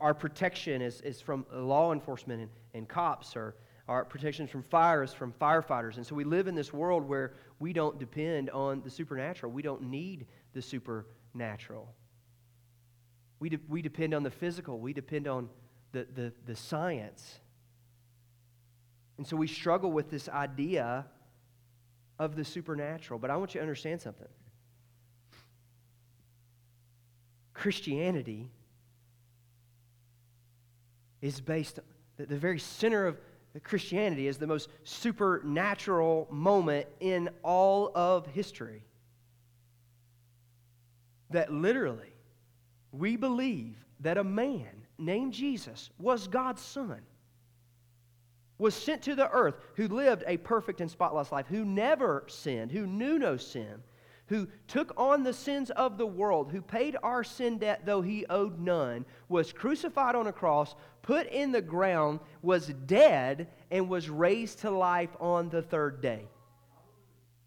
our 0.00 0.14
protection 0.14 0.82
is, 0.82 1.00
is 1.00 1.20
from 1.20 1.46
law 1.52 1.92
enforcement 1.92 2.42
and, 2.42 2.50
and 2.74 2.88
cops 2.88 3.36
or 3.36 3.56
our 3.88 4.04
protections 4.04 4.50
from 4.50 4.62
fires 4.62 5.12
from 5.12 5.32
firefighters. 5.32 5.96
And 5.96 6.06
so 6.06 6.14
we 6.14 6.24
live 6.24 6.48
in 6.48 6.54
this 6.54 6.72
world 6.72 7.06
where 7.06 7.34
we 7.58 7.72
don't 7.72 7.98
depend 7.98 8.50
on 8.50 8.80
the 8.82 8.90
supernatural. 8.90 9.52
We 9.52 9.62
don't 9.62 9.82
need 9.82 10.26
the 10.54 10.62
supernatural. 10.62 11.92
We, 13.40 13.50
de- 13.50 13.60
we 13.68 13.82
depend 13.82 14.14
on 14.14 14.22
the 14.22 14.30
physical. 14.30 14.78
We 14.78 14.92
depend 14.92 15.28
on 15.28 15.50
the, 15.92 16.06
the, 16.14 16.32
the 16.46 16.56
science. 16.56 17.40
And 19.18 19.26
so 19.26 19.36
we 19.36 19.46
struggle 19.46 19.92
with 19.92 20.10
this 20.10 20.28
idea 20.28 21.06
of 22.18 22.36
the 22.36 22.44
supernatural. 22.44 23.20
But 23.20 23.30
I 23.30 23.36
want 23.36 23.54
you 23.54 23.58
to 23.58 23.62
understand 23.62 24.00
something 24.00 24.28
Christianity 27.52 28.50
is 31.22 31.40
based, 31.40 31.78
the, 32.16 32.26
the 32.26 32.36
very 32.36 32.58
center 32.58 33.06
of 33.06 33.18
Christianity 33.62 34.26
is 34.26 34.38
the 34.38 34.46
most 34.46 34.68
supernatural 34.82 36.26
moment 36.30 36.86
in 37.00 37.30
all 37.42 37.92
of 37.94 38.26
history. 38.26 38.82
That 41.30 41.52
literally, 41.52 42.12
we 42.92 43.16
believe 43.16 43.76
that 44.00 44.18
a 44.18 44.24
man 44.24 44.86
named 44.98 45.32
Jesus 45.32 45.90
was 45.98 46.26
God's 46.26 46.62
son, 46.62 47.00
was 48.58 48.74
sent 48.74 49.02
to 49.02 49.14
the 49.14 49.30
earth, 49.30 49.56
who 49.76 49.88
lived 49.88 50.24
a 50.26 50.36
perfect 50.38 50.80
and 50.80 50.90
spotless 50.90 51.32
life, 51.32 51.46
who 51.46 51.64
never 51.64 52.24
sinned, 52.28 52.70
who 52.70 52.86
knew 52.86 53.18
no 53.18 53.36
sin, 53.36 53.82
who 54.26 54.48
took 54.66 54.92
on 54.96 55.22
the 55.22 55.32
sins 55.32 55.70
of 55.70 55.98
the 55.98 56.06
world, 56.06 56.50
who 56.50 56.62
paid 56.62 56.96
our 57.02 57.22
sin 57.22 57.58
debt 57.58 57.82
though 57.84 58.02
he 58.02 58.24
owed 58.26 58.58
none, 58.58 59.04
was 59.28 59.52
crucified 59.52 60.14
on 60.14 60.26
a 60.26 60.32
cross, 60.32 60.74
put 61.02 61.26
in 61.28 61.52
the 61.52 61.60
ground, 61.60 62.20
was 62.42 62.68
dead, 62.86 63.48
and 63.70 63.88
was 63.88 64.08
raised 64.08 64.60
to 64.60 64.70
life 64.70 65.14
on 65.20 65.50
the 65.50 65.62
third 65.62 66.00
day. 66.00 66.26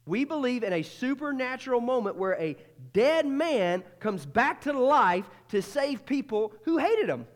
We 0.06 0.24
believe 0.24 0.64
in 0.64 0.72
a 0.72 0.84
supernatural 0.84 1.82
moment 1.82 2.16
where 2.16 2.40
a 2.40 2.56
dead 2.94 3.26
man 3.26 3.84
comes 4.00 4.26
back 4.26 4.62
to 4.62 4.72
life 4.72 5.30
to 5.50 5.62
save 5.62 6.06
people 6.06 6.54
who 6.64 6.78
hated 6.78 7.10
him. 7.10 7.28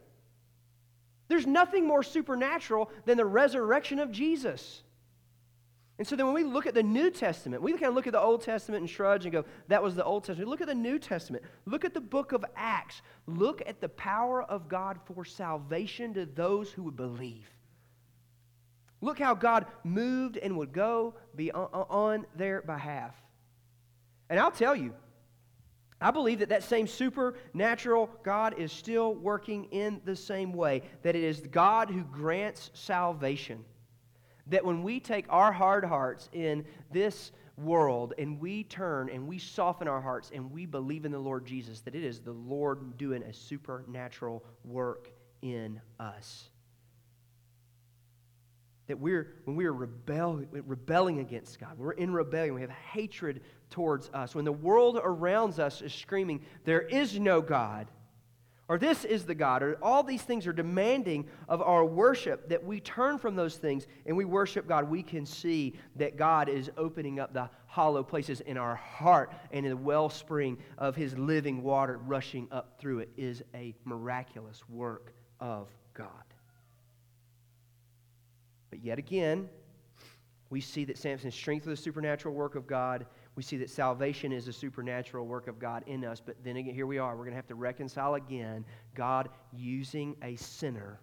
There's 1.27 1.47
nothing 1.47 1.86
more 1.86 2.04
supernatural 2.04 2.91
than 3.06 3.17
the 3.17 3.25
resurrection 3.25 3.99
of 3.99 4.12
Jesus. 4.12 4.84
And 6.01 6.07
so 6.07 6.15
then 6.15 6.25
when 6.25 6.33
we 6.33 6.43
look 6.43 6.65
at 6.65 6.73
the 6.73 6.81
New 6.81 7.11
Testament, 7.11 7.61
we 7.61 7.73
kind 7.73 7.83
of 7.83 7.93
look 7.93 8.07
at 8.07 8.13
the 8.13 8.19
Old 8.19 8.41
Testament 8.41 8.81
and 8.81 8.89
shrug 8.89 9.21
and 9.21 9.31
go, 9.31 9.45
that 9.67 9.83
was 9.83 9.93
the 9.93 10.03
Old 10.03 10.23
Testament. 10.23 10.49
Look 10.49 10.59
at 10.59 10.65
the 10.65 10.73
New 10.73 10.97
Testament. 10.97 11.43
Look 11.67 11.85
at 11.85 11.93
the 11.93 12.01
book 12.01 12.31
of 12.31 12.43
Acts. 12.55 13.03
Look 13.27 13.61
at 13.67 13.81
the 13.81 13.89
power 13.89 14.41
of 14.41 14.67
God 14.67 14.97
for 15.05 15.23
salvation 15.23 16.15
to 16.15 16.25
those 16.25 16.71
who 16.71 16.81
would 16.81 16.95
believe. 16.95 17.47
Look 18.99 19.19
how 19.19 19.35
God 19.35 19.67
moved 19.83 20.37
and 20.37 20.57
would 20.57 20.73
go 20.73 21.13
be 21.35 21.51
on, 21.51 21.69
on 21.71 22.25
their 22.35 22.63
behalf. 22.63 23.13
And 24.27 24.39
I'll 24.39 24.49
tell 24.49 24.75
you, 24.75 24.95
I 26.01 26.09
believe 26.09 26.39
that 26.39 26.49
that 26.49 26.63
same 26.63 26.87
supernatural 26.87 28.09
God 28.23 28.57
is 28.57 28.71
still 28.71 29.13
working 29.13 29.65
in 29.65 30.01
the 30.03 30.15
same 30.15 30.51
way, 30.51 30.81
that 31.03 31.15
it 31.15 31.23
is 31.23 31.41
God 31.41 31.91
who 31.91 32.01
grants 32.01 32.71
salvation. 32.73 33.63
That 34.51 34.63
when 34.63 34.83
we 34.83 34.99
take 34.99 35.25
our 35.29 35.51
hard 35.51 35.83
hearts 35.83 36.29
in 36.33 36.65
this 36.91 37.31
world 37.57 38.13
and 38.17 38.39
we 38.39 38.63
turn 38.65 39.09
and 39.09 39.27
we 39.27 39.39
soften 39.39 39.87
our 39.87 40.01
hearts 40.01 40.31
and 40.33 40.51
we 40.51 40.65
believe 40.65 41.05
in 41.05 41.11
the 41.11 41.19
Lord 41.19 41.45
Jesus, 41.45 41.79
that 41.81 41.95
it 41.95 42.03
is 42.03 42.19
the 42.19 42.33
Lord 42.33 42.97
doing 42.97 43.23
a 43.23 43.33
supernatural 43.33 44.43
work 44.65 45.09
in 45.41 45.79
us. 45.99 46.49
That 48.87 48.99
we're, 48.99 49.35
when 49.45 49.55
we 49.55 49.65
are 49.65 49.73
rebel, 49.73 50.43
rebelling 50.51 51.19
against 51.19 51.59
God, 51.59 51.77
we're 51.77 51.93
in 51.93 52.11
rebellion, 52.11 52.53
we 52.53 52.61
have 52.61 52.69
hatred 52.69 53.41
towards 53.69 54.09
us, 54.13 54.35
when 54.35 54.43
the 54.43 54.51
world 54.51 54.99
around 55.01 55.57
us 55.59 55.81
is 55.81 55.93
screaming, 55.93 56.43
There 56.65 56.81
is 56.81 57.17
no 57.17 57.41
God 57.41 57.87
or 58.67 58.78
this 58.78 59.04
is 59.04 59.26
the 59.26 59.36
God, 59.36 59.63
or 59.63 59.78
all 59.82 60.02
these 60.02 60.21
things 60.21 60.47
are 60.47 60.54
demanding 60.54 61.28
of 61.50 61.62
our 61.62 61.84
worship, 61.84 62.47
that 62.50 62.63
we 62.63 62.80
turn 62.80 63.17
from 63.17 63.36
those 63.36 63.58
things 63.58 63.86
and 64.06 64.15
we 64.15 64.24
worship 64.24 64.67
God, 64.67 64.89
we 64.89 65.04
can 65.04 65.26
see 65.26 65.74
that 65.97 66.15
God 66.15 66.47
is 66.47 66.71
opening 66.78 67.19
up 67.19 67.34
the 67.34 67.50
hollow 67.65 68.02
places 68.02 68.39
in 68.41 68.58
our 68.58 68.76
heart 68.76 69.34
and 69.52 69.65
in 69.65 69.71
the 69.71 69.78
wellspring 69.78 70.58
of 70.78 70.95
His 70.95 71.17
living 71.17 71.63
water 71.63 71.97
rushing 71.97 72.47
up 72.52 72.80
through 72.80 73.00
it 73.00 73.10
is 73.17 73.43
a 73.54 73.76
miraculous 73.84 74.62
work 74.69 75.13
of 75.39 75.67
God. 75.93 76.08
But 78.69 78.84
yet 78.84 79.00
again, 79.00 79.50
we 80.50 80.62
see 80.62 80.86
that 80.86 80.97
Samson's 80.97 81.36
strength 81.36 81.65
of 81.65 81.71
the 81.71 81.78
supernatural 81.78 82.34
work 82.34 82.56
of 82.56 82.67
God 82.67 83.06
we 83.41 83.43
see 83.43 83.58
that 83.58 83.71
salvation 83.71 84.32
is 84.32 84.47
a 84.47 84.54
supernatural 84.54 85.25
work 85.25 85.47
of 85.47 85.58
God 85.58 85.82
in 85.88 86.06
us. 86.06 86.21
But 86.23 86.36
then 86.43 86.58
again, 86.58 86.75
here 86.75 86.86
we 86.86 86.99
are. 86.99 87.15
We're 87.15 87.23
going 87.23 87.32
to 87.32 87.38
have 87.38 87.47
to 87.47 87.56
reconcile 87.56 88.13
again 88.13 88.63
God 88.93 89.30
using 89.51 90.15
a 90.21 90.36
sinner 90.36 90.99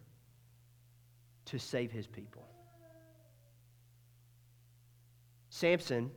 to 1.46 1.58
save 1.58 1.90
his 1.90 2.06
people. 2.06 2.46
Samson 5.50 6.12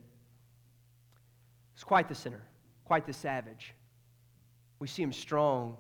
is 1.76 1.84
quite 1.84 2.08
the 2.08 2.14
sinner, 2.14 2.44
quite 2.86 3.08
the 3.08 3.14
savage. 3.14 3.74
We 4.78 4.88
see 4.88 5.02
him 5.02 5.14
strong, 5.14 5.76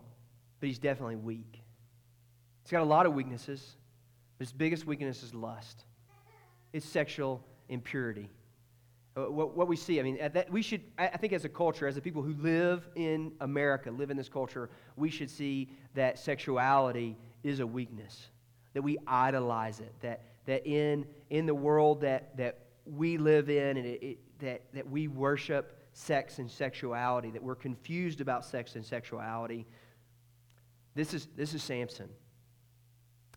but 0.59 0.65
he's 0.65 0.79
definitely 0.79 1.17
weak. 1.17 1.61
He's 2.63 2.71
got 2.71 2.81
a 2.81 2.83
lot 2.83 3.05
of 3.05 3.13
weaknesses, 3.13 3.75
but 4.39 4.47
his 4.47 4.53
biggest 4.53 4.87
weakness 4.87 5.21
is 5.21 5.35
lust, 5.35 5.85
it's 6.73 6.87
sexual 6.87 7.45
impurity. 7.69 8.27
Uh, 9.17 9.23
what, 9.23 9.57
what 9.57 9.67
we 9.67 9.75
see, 9.75 9.99
I 9.99 10.03
mean, 10.03 10.17
that 10.33 10.49
we 10.49 10.61
should, 10.61 10.81
I 10.97 11.17
think 11.17 11.33
as 11.33 11.43
a 11.43 11.49
culture, 11.49 11.85
as 11.85 11.95
the 11.95 12.01
people 12.01 12.21
who 12.21 12.33
live 12.41 12.87
in 12.95 13.33
America, 13.41 13.91
live 13.91 14.09
in 14.09 14.15
this 14.15 14.29
culture, 14.29 14.69
we 14.95 15.09
should 15.09 15.29
see 15.29 15.69
that 15.95 16.17
sexuality 16.17 17.17
is 17.43 17.59
a 17.59 17.67
weakness, 17.67 18.29
that 18.73 18.81
we 18.81 18.97
idolize 19.07 19.81
it, 19.81 19.93
that, 19.99 20.21
that 20.45 20.65
in, 20.65 21.05
in 21.29 21.45
the 21.45 21.53
world 21.53 21.99
that, 22.01 22.37
that 22.37 22.59
we 22.85 23.17
live 23.17 23.49
in, 23.49 23.75
and 23.75 23.85
it, 23.85 24.01
it, 24.01 24.17
that, 24.39 24.61
that 24.73 24.89
we 24.89 25.09
worship 25.09 25.77
sex 25.91 26.39
and 26.39 26.49
sexuality, 26.49 27.31
that 27.31 27.43
we're 27.43 27.53
confused 27.53 28.21
about 28.21 28.45
sex 28.45 28.75
and 28.75 28.85
sexuality. 28.85 29.67
This 30.95 31.13
is, 31.13 31.27
this 31.35 31.53
is 31.53 31.61
Samson. 31.61 32.07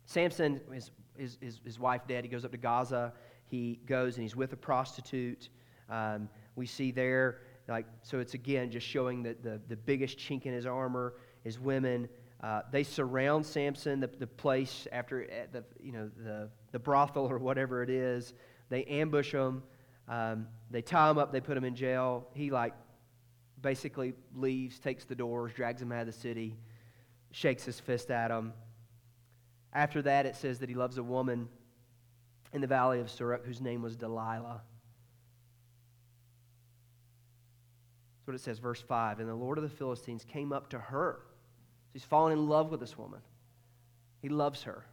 Samson, 0.07 0.61
his, 0.73 0.93
his, 1.17 1.39
his, 1.41 1.61
his 1.65 1.79
wife 1.81 2.03
dead, 2.07 2.23
he 2.23 2.31
goes 2.31 2.45
up 2.45 2.53
to 2.53 2.59
Gaza. 2.59 3.13
He 3.47 3.81
goes 3.87 4.17
and 4.17 4.23
he's 4.23 4.35
with 4.35 4.53
a 4.53 4.57
prostitute. 4.57 5.49
Um, 5.91 6.29
we 6.57 6.67
see 6.67 6.91
there, 6.91 7.41
like, 7.69 7.87
so 8.03 8.19
it's 8.19 8.35
again 8.35 8.71
just 8.71 8.87
showing 8.87 9.23
that 9.25 9.43
the, 9.43 9.61
the 9.69 9.77
biggest 9.77 10.19
chink 10.19 10.47
in 10.47 10.53
his 10.53 10.67
armor 10.67 11.15
is 11.45 11.59
women. 11.59 12.09
Uh, 12.43 12.63
they 12.71 12.83
surround 12.83 13.45
Samson, 13.45 14.01
the, 14.01 14.11
the 14.19 14.27
place 14.27 14.87
after 14.93 15.27
the, 15.53 15.65
you 15.83 15.93
know, 15.93 16.11
the, 16.23 16.49
the 16.73 16.79
brothel 16.79 17.27
or 17.27 17.39
whatever 17.39 17.83
it 17.83 17.91
is. 17.91 18.35
They 18.69 18.85
ambush 18.85 19.33
him. 19.33 19.63
Um, 20.09 20.47
they 20.71 20.83
tie 20.83 21.11
him 21.11 21.17
up. 21.17 21.33
They 21.33 21.41
put 21.41 21.57
him 21.57 21.65
in 21.65 21.75
jail. 21.75 22.29
He, 22.35 22.51
like, 22.51 22.75
basically 23.63 24.13
leaves, 24.35 24.79
takes 24.79 25.05
the 25.05 25.15
doors, 25.15 25.53
drags 25.55 25.81
him 25.81 25.91
out 25.91 26.01
of 26.01 26.07
the 26.07 26.13
city, 26.13 26.55
shakes 27.31 27.65
his 27.65 27.81
fist 27.81 28.11
at 28.11 28.31
him. 28.31 28.53
After 29.73 30.03
that, 30.03 30.27
it 30.27 30.37
says 30.37 30.59
that 30.59 30.69
he 30.69 30.75
loves 30.75 30.99
a 30.99 31.03
woman 31.03 31.49
in 32.53 32.61
the 32.61 32.67
valley 32.67 33.01
of 33.01 33.07
Sorek 33.07 33.45
whose 33.45 33.61
name 33.61 33.81
was 33.83 33.97
Delilah. 33.97 34.61
That's 38.25 38.29
what 38.29 38.37
it 38.37 38.41
says, 38.41 38.59
verse 38.59 38.81
5. 38.81 39.21
And 39.21 39.29
the 39.29 39.35
Lord 39.35 39.59
of 39.59 39.65
the 39.65 39.69
Philistines 39.69 40.25
came 40.25 40.51
up 40.51 40.71
to 40.71 40.79
her. 40.79 41.21
He's 41.93 42.05
fallen 42.05 42.33
in 42.33 42.49
love 42.49 42.71
with 42.71 42.81
this 42.81 42.97
woman. 42.97 43.21
He 44.23 44.31
loves 44.31 44.63
her. 44.63 44.87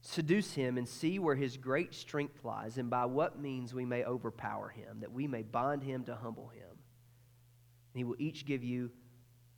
Seduce 0.00 0.54
him 0.54 0.78
and 0.78 0.88
see 0.88 1.18
where 1.18 1.34
his 1.34 1.58
great 1.58 1.92
strength 1.92 2.42
lies, 2.42 2.78
and 2.78 2.88
by 2.88 3.04
what 3.04 3.38
means 3.38 3.74
we 3.74 3.84
may 3.84 4.02
overpower 4.02 4.70
him, 4.70 5.00
that 5.00 5.12
we 5.12 5.26
may 5.26 5.42
bind 5.42 5.82
him 5.82 6.04
to 6.04 6.14
humble 6.14 6.48
him. 6.48 6.70
And 6.70 7.98
he 7.98 8.04
will 8.04 8.16
each 8.18 8.46
give 8.46 8.64
you 8.64 8.90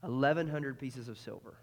1,100 0.00 0.80
pieces 0.80 1.06
of 1.06 1.16
silver. 1.16 1.58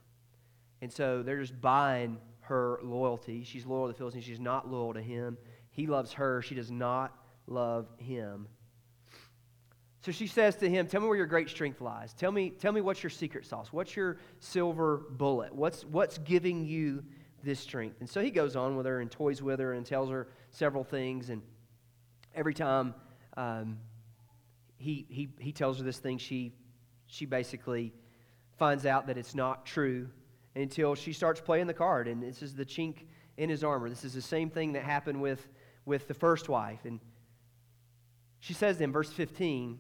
And 0.82 0.94
so 0.94 1.24
they're 1.24 1.42
just 1.42 1.60
buying 1.60 2.20
her 2.42 2.80
loyalty. 2.82 3.44
She's 3.44 3.66
loyal 3.66 3.88
to 3.88 3.92
the 3.92 3.98
Philistines. 3.98 4.24
She's 4.24 4.40
not 4.40 4.72
loyal 4.72 4.94
to 4.94 5.02
him. 5.02 5.38
He 5.72 5.88
loves 5.88 6.14
her. 6.14 6.42
She 6.42 6.56
does 6.56 6.72
not 6.72 7.14
love 7.48 7.88
him. 7.98 8.48
So 10.08 10.14
she 10.14 10.28
says 10.28 10.56
to 10.58 10.70
him, 10.70 10.88
Tell 10.88 11.02
me 11.02 11.08
where 11.08 11.18
your 11.18 11.26
great 11.26 11.50
strength 11.50 11.82
lies. 11.82 12.14
Tell 12.14 12.32
me, 12.32 12.52
tell 12.52 12.72
me 12.72 12.80
what's 12.80 13.04
your 13.04 13.10
secret 13.10 13.46
sauce. 13.46 13.74
What's 13.74 13.94
your 13.94 14.20
silver 14.40 15.04
bullet? 15.10 15.54
What's, 15.54 15.84
what's 15.84 16.18
giving 16.20 16.64
you 16.64 17.04
this 17.44 17.60
strength? 17.60 17.98
And 18.00 18.10
so 18.10 18.22
he 18.22 18.32
goes 18.32 18.56
on 18.56 18.78
with 18.78 18.86
her 18.86 19.02
and 19.02 19.12
toys 19.12 19.42
with 19.42 19.60
her 19.60 19.74
and 19.74 19.86
tells 19.86 20.10
her 20.10 20.30
several 20.50 20.86
things. 20.86 21.30
And 21.30 21.42
every 22.34 22.54
time 22.54 22.96
um, 23.36 23.80
he, 24.78 25.06
he, 25.10 25.28
he 25.40 25.52
tells 25.52 25.80
her 25.80 25.84
this 25.84 26.00
thing, 26.00 26.20
she, 26.20 26.54
she 27.08 27.26
basically 27.26 27.92
finds 28.58 28.86
out 28.86 29.08
that 29.08 29.18
it's 29.18 29.36
not 29.36 29.66
true 29.66 30.08
until 30.56 30.96
she 30.96 31.12
starts 31.12 31.42
playing 31.42 31.68
the 31.68 31.74
card. 31.74 32.08
And 32.08 32.24
this 32.24 32.42
is 32.42 32.56
the 32.56 32.64
chink 32.64 33.00
in 33.36 33.50
his 33.50 33.62
armor. 33.62 33.90
This 33.90 34.06
is 34.06 34.14
the 34.14 34.22
same 34.22 34.52
thing 34.52 34.72
that 34.72 34.84
happened 34.84 35.20
with, 35.20 35.46
with 35.84 36.08
the 36.08 36.14
first 36.14 36.48
wife. 36.48 36.86
And 36.86 37.02
she 38.40 38.54
says 38.54 38.80
in 38.80 38.94
verse 38.94 39.12
15, 39.12 39.80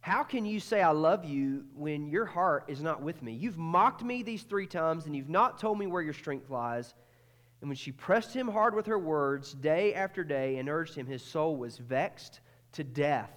How 0.00 0.22
can 0.22 0.46
you 0.46 0.60
say 0.60 0.80
I 0.80 0.90
love 0.90 1.24
you 1.24 1.64
when 1.74 2.06
your 2.06 2.24
heart 2.24 2.64
is 2.68 2.80
not 2.80 3.02
with 3.02 3.22
me? 3.22 3.32
You've 3.32 3.58
mocked 3.58 4.02
me 4.02 4.22
these 4.22 4.42
three 4.42 4.66
times, 4.66 5.06
and 5.06 5.14
you've 5.14 5.28
not 5.28 5.58
told 5.58 5.78
me 5.78 5.86
where 5.86 6.02
your 6.02 6.12
strength 6.12 6.50
lies. 6.50 6.94
And 7.60 7.68
when 7.68 7.76
she 7.76 7.90
pressed 7.90 8.32
him 8.32 8.48
hard 8.48 8.74
with 8.74 8.86
her 8.86 8.98
words 8.98 9.52
day 9.54 9.94
after 9.94 10.22
day 10.22 10.58
and 10.58 10.68
urged 10.68 10.94
him, 10.94 11.06
his 11.06 11.22
soul 11.22 11.56
was 11.56 11.78
vexed 11.78 12.40
to 12.72 12.84
death. 12.84 13.32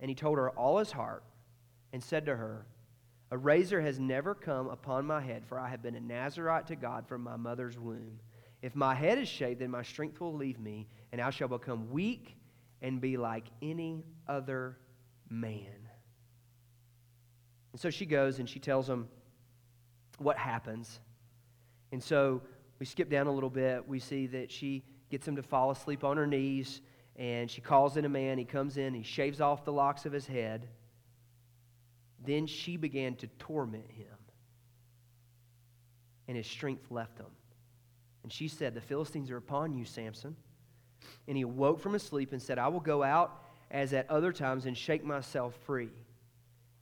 And 0.00 0.08
he 0.08 0.14
told 0.14 0.38
her 0.38 0.50
all 0.50 0.78
his 0.78 0.92
heart 0.92 1.24
and 1.92 2.02
said 2.02 2.26
to 2.26 2.36
her, 2.36 2.66
A 3.32 3.38
razor 3.38 3.80
has 3.80 3.98
never 3.98 4.34
come 4.34 4.68
upon 4.68 5.04
my 5.04 5.20
head, 5.20 5.44
for 5.46 5.58
I 5.58 5.68
have 5.68 5.82
been 5.82 5.96
a 5.96 6.00
Nazarite 6.00 6.68
to 6.68 6.76
God 6.76 7.08
from 7.08 7.22
my 7.22 7.36
mother's 7.36 7.78
womb. 7.78 8.20
If 8.62 8.76
my 8.76 8.94
head 8.94 9.18
is 9.18 9.28
shaved, 9.28 9.60
then 9.60 9.70
my 9.70 9.82
strength 9.82 10.20
will 10.20 10.34
leave 10.34 10.60
me, 10.60 10.86
and 11.10 11.20
I 11.20 11.30
shall 11.30 11.48
become 11.48 11.90
weak 11.90 12.36
and 12.80 13.00
be 13.00 13.16
like 13.16 13.46
any 13.60 14.04
other 14.28 14.78
man. 15.40 15.88
And 17.72 17.80
so 17.80 17.90
she 17.90 18.06
goes 18.06 18.38
and 18.38 18.48
she 18.48 18.60
tells 18.60 18.88
him 18.88 19.08
what 20.18 20.36
happens. 20.36 21.00
And 21.92 22.02
so 22.02 22.42
we 22.78 22.86
skip 22.86 23.10
down 23.10 23.26
a 23.26 23.32
little 23.32 23.50
bit. 23.50 23.86
We 23.88 23.98
see 23.98 24.26
that 24.28 24.50
she 24.50 24.84
gets 25.10 25.26
him 25.26 25.36
to 25.36 25.42
fall 25.42 25.70
asleep 25.70 26.04
on 26.04 26.16
her 26.16 26.26
knees, 26.26 26.80
and 27.16 27.50
she 27.50 27.60
calls 27.60 27.96
in 27.96 28.04
a 28.04 28.08
man. 28.08 28.38
He 28.38 28.44
comes 28.44 28.76
in, 28.76 28.94
he 28.94 29.02
shaves 29.02 29.40
off 29.40 29.64
the 29.64 29.72
locks 29.72 30.06
of 30.06 30.12
his 30.12 30.26
head. 30.26 30.68
Then 32.24 32.46
she 32.46 32.76
began 32.76 33.16
to 33.16 33.26
torment 33.38 33.90
him, 33.90 34.06
and 36.26 36.36
his 36.36 36.46
strength 36.46 36.90
left 36.90 37.18
him. 37.18 37.26
And 38.22 38.32
she 38.32 38.48
said, 38.48 38.74
The 38.74 38.80
Philistines 38.80 39.30
are 39.30 39.36
upon 39.36 39.74
you, 39.74 39.84
Samson. 39.84 40.36
And 41.28 41.36
he 41.36 41.42
awoke 41.42 41.80
from 41.80 41.92
his 41.92 42.02
sleep 42.02 42.32
and 42.32 42.40
said, 42.40 42.58
I 42.58 42.68
will 42.68 42.80
go 42.80 43.02
out 43.02 43.43
as 43.74 43.92
at 43.92 44.08
other 44.08 44.32
times 44.32 44.66
and 44.66 44.78
shake 44.78 45.04
myself 45.04 45.52
free. 45.66 45.90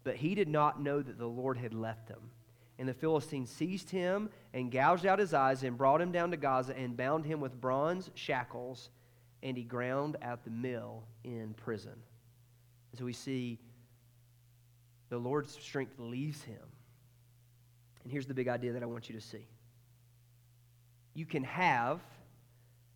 But 0.05 0.17
he 0.17 0.35
did 0.35 0.47
not 0.47 0.81
know 0.81 1.01
that 1.01 1.19
the 1.19 1.27
Lord 1.27 1.57
had 1.57 1.73
left 1.73 2.09
him. 2.09 2.31
And 2.79 2.87
the 2.87 2.95
Philistines 2.95 3.51
seized 3.51 3.89
him 3.89 4.29
and 4.53 4.71
gouged 4.71 5.07
out 5.07 5.19
his 5.19 5.33
eyes 5.33 5.63
and 5.63 5.79
brought 5.79 6.03
him 6.03 6.13
down 6.13 6.31
to 6.33 6.37
Gaza 6.37 6.77
and 6.77 6.97
bound 6.97 7.25
him 7.25 7.41
with 7.41 7.59
bronze 7.61 8.11
shackles, 8.15 8.91
and 9.43 9.57
he 9.57 9.63
ground 9.63 10.17
at 10.21 10.45
the 10.45 10.51
mill 10.51 11.05
in 11.25 11.55
prison. 11.55 11.95
So 12.99 13.07
we 13.07 13.15
see 13.15 13.59
the 15.09 15.19
Lord's 15.19 15.53
strength 15.53 15.99
leaves 15.99 16.43
him. 16.43 16.61
And 18.03 18.13
here's 18.13 18.27
the 18.27 18.35
big 18.35 18.49
idea 18.49 18.73
that 18.73 18.83
I 18.83 18.87
want 18.87 19.09
you 19.09 19.15
to 19.15 19.21
see 19.21 19.47
you 21.15 21.25
can 21.25 21.45
have 21.45 22.01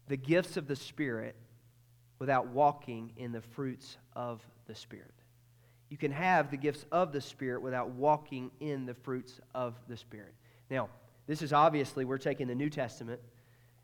the 0.09 0.17
gifts 0.17 0.57
of 0.57 0.67
the 0.67 0.77
Spirit 0.77 1.37
without 2.19 2.49
walking 2.49 3.13
in 3.17 3.33
the 3.33 3.41
fruits 3.41 3.99
of 4.15 4.41
the 4.67 4.75
Spirit. 4.75 5.13
You 5.89 5.97
can 5.97 6.11
have 6.11 6.51
the 6.51 6.57
gifts 6.57 6.85
of 6.91 7.13
the 7.13 7.21
Spirit 7.21 7.63
without 7.63 7.91
walking 7.91 8.51
in 8.61 8.87
the 8.87 8.95
fruits 8.95 9.41
of 9.55 9.75
the 9.89 9.97
Spirit. 9.97 10.35
Now, 10.71 10.89
this 11.27 11.43
is 11.43 11.53
obviously, 11.53 12.05
we're 12.05 12.19
taking 12.19 12.49
the 12.49 12.55
New 12.55 12.71
Testament 12.71 13.21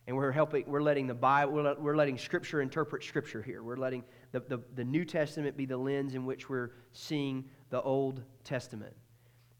and 0.06 0.16
we're 0.16 0.32
helping, 0.32 0.64
we're 0.66 0.82
letting 0.82 1.06
the 1.06 1.14
Bible, 1.14 1.76
we're 1.78 1.96
letting 1.96 2.18
Scripture 2.18 2.60
interpret 2.60 3.04
Scripture 3.04 3.40
here. 3.40 3.62
We're 3.62 3.76
letting 3.76 4.02
the, 4.32 4.40
the, 4.40 4.60
the 4.74 4.84
New 4.84 5.04
Testament 5.04 5.56
be 5.56 5.64
the 5.64 5.76
lens 5.76 6.14
in 6.14 6.26
which 6.26 6.48
we're 6.48 6.70
seeing 6.92 7.44
the 7.70 7.80
Old 7.80 8.22
Testament. 8.42 8.94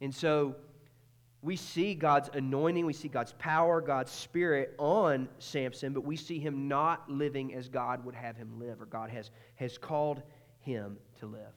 And 0.01 0.13
so, 0.13 0.57
we 1.43 1.57
see 1.57 1.95
God's 1.95 2.31
anointing, 2.33 2.87
we 2.87 2.93
see 2.93 3.09
God's 3.09 3.33
power, 3.33 3.81
God's 3.81 4.13
spirit 4.13 4.75
on 4.79 5.29
Samson, 5.41 5.93
but 5.93 6.05
we 6.05 6.17
see 6.17 6.39
him 6.39 6.69
not 6.69 7.11
living 7.11 7.53
as 7.55 7.69
God 7.69 8.05
would 8.05 8.15
have 8.15 8.37
him 8.37 8.61
live, 8.61 8.81
or 8.81 8.87
God 8.87 9.11
has, 9.11 9.31
has 9.57 9.77
called 9.77 10.23
him 10.61 10.99
to 11.19 11.27
live. 11.27 11.53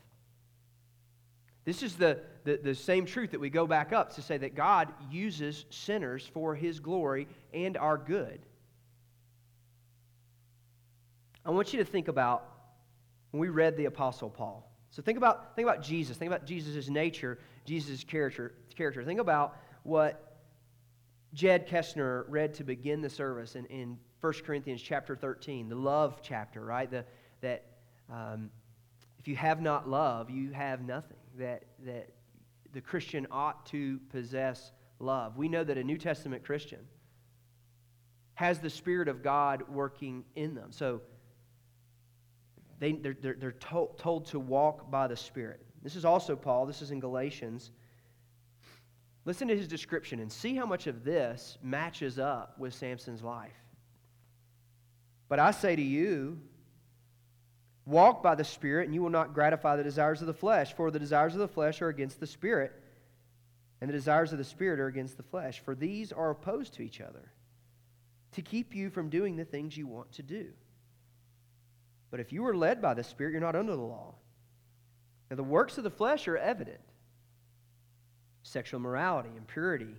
This 1.65 1.83
is 1.83 1.95
the, 1.95 2.19
the, 2.43 2.59
the, 2.63 2.75
same 2.75 3.05
truth 3.05 3.31
that 3.31 3.39
we 3.39 3.49
go 3.49 3.65
back 3.65 3.91
up 3.93 4.13
to 4.15 4.21
say 4.21 4.37
that 4.37 4.55
God 4.55 4.91
uses 5.11 5.65
sinners 5.69 6.29
for 6.33 6.53
his 6.55 6.79
glory 6.79 7.27
and 7.53 7.77
our 7.77 7.97
good. 7.97 8.39
I 11.43 11.51
want 11.51 11.73
you 11.73 11.79
to 11.79 11.85
think 11.85 12.07
about 12.07 12.47
when 13.31 13.41
we 13.41 13.49
read 13.49 13.77
the 13.77 13.85
Apostle 13.85 14.29
Paul. 14.29 14.71
So 14.89 15.01
think 15.01 15.17
about, 15.17 15.55
think 15.55 15.67
about 15.67 15.83
Jesus. 15.83 16.17
Think 16.17 16.31
about 16.31 16.45
Jesus' 16.45 16.87
nature, 16.87 17.39
Jesus' 17.65 18.03
character, 18.03 18.53
character. 18.75 19.03
Think 19.03 19.19
about 19.19 19.57
what 19.85 20.39
Jed 21.33 21.67
Kessner 21.67 22.25
read 22.27 22.55
to 22.55 22.63
begin 22.63 23.01
the 23.01 23.09
service 23.09 23.55
in, 23.55 23.65
in 23.67 23.97
1 24.21 24.33
Corinthians 24.43 24.81
chapter 24.81 25.15
13, 25.15 25.69
the 25.69 25.75
love 25.75 26.21
chapter, 26.23 26.65
right? 26.65 26.89
The, 26.89 27.05
that 27.41 27.65
um, 28.11 28.49
if 29.19 29.27
you 29.27 29.35
have 29.35 29.61
not 29.61 29.87
love, 29.87 30.31
you 30.31 30.51
have 30.51 30.81
nothing. 30.81 31.17
That, 31.37 31.65
that 31.85 32.09
the 32.73 32.81
Christian 32.81 33.27
ought 33.29 33.65
to 33.67 33.99
possess 34.09 34.71
love. 34.99 35.37
We 35.37 35.49
know 35.49 35.63
that 35.63 35.77
a 35.77 35.83
New 35.83 35.97
Testament 35.97 36.43
Christian 36.43 36.79
has 38.33 38.59
the 38.59 38.69
Spirit 38.69 39.07
of 39.07 39.21
God 39.21 39.63
working 39.69 40.23
in 40.35 40.55
them. 40.55 40.71
So 40.71 41.01
they, 42.79 42.93
they're, 42.93 43.15
they're, 43.21 43.35
they're 43.39 43.51
told, 43.51 43.99
told 43.99 44.25
to 44.27 44.39
walk 44.39 44.89
by 44.89 45.07
the 45.07 45.15
Spirit. 45.15 45.61
This 45.83 45.95
is 45.95 46.05
also 46.05 46.35
Paul, 46.35 46.65
this 46.65 46.81
is 46.81 46.89
in 46.89 46.99
Galatians. 46.99 47.69
Listen 49.25 49.47
to 49.47 49.57
his 49.57 49.67
description 49.67 50.19
and 50.19 50.31
see 50.31 50.55
how 50.55 50.67
much 50.67 50.85
of 50.85 51.03
this 51.03 51.57
matches 51.63 52.19
up 52.19 52.59
with 52.59 52.75
Samson's 52.75 53.23
life. 53.23 53.51
But 55.27 55.39
I 55.39 55.49
say 55.49 55.75
to 55.75 55.81
you, 55.81 56.39
walk 57.85 58.21
by 58.21 58.35
the 58.35 58.43
Spirit, 58.43 58.85
and 58.85 58.93
you 58.93 59.01
will 59.01 59.09
not 59.09 59.33
gratify 59.33 59.75
the 59.75 59.83
desires 59.83 60.21
of 60.21 60.27
the 60.27 60.33
flesh, 60.33 60.73
for 60.75 60.91
the 60.91 60.99
desires 60.99 61.33
of 61.33 61.39
the 61.39 61.47
flesh 61.47 61.81
are 61.81 61.89
against 61.89 62.19
the 62.19 62.27
Spirit, 62.27 62.71
and 63.81 63.89
the 63.89 63.93
desires 63.93 64.31
of 64.31 64.37
the 64.37 64.43
Spirit 64.43 64.79
are 64.79 64.87
against 64.87 65.17
the 65.17 65.23
flesh, 65.23 65.59
for 65.59 65.73
these 65.73 66.11
are 66.11 66.29
opposed 66.29 66.75
to 66.75 66.83
each 66.83 67.01
other, 67.01 67.31
to 68.33 68.43
keep 68.43 68.75
you 68.75 68.91
from 68.91 69.09
doing 69.09 69.35
the 69.35 69.45
things 69.45 69.75
you 69.75 69.87
want 69.87 70.11
to 70.13 70.21
do. 70.21 70.49
But 72.11 72.19
if 72.19 72.31
you 72.31 72.45
are 72.45 72.55
led 72.55 72.79
by 72.79 72.93
the 72.93 73.03
Spirit, 73.03 73.31
you're 73.31 73.41
not 73.41 73.55
under 73.55 73.75
the 73.75 73.81
law. 73.81 74.13
Now, 75.31 75.37
the 75.37 75.43
works 75.43 75.79
of 75.79 75.83
the 75.83 75.89
flesh 75.89 76.27
are 76.27 76.37
evident 76.37 76.79
sexual 78.45 78.79
morality, 78.79 79.29
impurity, 79.35 79.95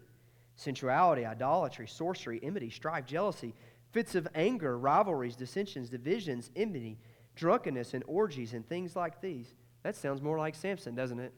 sensuality, 0.55 1.27
idolatry, 1.27 1.87
sorcery, 1.87 2.39
enmity, 2.43 2.71
strife, 2.71 3.05
jealousy, 3.05 3.53
fits 3.93 4.15
of 4.15 4.29
anger, 4.35 4.79
rivalries, 4.79 5.35
dissensions, 5.35 5.89
divisions, 5.89 6.51
enmity, 6.55 6.97
drunkenness, 7.35 7.93
and 7.93 8.05
orgies, 8.07 8.55
and 8.55 8.67
things 8.69 8.95
like 8.95 9.21
these. 9.21 9.53
That 9.83 9.97
sounds 9.97 10.23
more 10.23 10.39
like 10.39 10.55
Samson, 10.55 10.95
doesn't 10.95 11.19
it? 11.19 11.33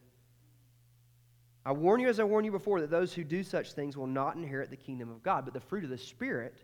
I 1.65 1.71
warn 1.71 1.99
you, 1.99 2.07
as 2.07 2.19
I 2.19 2.23
warned 2.23 2.45
you 2.45 2.51
before, 2.51 2.79
that 2.79 2.91
those 2.91 3.13
who 3.13 3.23
do 3.23 3.43
such 3.43 3.73
things 3.73 3.97
will 3.97 4.07
not 4.07 4.35
inherit 4.35 4.69
the 4.69 4.77
kingdom 4.77 5.09
of 5.09 5.23
God. 5.23 5.45
But 5.45 5.53
the 5.55 5.59
fruit 5.59 5.83
of 5.83 5.89
the 5.89 5.97
Spirit 5.97 6.63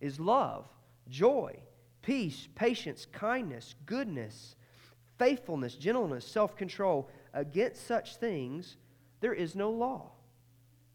is 0.00 0.18
love, 0.18 0.66
joy, 1.08 1.56
peace, 2.00 2.48
patience, 2.54 3.06
kindness, 3.12 3.74
goodness, 3.84 4.56
faithfulness, 5.18 5.74
gentleness, 5.74 6.24
self 6.24 6.56
control. 6.56 7.10
Against 7.34 7.86
such 7.86 8.16
things, 8.16 8.76
there 9.20 9.34
is 9.34 9.54
no 9.54 9.70
law. 9.70 10.10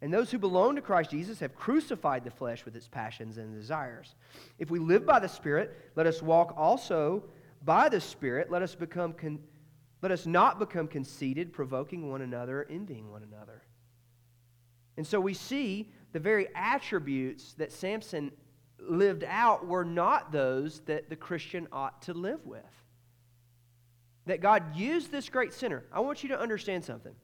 And 0.02 0.14
those 0.14 0.30
who 0.30 0.38
belong 0.38 0.76
to 0.76 0.82
Christ 0.82 1.12
Jesus 1.12 1.40
have 1.40 1.56
crucified 1.56 2.26
the 2.26 2.32
flesh 2.32 2.66
with 2.66 2.76
its 2.76 2.90
passions 2.90 3.38
and 3.38 3.56
desires. 3.56 4.16
If 4.60 4.70
we 4.70 4.80
live 4.80 5.06
by 5.06 5.20
the 5.20 5.30
Spirit, 5.30 5.78
let 5.96 6.08
us 6.08 6.22
walk 6.22 6.54
also 6.58 7.24
by 7.64 7.88
the 7.88 8.02
Spirit. 8.02 8.52
Let 8.52 8.62
us 8.62 8.76
become 8.76 9.14
con- 9.14 9.40
let 10.02 10.12
us 10.12 10.26
not 10.26 10.60
become 10.60 10.90
conceited, 10.90 11.54
provoking 11.54 12.12
one 12.12 12.22
another, 12.22 12.68
envying 12.70 13.10
one 13.10 13.24
another. 13.24 13.64
And 14.98 15.08
so 15.08 15.22
we 15.22 15.34
see 15.34 15.90
the 16.12 16.20
very 16.20 16.48
attributes 16.54 17.54
that 17.54 17.72
Samson 17.72 18.34
lived 18.78 19.24
out 19.26 19.66
were 19.66 19.86
not 19.86 20.34
those 20.34 20.82
that 20.82 21.10
the 21.10 21.16
Christian 21.16 21.70
ought 21.72 22.02
to 22.02 22.14
live 22.14 22.46
with. 22.46 22.60
That 24.26 24.42
God 24.42 24.76
used 24.76 25.10
this 25.10 25.30
great 25.30 25.54
sinner. 25.54 25.86
I 25.90 26.02
want 26.02 26.22
you 26.22 26.30
to 26.30 26.40
understand 26.40 26.84
something. 26.84 27.16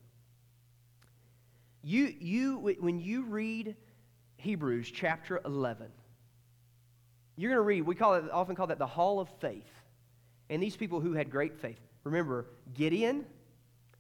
You, 1.82 2.14
you, 2.20 2.58
when 2.80 3.00
you 3.00 3.24
read 3.26 3.76
Hebrews 4.38 4.92
chapter 4.94 5.42
11, 5.46 5.88
you're 7.36 7.52
going 7.52 7.58
to 7.58 7.62
read, 7.62 7.82
we 7.84 7.96
call 7.96 8.16
it, 8.16 8.26
often 8.32 8.56
call 8.56 8.68
that 8.68 8.80
the 8.80 8.88
hall 8.88 9.20
of 9.20 9.30
faith. 9.40 9.70
And 10.50 10.62
these 10.62 10.76
people 10.76 11.00
who 11.00 11.14
had 11.14 11.30
great 11.30 11.58
faith. 11.58 11.80
Remember, 12.04 12.48
Gideon, 12.74 13.26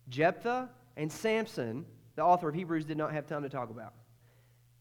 Jephthah, 0.10 0.70
and 0.98 1.12
Samson, 1.12 1.86
the 2.16 2.24
author 2.24 2.50
of 2.50 2.56
Hebrews 2.56 2.86
did 2.86 2.98
not 2.98 3.14
have 3.14 3.28
time 3.28 3.44
to 3.44 3.50
talk 3.50 3.70
about. 3.70 3.94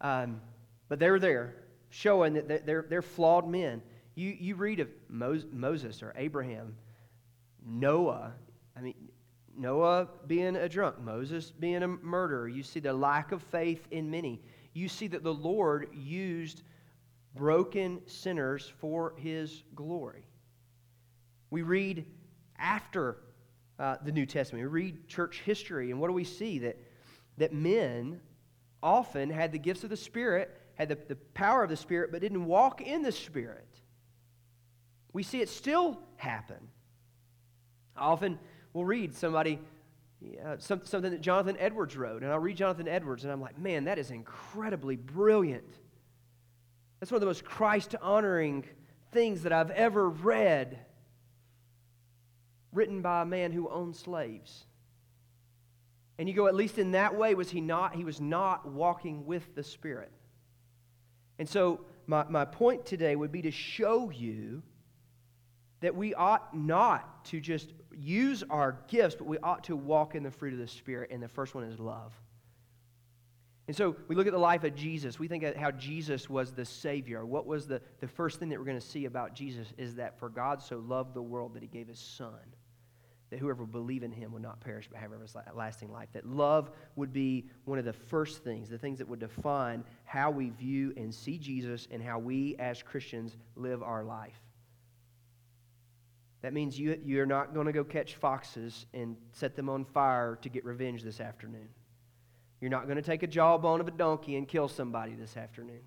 Um, 0.00 0.40
but 0.88 0.98
they 0.98 1.10
were 1.10 1.20
there, 1.20 1.54
showing 1.90 2.34
that 2.34 2.66
they're, 2.66 2.86
they're 2.88 3.02
flawed 3.02 3.46
men. 3.46 3.82
You, 4.14 4.36
you 4.38 4.54
read 4.56 4.80
of 4.80 4.88
Moses 5.08 6.02
or 6.02 6.12
Abraham, 6.16 6.74
Noah. 7.64 8.32
I 8.76 8.80
mean, 8.80 8.94
Noah 9.58 10.08
being 10.26 10.56
a 10.56 10.68
drunk, 10.68 11.00
Moses 11.00 11.50
being 11.50 11.82
a 11.82 11.88
murderer. 11.88 12.48
You 12.48 12.62
see 12.62 12.80
the 12.80 12.92
lack 12.92 13.32
of 13.32 13.42
faith 13.42 13.86
in 13.90 14.10
many. 14.10 14.40
You 14.72 14.88
see 14.88 15.08
that 15.08 15.22
the 15.22 15.34
Lord 15.34 15.88
used 15.92 16.62
broken 17.34 18.00
sinners 18.06 18.72
for 18.80 19.14
his 19.16 19.62
glory. 19.74 20.24
We 21.50 21.62
read 21.62 22.06
after 22.58 23.18
uh, 23.78 23.96
the 24.04 24.12
New 24.12 24.26
Testament, 24.26 24.64
we 24.64 24.68
read 24.68 25.08
church 25.08 25.42
history, 25.44 25.90
and 25.90 26.00
what 26.00 26.08
do 26.08 26.12
we 26.12 26.24
see? 26.24 26.58
That, 26.60 26.76
that 27.38 27.52
men 27.52 28.20
often 28.82 29.30
had 29.30 29.52
the 29.52 29.58
gifts 29.58 29.84
of 29.84 29.90
the 29.90 29.96
Spirit, 29.96 30.56
had 30.74 30.88
the, 30.88 30.98
the 31.08 31.16
power 31.16 31.62
of 31.62 31.70
the 31.70 31.76
Spirit, 31.76 32.12
but 32.12 32.20
didn't 32.20 32.44
walk 32.44 32.80
in 32.80 33.02
the 33.02 33.12
Spirit. 33.12 33.66
We 35.12 35.22
see 35.22 35.40
it 35.40 35.48
still 35.48 35.98
happen. 36.16 36.68
Often 37.96 38.38
will 38.78 38.84
read 38.84 39.12
somebody, 39.12 39.58
uh, 40.44 40.54
some, 40.58 40.80
something 40.84 41.10
that 41.10 41.20
Jonathan 41.20 41.56
Edwards 41.58 41.96
wrote, 41.96 42.22
and 42.22 42.30
I'll 42.30 42.38
read 42.38 42.56
Jonathan 42.56 42.86
Edwards, 42.86 43.24
and 43.24 43.32
I'm 43.32 43.40
like, 43.40 43.58
man, 43.58 43.84
that 43.84 43.98
is 43.98 44.12
incredibly 44.12 44.94
brilliant. 44.94 45.68
That's 47.00 47.10
one 47.10 47.16
of 47.16 47.20
the 47.22 47.26
most 47.26 47.44
Christ 47.44 47.96
honoring 48.00 48.64
things 49.10 49.42
that 49.42 49.52
I've 49.52 49.72
ever 49.72 50.08
read, 50.08 50.78
written 52.72 53.02
by 53.02 53.22
a 53.22 53.24
man 53.26 53.50
who 53.50 53.68
owned 53.68 53.96
slaves. 53.96 54.64
And 56.16 56.28
you 56.28 56.34
go, 56.34 56.46
at 56.46 56.54
least 56.54 56.78
in 56.78 56.92
that 56.92 57.16
way, 57.16 57.34
was 57.34 57.50
he 57.50 57.60
not? 57.60 57.96
He 57.96 58.04
was 58.04 58.20
not 58.20 58.68
walking 58.68 59.26
with 59.26 59.56
the 59.56 59.64
Spirit. 59.64 60.12
And 61.40 61.48
so, 61.48 61.80
my, 62.06 62.24
my 62.28 62.44
point 62.44 62.86
today 62.86 63.16
would 63.16 63.32
be 63.32 63.42
to 63.42 63.50
show 63.50 64.10
you 64.10 64.62
that 65.80 65.96
we 65.96 66.14
ought 66.14 66.56
not 66.56 67.24
to 67.26 67.40
just 67.40 67.72
use 67.98 68.44
our 68.48 68.78
gifts, 68.88 69.16
but 69.16 69.26
we 69.26 69.38
ought 69.38 69.64
to 69.64 69.76
walk 69.76 70.14
in 70.14 70.22
the 70.22 70.30
fruit 70.30 70.52
of 70.52 70.58
the 70.58 70.68
Spirit. 70.68 71.10
And 71.10 71.22
the 71.22 71.28
first 71.28 71.54
one 71.54 71.64
is 71.64 71.78
love. 71.78 72.12
And 73.66 73.76
so 73.76 73.96
we 74.08 74.14
look 74.14 74.26
at 74.26 74.32
the 74.32 74.38
life 74.38 74.64
of 74.64 74.74
Jesus. 74.74 75.18
We 75.18 75.28
think 75.28 75.42
of 75.42 75.54
how 75.54 75.70
Jesus 75.70 76.30
was 76.30 76.52
the 76.52 76.64
Savior. 76.64 77.26
What 77.26 77.46
was 77.46 77.66
the, 77.66 77.82
the 78.00 78.08
first 78.08 78.38
thing 78.38 78.48
that 78.48 78.58
we're 78.58 78.64
going 78.64 78.80
to 78.80 78.86
see 78.86 79.04
about 79.04 79.34
Jesus 79.34 79.66
is 79.76 79.96
that 79.96 80.18
for 80.18 80.30
God 80.30 80.62
so 80.62 80.78
loved 80.78 81.12
the 81.12 81.22
world 81.22 81.52
that 81.54 81.62
he 81.62 81.68
gave 81.68 81.86
his 81.86 81.98
Son, 81.98 82.38
that 83.28 83.38
whoever 83.38 83.66
believe 83.66 84.02
in 84.02 84.10
him 84.10 84.32
would 84.32 84.40
not 84.40 84.58
perish 84.60 84.88
but 84.90 84.98
have 84.98 85.10
everlasting 85.12 85.92
life. 85.92 86.08
That 86.14 86.26
love 86.26 86.70
would 86.96 87.12
be 87.12 87.44
one 87.66 87.78
of 87.78 87.84
the 87.84 87.92
first 87.92 88.42
things, 88.42 88.70
the 88.70 88.78
things 88.78 88.96
that 88.98 89.08
would 89.08 89.20
define 89.20 89.84
how 90.04 90.30
we 90.30 90.48
view 90.48 90.94
and 90.96 91.14
see 91.14 91.36
Jesus 91.36 91.88
and 91.90 92.02
how 92.02 92.18
we 92.18 92.56
as 92.58 92.82
Christians 92.82 93.36
live 93.54 93.82
our 93.82 94.02
life. 94.02 94.40
That 96.42 96.52
means 96.52 96.78
you, 96.78 96.98
you're 97.04 97.26
not 97.26 97.52
going 97.52 97.66
to 97.66 97.72
go 97.72 97.82
catch 97.82 98.14
foxes 98.14 98.86
and 98.94 99.16
set 99.32 99.56
them 99.56 99.68
on 99.68 99.84
fire 99.84 100.38
to 100.42 100.48
get 100.48 100.64
revenge 100.64 101.02
this 101.02 101.20
afternoon. 101.20 101.68
You're 102.60 102.70
not 102.70 102.84
going 102.84 102.96
to 102.96 103.02
take 103.02 103.22
a 103.22 103.26
jawbone 103.26 103.80
of 103.80 103.88
a 103.88 103.92
donkey 103.92 104.36
and 104.36 104.46
kill 104.46 104.68
somebody 104.68 105.14
this 105.14 105.36
afternoon. 105.36 105.80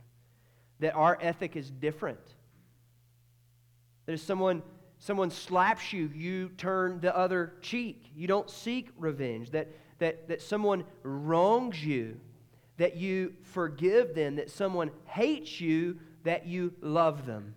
That 0.79 0.93
our 0.93 1.17
ethic 1.21 1.55
is 1.55 1.69
different. 1.69 2.19
That 4.05 4.13
if 4.13 4.21
someone, 4.21 4.61
someone 4.99 5.31
slaps 5.31 5.93
you, 5.93 6.09
you 6.13 6.49
turn 6.57 6.99
the 6.99 7.15
other 7.15 7.53
cheek. 7.61 8.11
You 8.15 8.27
don't 8.27 8.49
seek 8.49 8.89
revenge. 8.97 9.51
That, 9.51 9.69
that, 9.99 10.27
that 10.27 10.41
someone 10.41 10.83
wrongs 11.03 11.83
you, 11.83 12.19
that 12.77 12.97
you 12.97 13.33
forgive 13.43 14.15
them. 14.15 14.35
That 14.35 14.49
someone 14.49 14.91
hates 15.05 15.61
you, 15.61 15.99
that 16.23 16.45
you 16.45 16.73
love 16.81 17.25
them. 17.25 17.55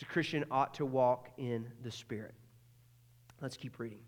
A 0.00 0.06
Christian 0.06 0.44
ought 0.50 0.72
to 0.74 0.86
walk 0.86 1.28
in 1.36 1.66
the 1.82 1.90
Spirit. 1.90 2.34
Let's 3.42 3.58
keep 3.58 3.78
reading. 3.78 3.98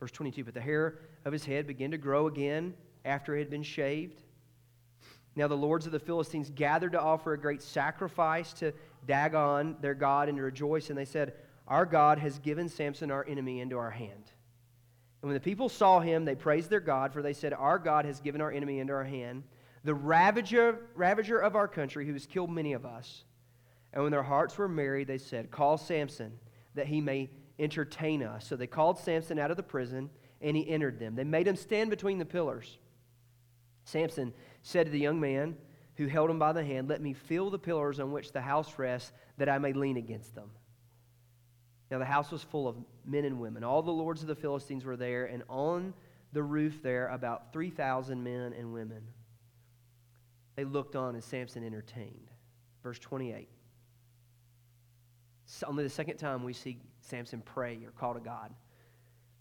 Verse 0.00 0.12
22 0.12 0.44
But 0.44 0.54
the 0.54 0.60
hair 0.60 0.98
of 1.26 1.32
his 1.32 1.44
head 1.44 1.66
began 1.66 1.90
to 1.90 1.98
grow 1.98 2.26
again 2.26 2.74
after 3.04 3.36
it 3.36 3.40
had 3.40 3.50
been 3.50 3.62
shaved. 3.62 4.22
Now 5.36 5.48
the 5.48 5.56
lords 5.56 5.84
of 5.86 5.92
the 5.92 5.98
Philistines 5.98 6.50
gathered 6.54 6.92
to 6.92 7.00
offer 7.00 7.32
a 7.32 7.38
great 7.38 7.62
sacrifice 7.62 8.52
to 8.54 8.72
Dagon, 9.06 9.76
their 9.80 9.94
God, 9.94 10.28
and 10.28 10.38
to 10.38 10.44
rejoice. 10.44 10.88
And 10.88 10.98
they 10.98 11.04
said, 11.04 11.34
Our 11.66 11.84
God 11.84 12.18
has 12.18 12.38
given 12.38 12.68
Samson, 12.68 13.10
our 13.10 13.26
enemy, 13.28 13.60
into 13.60 13.76
our 13.76 13.90
hand. 13.90 14.32
And 15.20 15.28
when 15.28 15.34
the 15.34 15.40
people 15.40 15.68
saw 15.68 16.00
him, 16.00 16.24
they 16.24 16.34
praised 16.34 16.70
their 16.70 16.80
God, 16.80 17.12
for 17.12 17.22
they 17.22 17.32
said, 17.32 17.52
Our 17.52 17.78
God 17.78 18.04
has 18.04 18.20
given 18.20 18.40
our 18.40 18.52
enemy 18.52 18.78
into 18.78 18.92
our 18.92 19.04
hand, 19.04 19.42
the 19.82 19.94
ravager, 19.94 20.86
ravager 20.94 21.38
of 21.38 21.56
our 21.56 21.68
country, 21.68 22.06
who 22.06 22.12
has 22.12 22.26
killed 22.26 22.50
many 22.50 22.74
of 22.74 22.86
us. 22.86 23.24
And 23.94 24.02
when 24.02 24.12
their 24.12 24.24
hearts 24.24 24.58
were 24.58 24.68
merry, 24.68 25.04
they 25.04 25.18
said, 25.18 25.52
Call 25.52 25.78
Samson, 25.78 26.32
that 26.74 26.88
he 26.88 27.00
may 27.00 27.30
entertain 27.60 28.24
us. 28.24 28.46
So 28.46 28.56
they 28.56 28.66
called 28.66 28.98
Samson 28.98 29.38
out 29.38 29.52
of 29.52 29.56
the 29.56 29.62
prison, 29.62 30.10
and 30.40 30.56
he 30.56 30.68
entered 30.68 30.98
them. 30.98 31.14
They 31.14 31.24
made 31.24 31.46
him 31.46 31.54
stand 31.54 31.90
between 31.90 32.18
the 32.18 32.24
pillars. 32.24 32.78
Samson 33.84 34.34
said 34.62 34.86
to 34.86 34.92
the 34.92 34.98
young 34.98 35.20
man 35.20 35.56
who 35.94 36.08
held 36.08 36.28
him 36.28 36.40
by 36.40 36.52
the 36.52 36.64
hand, 36.64 36.88
Let 36.88 37.00
me 37.00 37.12
feel 37.12 37.50
the 37.50 37.58
pillars 37.58 38.00
on 38.00 38.10
which 38.10 38.32
the 38.32 38.40
house 38.40 38.78
rests, 38.78 39.12
that 39.38 39.48
I 39.48 39.58
may 39.58 39.72
lean 39.72 39.96
against 39.96 40.34
them. 40.34 40.50
Now 41.88 41.98
the 41.98 42.04
house 42.04 42.32
was 42.32 42.42
full 42.42 42.66
of 42.66 42.76
men 43.04 43.24
and 43.24 43.38
women. 43.38 43.62
All 43.62 43.82
the 43.82 43.92
lords 43.92 44.22
of 44.22 44.26
the 44.26 44.34
Philistines 44.34 44.84
were 44.84 44.96
there, 44.96 45.26
and 45.26 45.44
on 45.48 45.94
the 46.32 46.42
roof 46.42 46.82
there, 46.82 47.06
about 47.08 47.52
3,000 47.52 48.24
men 48.24 48.52
and 48.58 48.72
women. 48.72 49.02
They 50.56 50.64
looked 50.64 50.96
on 50.96 51.14
as 51.14 51.24
Samson 51.24 51.64
entertained. 51.64 52.32
Verse 52.82 52.98
28. 52.98 53.48
Only 55.66 55.84
the 55.84 55.90
second 55.90 56.16
time 56.16 56.42
we 56.42 56.52
see 56.52 56.78
Samson 57.00 57.42
pray 57.44 57.78
or 57.84 57.90
call 57.90 58.14
to 58.14 58.20
God. 58.20 58.52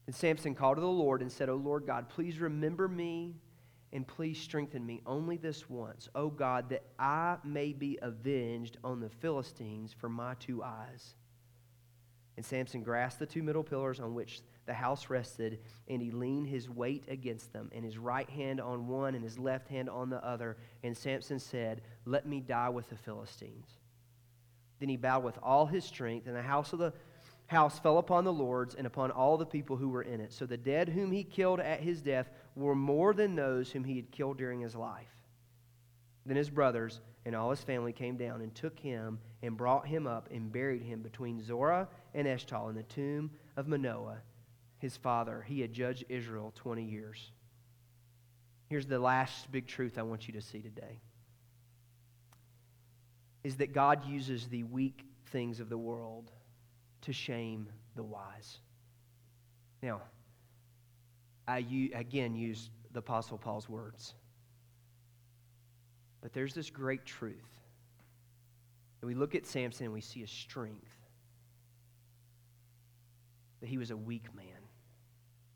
And 0.05 0.15
Samson 0.15 0.53
called 0.53 0.77
to 0.77 0.81
the 0.81 0.87
Lord 0.87 1.21
and 1.21 1.31
said, 1.31 1.49
O 1.49 1.55
Lord 1.55 1.85
God, 1.85 2.09
please 2.09 2.39
remember 2.39 2.87
me 2.87 3.35
and 3.93 4.05
please 4.07 4.39
strengthen 4.39 4.85
me 4.85 5.01
only 5.05 5.37
this 5.37 5.69
once, 5.69 6.09
O 6.15 6.27
God, 6.27 6.69
that 6.69 6.83
I 6.97 7.37
may 7.43 7.73
be 7.73 7.99
avenged 8.01 8.77
on 8.83 8.99
the 8.99 9.09
Philistines 9.09 9.93
for 9.97 10.09
my 10.09 10.33
two 10.39 10.63
eyes. 10.63 11.15
And 12.35 12.45
Samson 12.45 12.81
grasped 12.81 13.19
the 13.19 13.27
two 13.27 13.43
middle 13.43 13.63
pillars 13.63 13.99
on 13.99 14.15
which 14.15 14.41
the 14.65 14.73
house 14.73 15.09
rested, 15.09 15.59
and 15.87 16.01
he 16.01 16.09
leaned 16.09 16.47
his 16.47 16.69
weight 16.69 17.03
against 17.07 17.53
them, 17.53 17.69
and 17.73 17.85
his 17.85 17.99
right 17.99 18.29
hand 18.29 18.59
on 18.59 18.87
one 18.87 19.13
and 19.13 19.23
his 19.23 19.37
left 19.37 19.67
hand 19.67 19.89
on 19.89 20.09
the 20.09 20.25
other. 20.25 20.57
And 20.83 20.97
Samson 20.97 21.37
said, 21.37 21.81
Let 22.05 22.25
me 22.25 22.39
die 22.39 22.69
with 22.69 22.89
the 22.89 22.95
Philistines. 22.95 23.67
Then 24.79 24.89
he 24.89 24.97
bowed 24.97 25.23
with 25.23 25.37
all 25.41 25.65
his 25.65 25.85
strength, 25.85 26.27
and 26.27 26.35
the 26.35 26.41
house 26.41 26.73
of 26.73 26.79
the 26.79 26.93
house 27.47 27.79
fell 27.79 27.97
upon 27.97 28.23
the 28.23 28.33
lords 28.33 28.75
and 28.75 28.87
upon 28.87 29.11
all 29.11 29.37
the 29.37 29.45
people 29.45 29.77
who 29.77 29.89
were 29.89 30.01
in 30.01 30.19
it. 30.19 30.33
So 30.33 30.45
the 30.45 30.57
dead 30.57 30.89
whom 30.89 31.11
he 31.11 31.23
killed 31.23 31.59
at 31.59 31.81
his 31.81 32.01
death 32.01 32.29
were 32.55 32.75
more 32.75 33.13
than 33.13 33.35
those 33.35 33.71
whom 33.71 33.83
he 33.83 33.95
had 33.95 34.11
killed 34.11 34.37
during 34.37 34.59
his 34.59 34.75
life. 34.75 35.07
Then 36.25 36.37
his 36.37 36.49
brothers 36.49 37.01
and 37.25 37.35
all 37.35 37.49
his 37.49 37.61
family 37.61 37.93
came 37.93 38.17
down 38.17 38.41
and 38.41 38.53
took 38.53 38.79
him 38.79 39.19
and 39.41 39.57
brought 39.57 39.87
him 39.87 40.07
up 40.07 40.29
and 40.31 40.51
buried 40.51 40.81
him 40.81 41.01
between 41.01 41.43
Zorah 41.43 41.87
and 42.13 42.27
Eshtaol 42.27 42.69
in 42.69 42.75
the 42.75 42.83
tomb 42.83 43.31
of 43.55 43.67
Manoah, 43.67 44.21
his 44.79 44.97
father. 44.97 45.43
He 45.47 45.61
had 45.61 45.73
judged 45.73 46.05
Israel 46.09 46.53
20 46.55 46.83
years. 46.83 47.31
Here's 48.67 48.85
the 48.85 48.99
last 48.99 49.51
big 49.51 49.67
truth 49.67 49.97
I 49.97 50.03
want 50.03 50.27
you 50.27 50.33
to 50.33 50.41
see 50.41 50.61
today 50.61 50.99
is 53.43 53.57
that 53.57 53.73
God 53.73 54.05
uses 54.05 54.47
the 54.47 54.63
weak 54.63 55.05
things 55.27 55.59
of 55.59 55.69
the 55.69 55.77
world 55.77 56.31
to 57.01 57.13
shame 57.13 57.67
the 57.95 58.03
wise. 58.03 58.59
Now, 59.81 60.01
I 61.47 61.59
again 61.93 62.35
use 62.35 62.69
the 62.93 62.99
Apostle 62.99 63.37
Paul's 63.37 63.67
words. 63.67 64.13
But 66.21 66.31
there's 66.31 66.53
this 66.53 66.69
great 66.69 67.05
truth. 67.05 67.35
And 69.01 69.09
we 69.09 69.15
look 69.15 69.35
at 69.35 69.45
Samson 69.45 69.85
and 69.85 69.93
we 69.93 69.99
see 69.99 70.21
his 70.21 70.31
strength. 70.31 70.87
That 73.59 73.67
he 73.67 73.77
was 73.77 73.91
a 73.91 73.97
weak 73.97 74.33
man. 74.33 74.45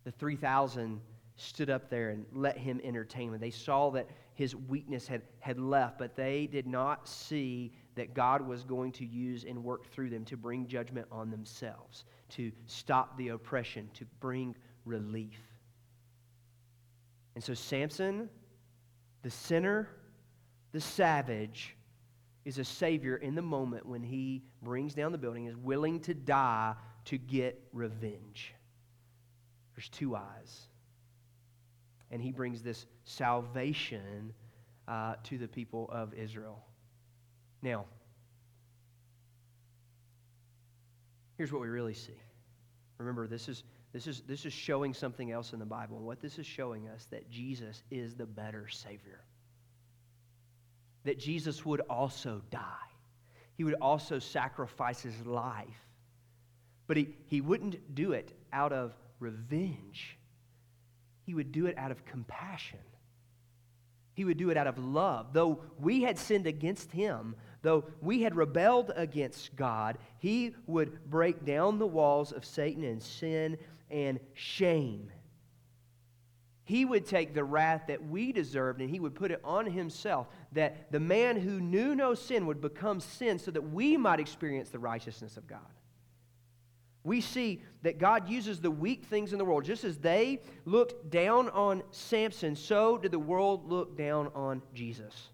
The 0.04 0.12
3,000 0.12 1.00
stood 1.38 1.70
up 1.70 1.90
there 1.90 2.10
and 2.10 2.26
let 2.34 2.58
him 2.58 2.82
entertain 2.84 3.32
them. 3.32 3.40
They 3.40 3.52
saw 3.52 3.92
that 3.92 4.10
his 4.38 4.56
weakness 4.56 5.08
had, 5.08 5.24
had 5.40 5.60
left, 5.60 5.98
but 5.98 6.16
they 6.16 6.46
did 6.46 6.68
not 6.68 7.08
see 7.08 7.74
that 7.96 8.14
God 8.14 8.48
was 8.48 8.64
going 8.64 8.92
to 8.92 9.06
use 9.06 9.44
and 9.44 9.64
work 9.64 9.92
through 9.92 10.12
them 10.12 10.24
to 10.26 10.38
bring 10.38 10.68
judgment 10.68 11.08
on 11.12 11.32
themselves, 11.32 12.06
to 12.30 12.52
stop 12.68 13.18
the 13.18 13.30
oppression, 13.30 13.90
to 13.96 14.06
bring 14.20 14.56
relief. 14.86 15.42
And 17.34 17.44
so 17.44 17.56
Samson, 17.56 18.30
the 19.24 19.32
sinner, 19.32 19.90
the 20.72 20.82
savage, 20.82 21.76
is 22.46 22.60
a 22.60 22.64
savior 22.64 23.16
in 23.16 23.34
the 23.34 23.42
moment 23.42 23.88
when 23.88 24.04
he 24.04 24.44
brings 24.62 24.94
down 24.94 25.12
the 25.12 25.18
building, 25.18 25.48
is 25.48 25.58
willing 25.58 26.00
to 26.02 26.14
die 26.14 26.76
to 27.06 27.18
get 27.18 27.60
revenge. 27.74 28.54
There's 29.76 29.90
two 29.90 30.16
eyes. 30.16 30.67
And 32.12 32.22
he 32.22 32.32
brings 32.32 32.62
this 32.62 32.86
salvation 33.06 34.34
uh, 34.88 35.16
to 35.24 35.38
the 35.38 35.48
people 35.48 35.90
of 35.92 36.14
Israel. 36.14 36.64
Now, 37.62 37.86
here's 41.38 41.52
what 41.52 41.62
we 41.62 41.68
really 41.68 41.94
see. 41.94 42.20
Remember, 42.98 43.28
this 43.28 43.50
is, 43.50 43.64
this 43.94 44.08
is, 44.08 44.22
this 44.28 44.46
is 44.46 44.54
showing 44.54 44.94
something 44.94 45.32
else 45.32 45.54
in 45.54 45.60
the 45.60 45.66
Bible. 45.66 45.98
And 45.98 46.06
what 46.06 46.22
this 46.22 46.40
is 46.40 46.46
showing 46.46 46.88
us 46.88 47.08
that 47.12 47.30
Jesus 47.30 47.84
is 47.92 48.16
the 48.16 48.26
better 48.26 48.68
Savior. 48.70 49.22
That 51.04 51.20
Jesus 51.20 51.66
would 51.66 51.82
also 51.90 52.42
die. 52.52 52.62
He 53.56 53.64
would 53.64 53.76
also 53.82 54.20
sacrifice 54.20 55.02
his 55.02 55.26
life 55.26 55.88
But 56.88 56.98
he, 56.98 57.10
he 57.26 57.42
wouldn't 57.42 57.96
do 57.96 58.14
it 58.14 58.34
out 58.54 58.72
of 58.72 58.94
revenge, 59.20 60.17
he 61.28 61.34
would 61.34 61.52
do 61.52 61.66
it 61.66 61.78
out 61.78 61.92
of 61.92 62.06
compassion. 62.06 62.80
He 64.14 64.24
would 64.24 64.38
do 64.38 64.50
it 64.50 64.56
out 64.56 64.66
of 64.66 64.80
love. 64.80 65.34
Though 65.34 65.60
we 65.78 66.02
had 66.02 66.18
sinned 66.18 66.48
against 66.48 66.90
him, 66.90 67.36
though 67.62 67.84
we 68.02 68.22
had 68.22 68.34
rebelled 68.34 68.94
against 68.96 69.54
God, 69.58 69.98
he 70.20 70.56
would 70.68 71.10
break 71.10 71.44
down 71.44 71.80
the 71.80 71.86
walls 71.86 72.32
of 72.32 72.46
Satan 72.46 72.86
and 72.86 73.04
sin 73.04 73.58
and 73.92 74.22
shame. 74.36 75.12
He 76.64 76.86
would 76.86 77.06
take 77.06 77.34
the 77.34 77.44
wrath 77.44 77.84
that 77.90 78.08
we 78.08 78.32
deserved 78.32 78.80
and 78.80 78.90
he 78.90 79.02
would 79.02 79.14
put 79.14 79.32
it 79.32 79.42
on 79.44 79.66
himself, 79.66 80.28
that 80.54 80.90
the 80.94 81.00
man 81.02 81.36
who 81.36 81.60
knew 81.60 81.94
no 81.94 82.14
sin 82.14 82.46
would 82.46 82.62
become 82.62 83.02
sin 83.02 83.38
so 83.38 83.52
that 83.52 83.70
we 83.72 83.98
might 83.98 84.22
experience 84.22 84.70
the 84.70 84.80
righteousness 84.80 85.36
of 85.36 85.46
God 85.46 85.60
we 87.08 87.22
see 87.22 87.62
that 87.84 88.00
God 88.00 88.30
uses 88.30 88.60
the 88.60 88.70
weak 88.70 89.06
things 89.06 89.32
in 89.32 89.40
the 89.40 89.46
world. 89.46 89.64
Just 89.64 89.86
as 89.86 89.98
they 89.98 90.42
looked 90.66 91.10
down 91.10 91.48
on 91.50 91.82
Samson, 91.92 92.54
so 92.54 92.98
did 92.98 93.12
the 93.12 93.18
world 93.18 93.70
look 93.70 93.98
down 93.98 94.30
on 94.36 94.62
Jesus. 94.74 95.30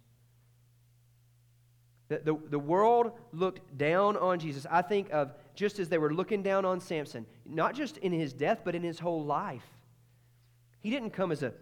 The, 2.09 2.19
the, 2.19 2.38
the 2.51 2.59
world 2.59 3.13
looked 3.32 3.76
down 3.76 4.17
on 4.17 4.38
Jesus. 4.38 4.67
I 4.69 4.84
think 4.84 5.11
of 5.11 5.34
just 5.55 5.80
as 5.80 5.89
they 5.89 5.97
were 5.97 6.13
looking 6.13 6.43
down 6.43 6.63
on 6.63 6.80
Samson, 6.80 7.26
not 7.43 7.74
just 7.74 7.97
in 7.97 8.11
his 8.11 8.34
death, 8.34 8.61
but 8.63 8.76
in 8.76 8.84
his 8.84 8.99
whole 8.99 9.26
life. 9.26 9.65
He 10.82 10.91
didn't 10.91 11.09
come 11.09 11.32
as 11.32 11.41
a, 11.41 11.53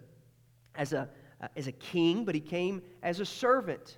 as 0.76 0.92
a, 0.92 1.08
uh, 1.40 1.48
as 1.56 1.68
a 1.68 1.72
king, 1.72 2.26
but 2.26 2.36
he 2.36 2.42
came 2.42 2.82
as 3.02 3.22
a 3.22 3.26
servant. 3.26 3.98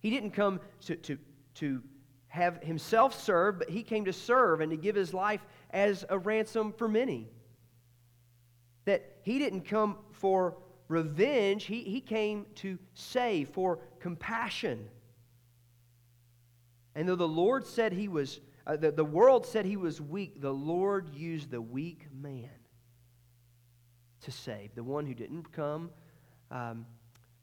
He 0.00 0.08
didn't 0.08 0.30
come 0.30 0.60
to, 0.86 0.96
to, 0.96 1.18
to 1.56 1.82
have 2.28 2.62
himself 2.62 3.20
served, 3.20 3.58
but 3.58 3.70
he 3.70 3.82
came 3.82 4.04
to 4.04 4.12
serve 4.12 4.60
and 4.60 4.70
to 4.70 4.76
give 4.76 4.94
his 4.94 5.12
life 5.14 5.44
as 5.70 6.04
a 6.08 6.18
ransom 6.18 6.72
for 6.72 6.88
many. 6.88 7.28
That 8.84 9.16
he 9.22 9.38
didn't 9.38 9.62
come 9.62 9.96
for 10.12 10.56
revenge, 10.88 11.64
he, 11.64 11.82
he 11.82 12.00
came 12.00 12.46
to 12.56 12.78
save, 12.94 13.50
for 13.50 13.78
compassion. 14.00 14.88
And 16.94 17.08
though 17.08 17.16
the 17.16 17.28
Lord 17.28 17.66
said 17.66 17.92
he 17.92 18.08
was, 18.08 18.40
uh, 18.66 18.76
the, 18.76 18.90
the 18.90 19.04
world 19.04 19.46
said 19.46 19.64
he 19.64 19.76
was 19.76 20.00
weak, 20.00 20.40
the 20.40 20.52
Lord 20.52 21.14
used 21.14 21.50
the 21.50 21.60
weak 21.60 22.06
man 22.12 22.50
to 24.22 24.32
save. 24.32 24.74
The 24.74 24.82
one 24.82 25.06
who 25.06 25.14
didn't 25.14 25.52
come 25.52 25.90
um, 26.50 26.86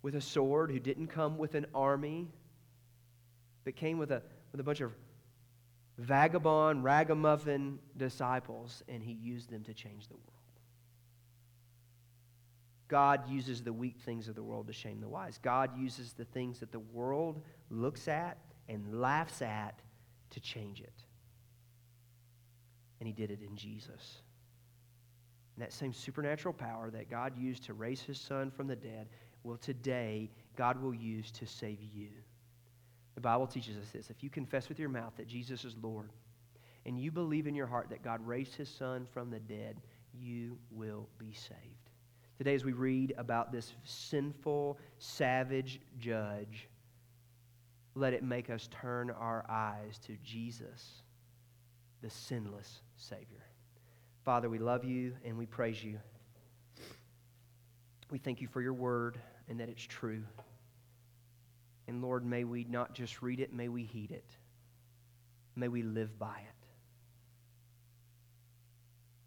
with 0.01 0.15
a 0.15 0.21
sword, 0.21 0.71
who 0.71 0.79
didn't 0.79 1.07
come 1.07 1.38
with 1.38 1.55
an 1.55 1.67
army, 1.73 2.27
but 3.63 3.75
came 3.75 3.97
with 3.97 4.11
a 4.11 4.21
with 4.56 4.62
a 4.62 4.64
bunch 4.64 4.80
of 4.80 4.93
vagabond, 5.97 6.82
ragamuffin 6.82 7.78
disciples, 7.97 8.84
and 8.88 9.03
he 9.03 9.12
used 9.12 9.49
them 9.49 9.64
to 9.66 9.74
change 9.74 10.08
the 10.08 10.14
world. 10.14 10.32
God 12.88 13.30
uses 13.30 13.62
the 13.62 13.74
weak 13.74 13.97
things 13.99 14.30
of 14.30 14.36
the 14.36 14.43
world 14.43 14.68
to 14.68 14.74
shame 14.74 15.01
the 15.01 15.10
wise. 15.10 15.39
God 15.41 15.78
uses 15.78 16.14
the 16.14 16.24
things 16.24 16.62
that 16.62 16.72
the 16.72 16.80
world 16.80 17.41
looks 17.70 18.08
at 18.08 18.38
and 18.70 19.01
laughs 19.01 19.41
at 19.41 19.82
to 20.30 20.39
change 20.39 20.80
it. 20.80 21.03
And 23.01 23.08
he 23.08 23.14
did 23.14 23.30
it 23.30 23.41
in 23.41 23.58
Jesus. 23.58 24.22
And 25.56 25.64
that 25.64 25.74
same 25.74 25.91
supernatural 25.91 26.53
power 26.53 26.89
that 26.91 27.10
God 27.10 27.38
used 27.38 27.64
to 27.64 27.74
raise 27.74 27.99
his 27.99 28.22
son 28.22 28.51
from 28.51 28.68
the 28.68 28.76
dead 28.78 29.10
will 29.43 29.58
today 29.58 30.30
God 30.56 30.82
will 30.82 30.95
use 30.95 31.30
to 31.32 31.45
save 31.45 31.80
you. 31.93 32.08
The 33.16 33.22
Bible 33.22 33.47
teaches 33.47 33.78
us 33.78 33.89
this. 33.91 34.09
If 34.09 34.24
you 34.24 34.30
confess 34.30 34.70
with 34.70 34.78
your 34.78 34.89
mouth 34.89 35.13
that 35.18 35.28
Jesus 35.28 35.63
is 35.63 35.76
Lord 35.82 36.11
and 36.86 36.99
you 36.99 37.11
believe 37.11 37.47
in 37.47 37.55
your 37.55 37.68
heart 37.68 37.89
that 37.89 38.03
God 38.03 38.26
raised 38.26 38.55
his 38.55 38.70
son 38.70 39.07
from 39.13 39.32
the 39.32 39.39
dead, 39.39 39.82
you 40.13 40.57
will 40.70 41.07
be 41.18 41.34
saved. 41.34 41.59
Today, 42.38 42.53
as 42.53 42.66
we 42.66 42.74
read 42.74 43.13
about 43.18 43.51
this 43.51 43.74
sinful, 43.86 44.78
savage 44.99 45.80
judge, 45.97 46.68
let 47.95 48.13
it 48.13 48.24
make 48.24 48.49
us 48.49 48.68
turn 48.72 49.09
our 49.09 49.45
eyes 49.49 49.97
to 49.99 50.18
Jesus, 50.22 51.01
the 52.01 52.09
sinless 52.09 52.82
Savior. 52.97 53.45
Father, 54.26 54.49
we 54.49 54.59
love 54.59 54.84
you 54.84 55.13
and 55.24 55.38
we 55.38 55.45
praise 55.45 55.82
you. 55.82 55.97
We 58.11 58.20
thank 58.20 58.41
you 58.41 58.47
for 58.47 58.61
your 58.61 58.74
word 58.74 59.18
and 59.47 59.59
that 59.61 59.70
it's 59.70 59.84
true. 59.84 60.24
And 61.88 62.01
Lord, 62.01 62.25
may 62.25 62.43
we 62.43 62.65
not 62.67 62.93
just 62.93 63.21
read 63.21 63.39
it, 63.39 63.53
may 63.53 63.69
we 63.69 63.83
heed 63.83 64.11
it. 64.11 64.29
May 65.55 65.67
we 65.67 65.83
live 65.83 66.17
by 66.17 66.38
it. 66.38 66.67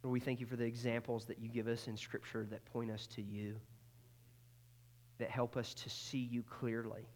Lord, 0.02 0.12
we 0.12 0.20
thank 0.20 0.40
you 0.40 0.46
for 0.46 0.56
the 0.56 0.64
examples 0.64 1.24
that 1.26 1.38
you 1.38 1.48
give 1.48 1.68
us 1.68 1.88
in 1.88 1.96
Scripture 1.96 2.46
that 2.50 2.64
point 2.66 2.90
us 2.90 3.06
to 3.08 3.22
you, 3.22 3.56
that 5.18 5.30
help 5.30 5.56
us 5.56 5.74
to 5.74 5.90
see 5.90 6.18
you 6.18 6.42
clearly, 6.42 7.06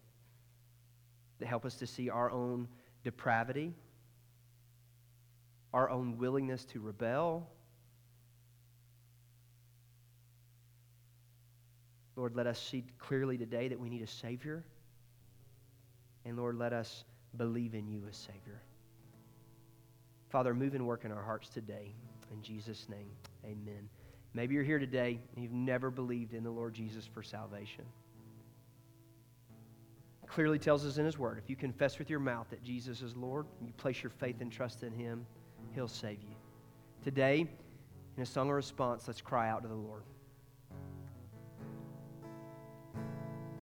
that 1.39 1.47
help 1.47 1.65
us 1.65 1.75
to 1.75 1.87
see 1.87 2.09
our 2.09 2.31
own 2.31 2.67
depravity, 3.03 3.73
our 5.73 5.89
own 5.89 6.17
willingness 6.17 6.65
to 6.65 6.79
rebel. 6.79 7.49
Lord, 12.15 12.35
let 12.35 12.47
us 12.47 12.61
see 12.61 12.85
clearly 12.99 13.37
today 13.37 13.67
that 13.69 13.79
we 13.79 13.89
need 13.89 14.03
a 14.03 14.07
Savior. 14.07 14.63
And 16.25 16.37
Lord, 16.37 16.57
let 16.57 16.73
us 16.73 17.03
believe 17.37 17.73
in 17.73 17.87
you 17.87 18.03
as 18.09 18.15
Savior. 18.15 18.61
Father, 20.29 20.53
move 20.53 20.73
and 20.73 20.87
work 20.87 21.05
in 21.05 21.11
our 21.11 21.21
hearts 21.21 21.49
today. 21.49 21.93
In 22.31 22.41
Jesus' 22.41 22.87
name, 22.89 23.11
amen. 23.45 23.89
Maybe 24.33 24.55
you're 24.55 24.63
here 24.63 24.79
today 24.79 25.19
and 25.35 25.43
you've 25.43 25.53
never 25.53 25.91
believed 25.91 26.33
in 26.33 26.43
the 26.43 26.49
Lord 26.49 26.73
Jesus 26.73 27.05
for 27.05 27.21
salvation. 27.21 27.85
clearly 30.27 30.57
tells 30.57 30.83
us 30.83 30.97
in 30.97 31.05
His 31.05 31.19
Word 31.19 31.37
if 31.37 31.47
you 31.47 31.55
confess 31.55 31.99
with 31.99 32.09
your 32.09 32.19
mouth 32.19 32.47
that 32.49 32.63
Jesus 32.63 33.03
is 33.03 33.15
Lord 33.15 33.45
and 33.59 33.67
you 33.67 33.73
place 33.73 34.01
your 34.01 34.09
faith 34.09 34.41
and 34.41 34.51
trust 34.51 34.81
in 34.81 34.91
Him, 34.91 35.27
He'll 35.75 35.87
save 35.87 36.23
you. 36.23 36.35
Today, 37.03 37.47
in 38.17 38.23
a 38.23 38.25
song 38.25 38.49
of 38.49 38.55
response, 38.55 39.07
let's 39.07 39.21
cry 39.21 39.49
out 39.49 39.61
to 39.61 39.67
the 39.67 39.75
Lord. 39.75 40.03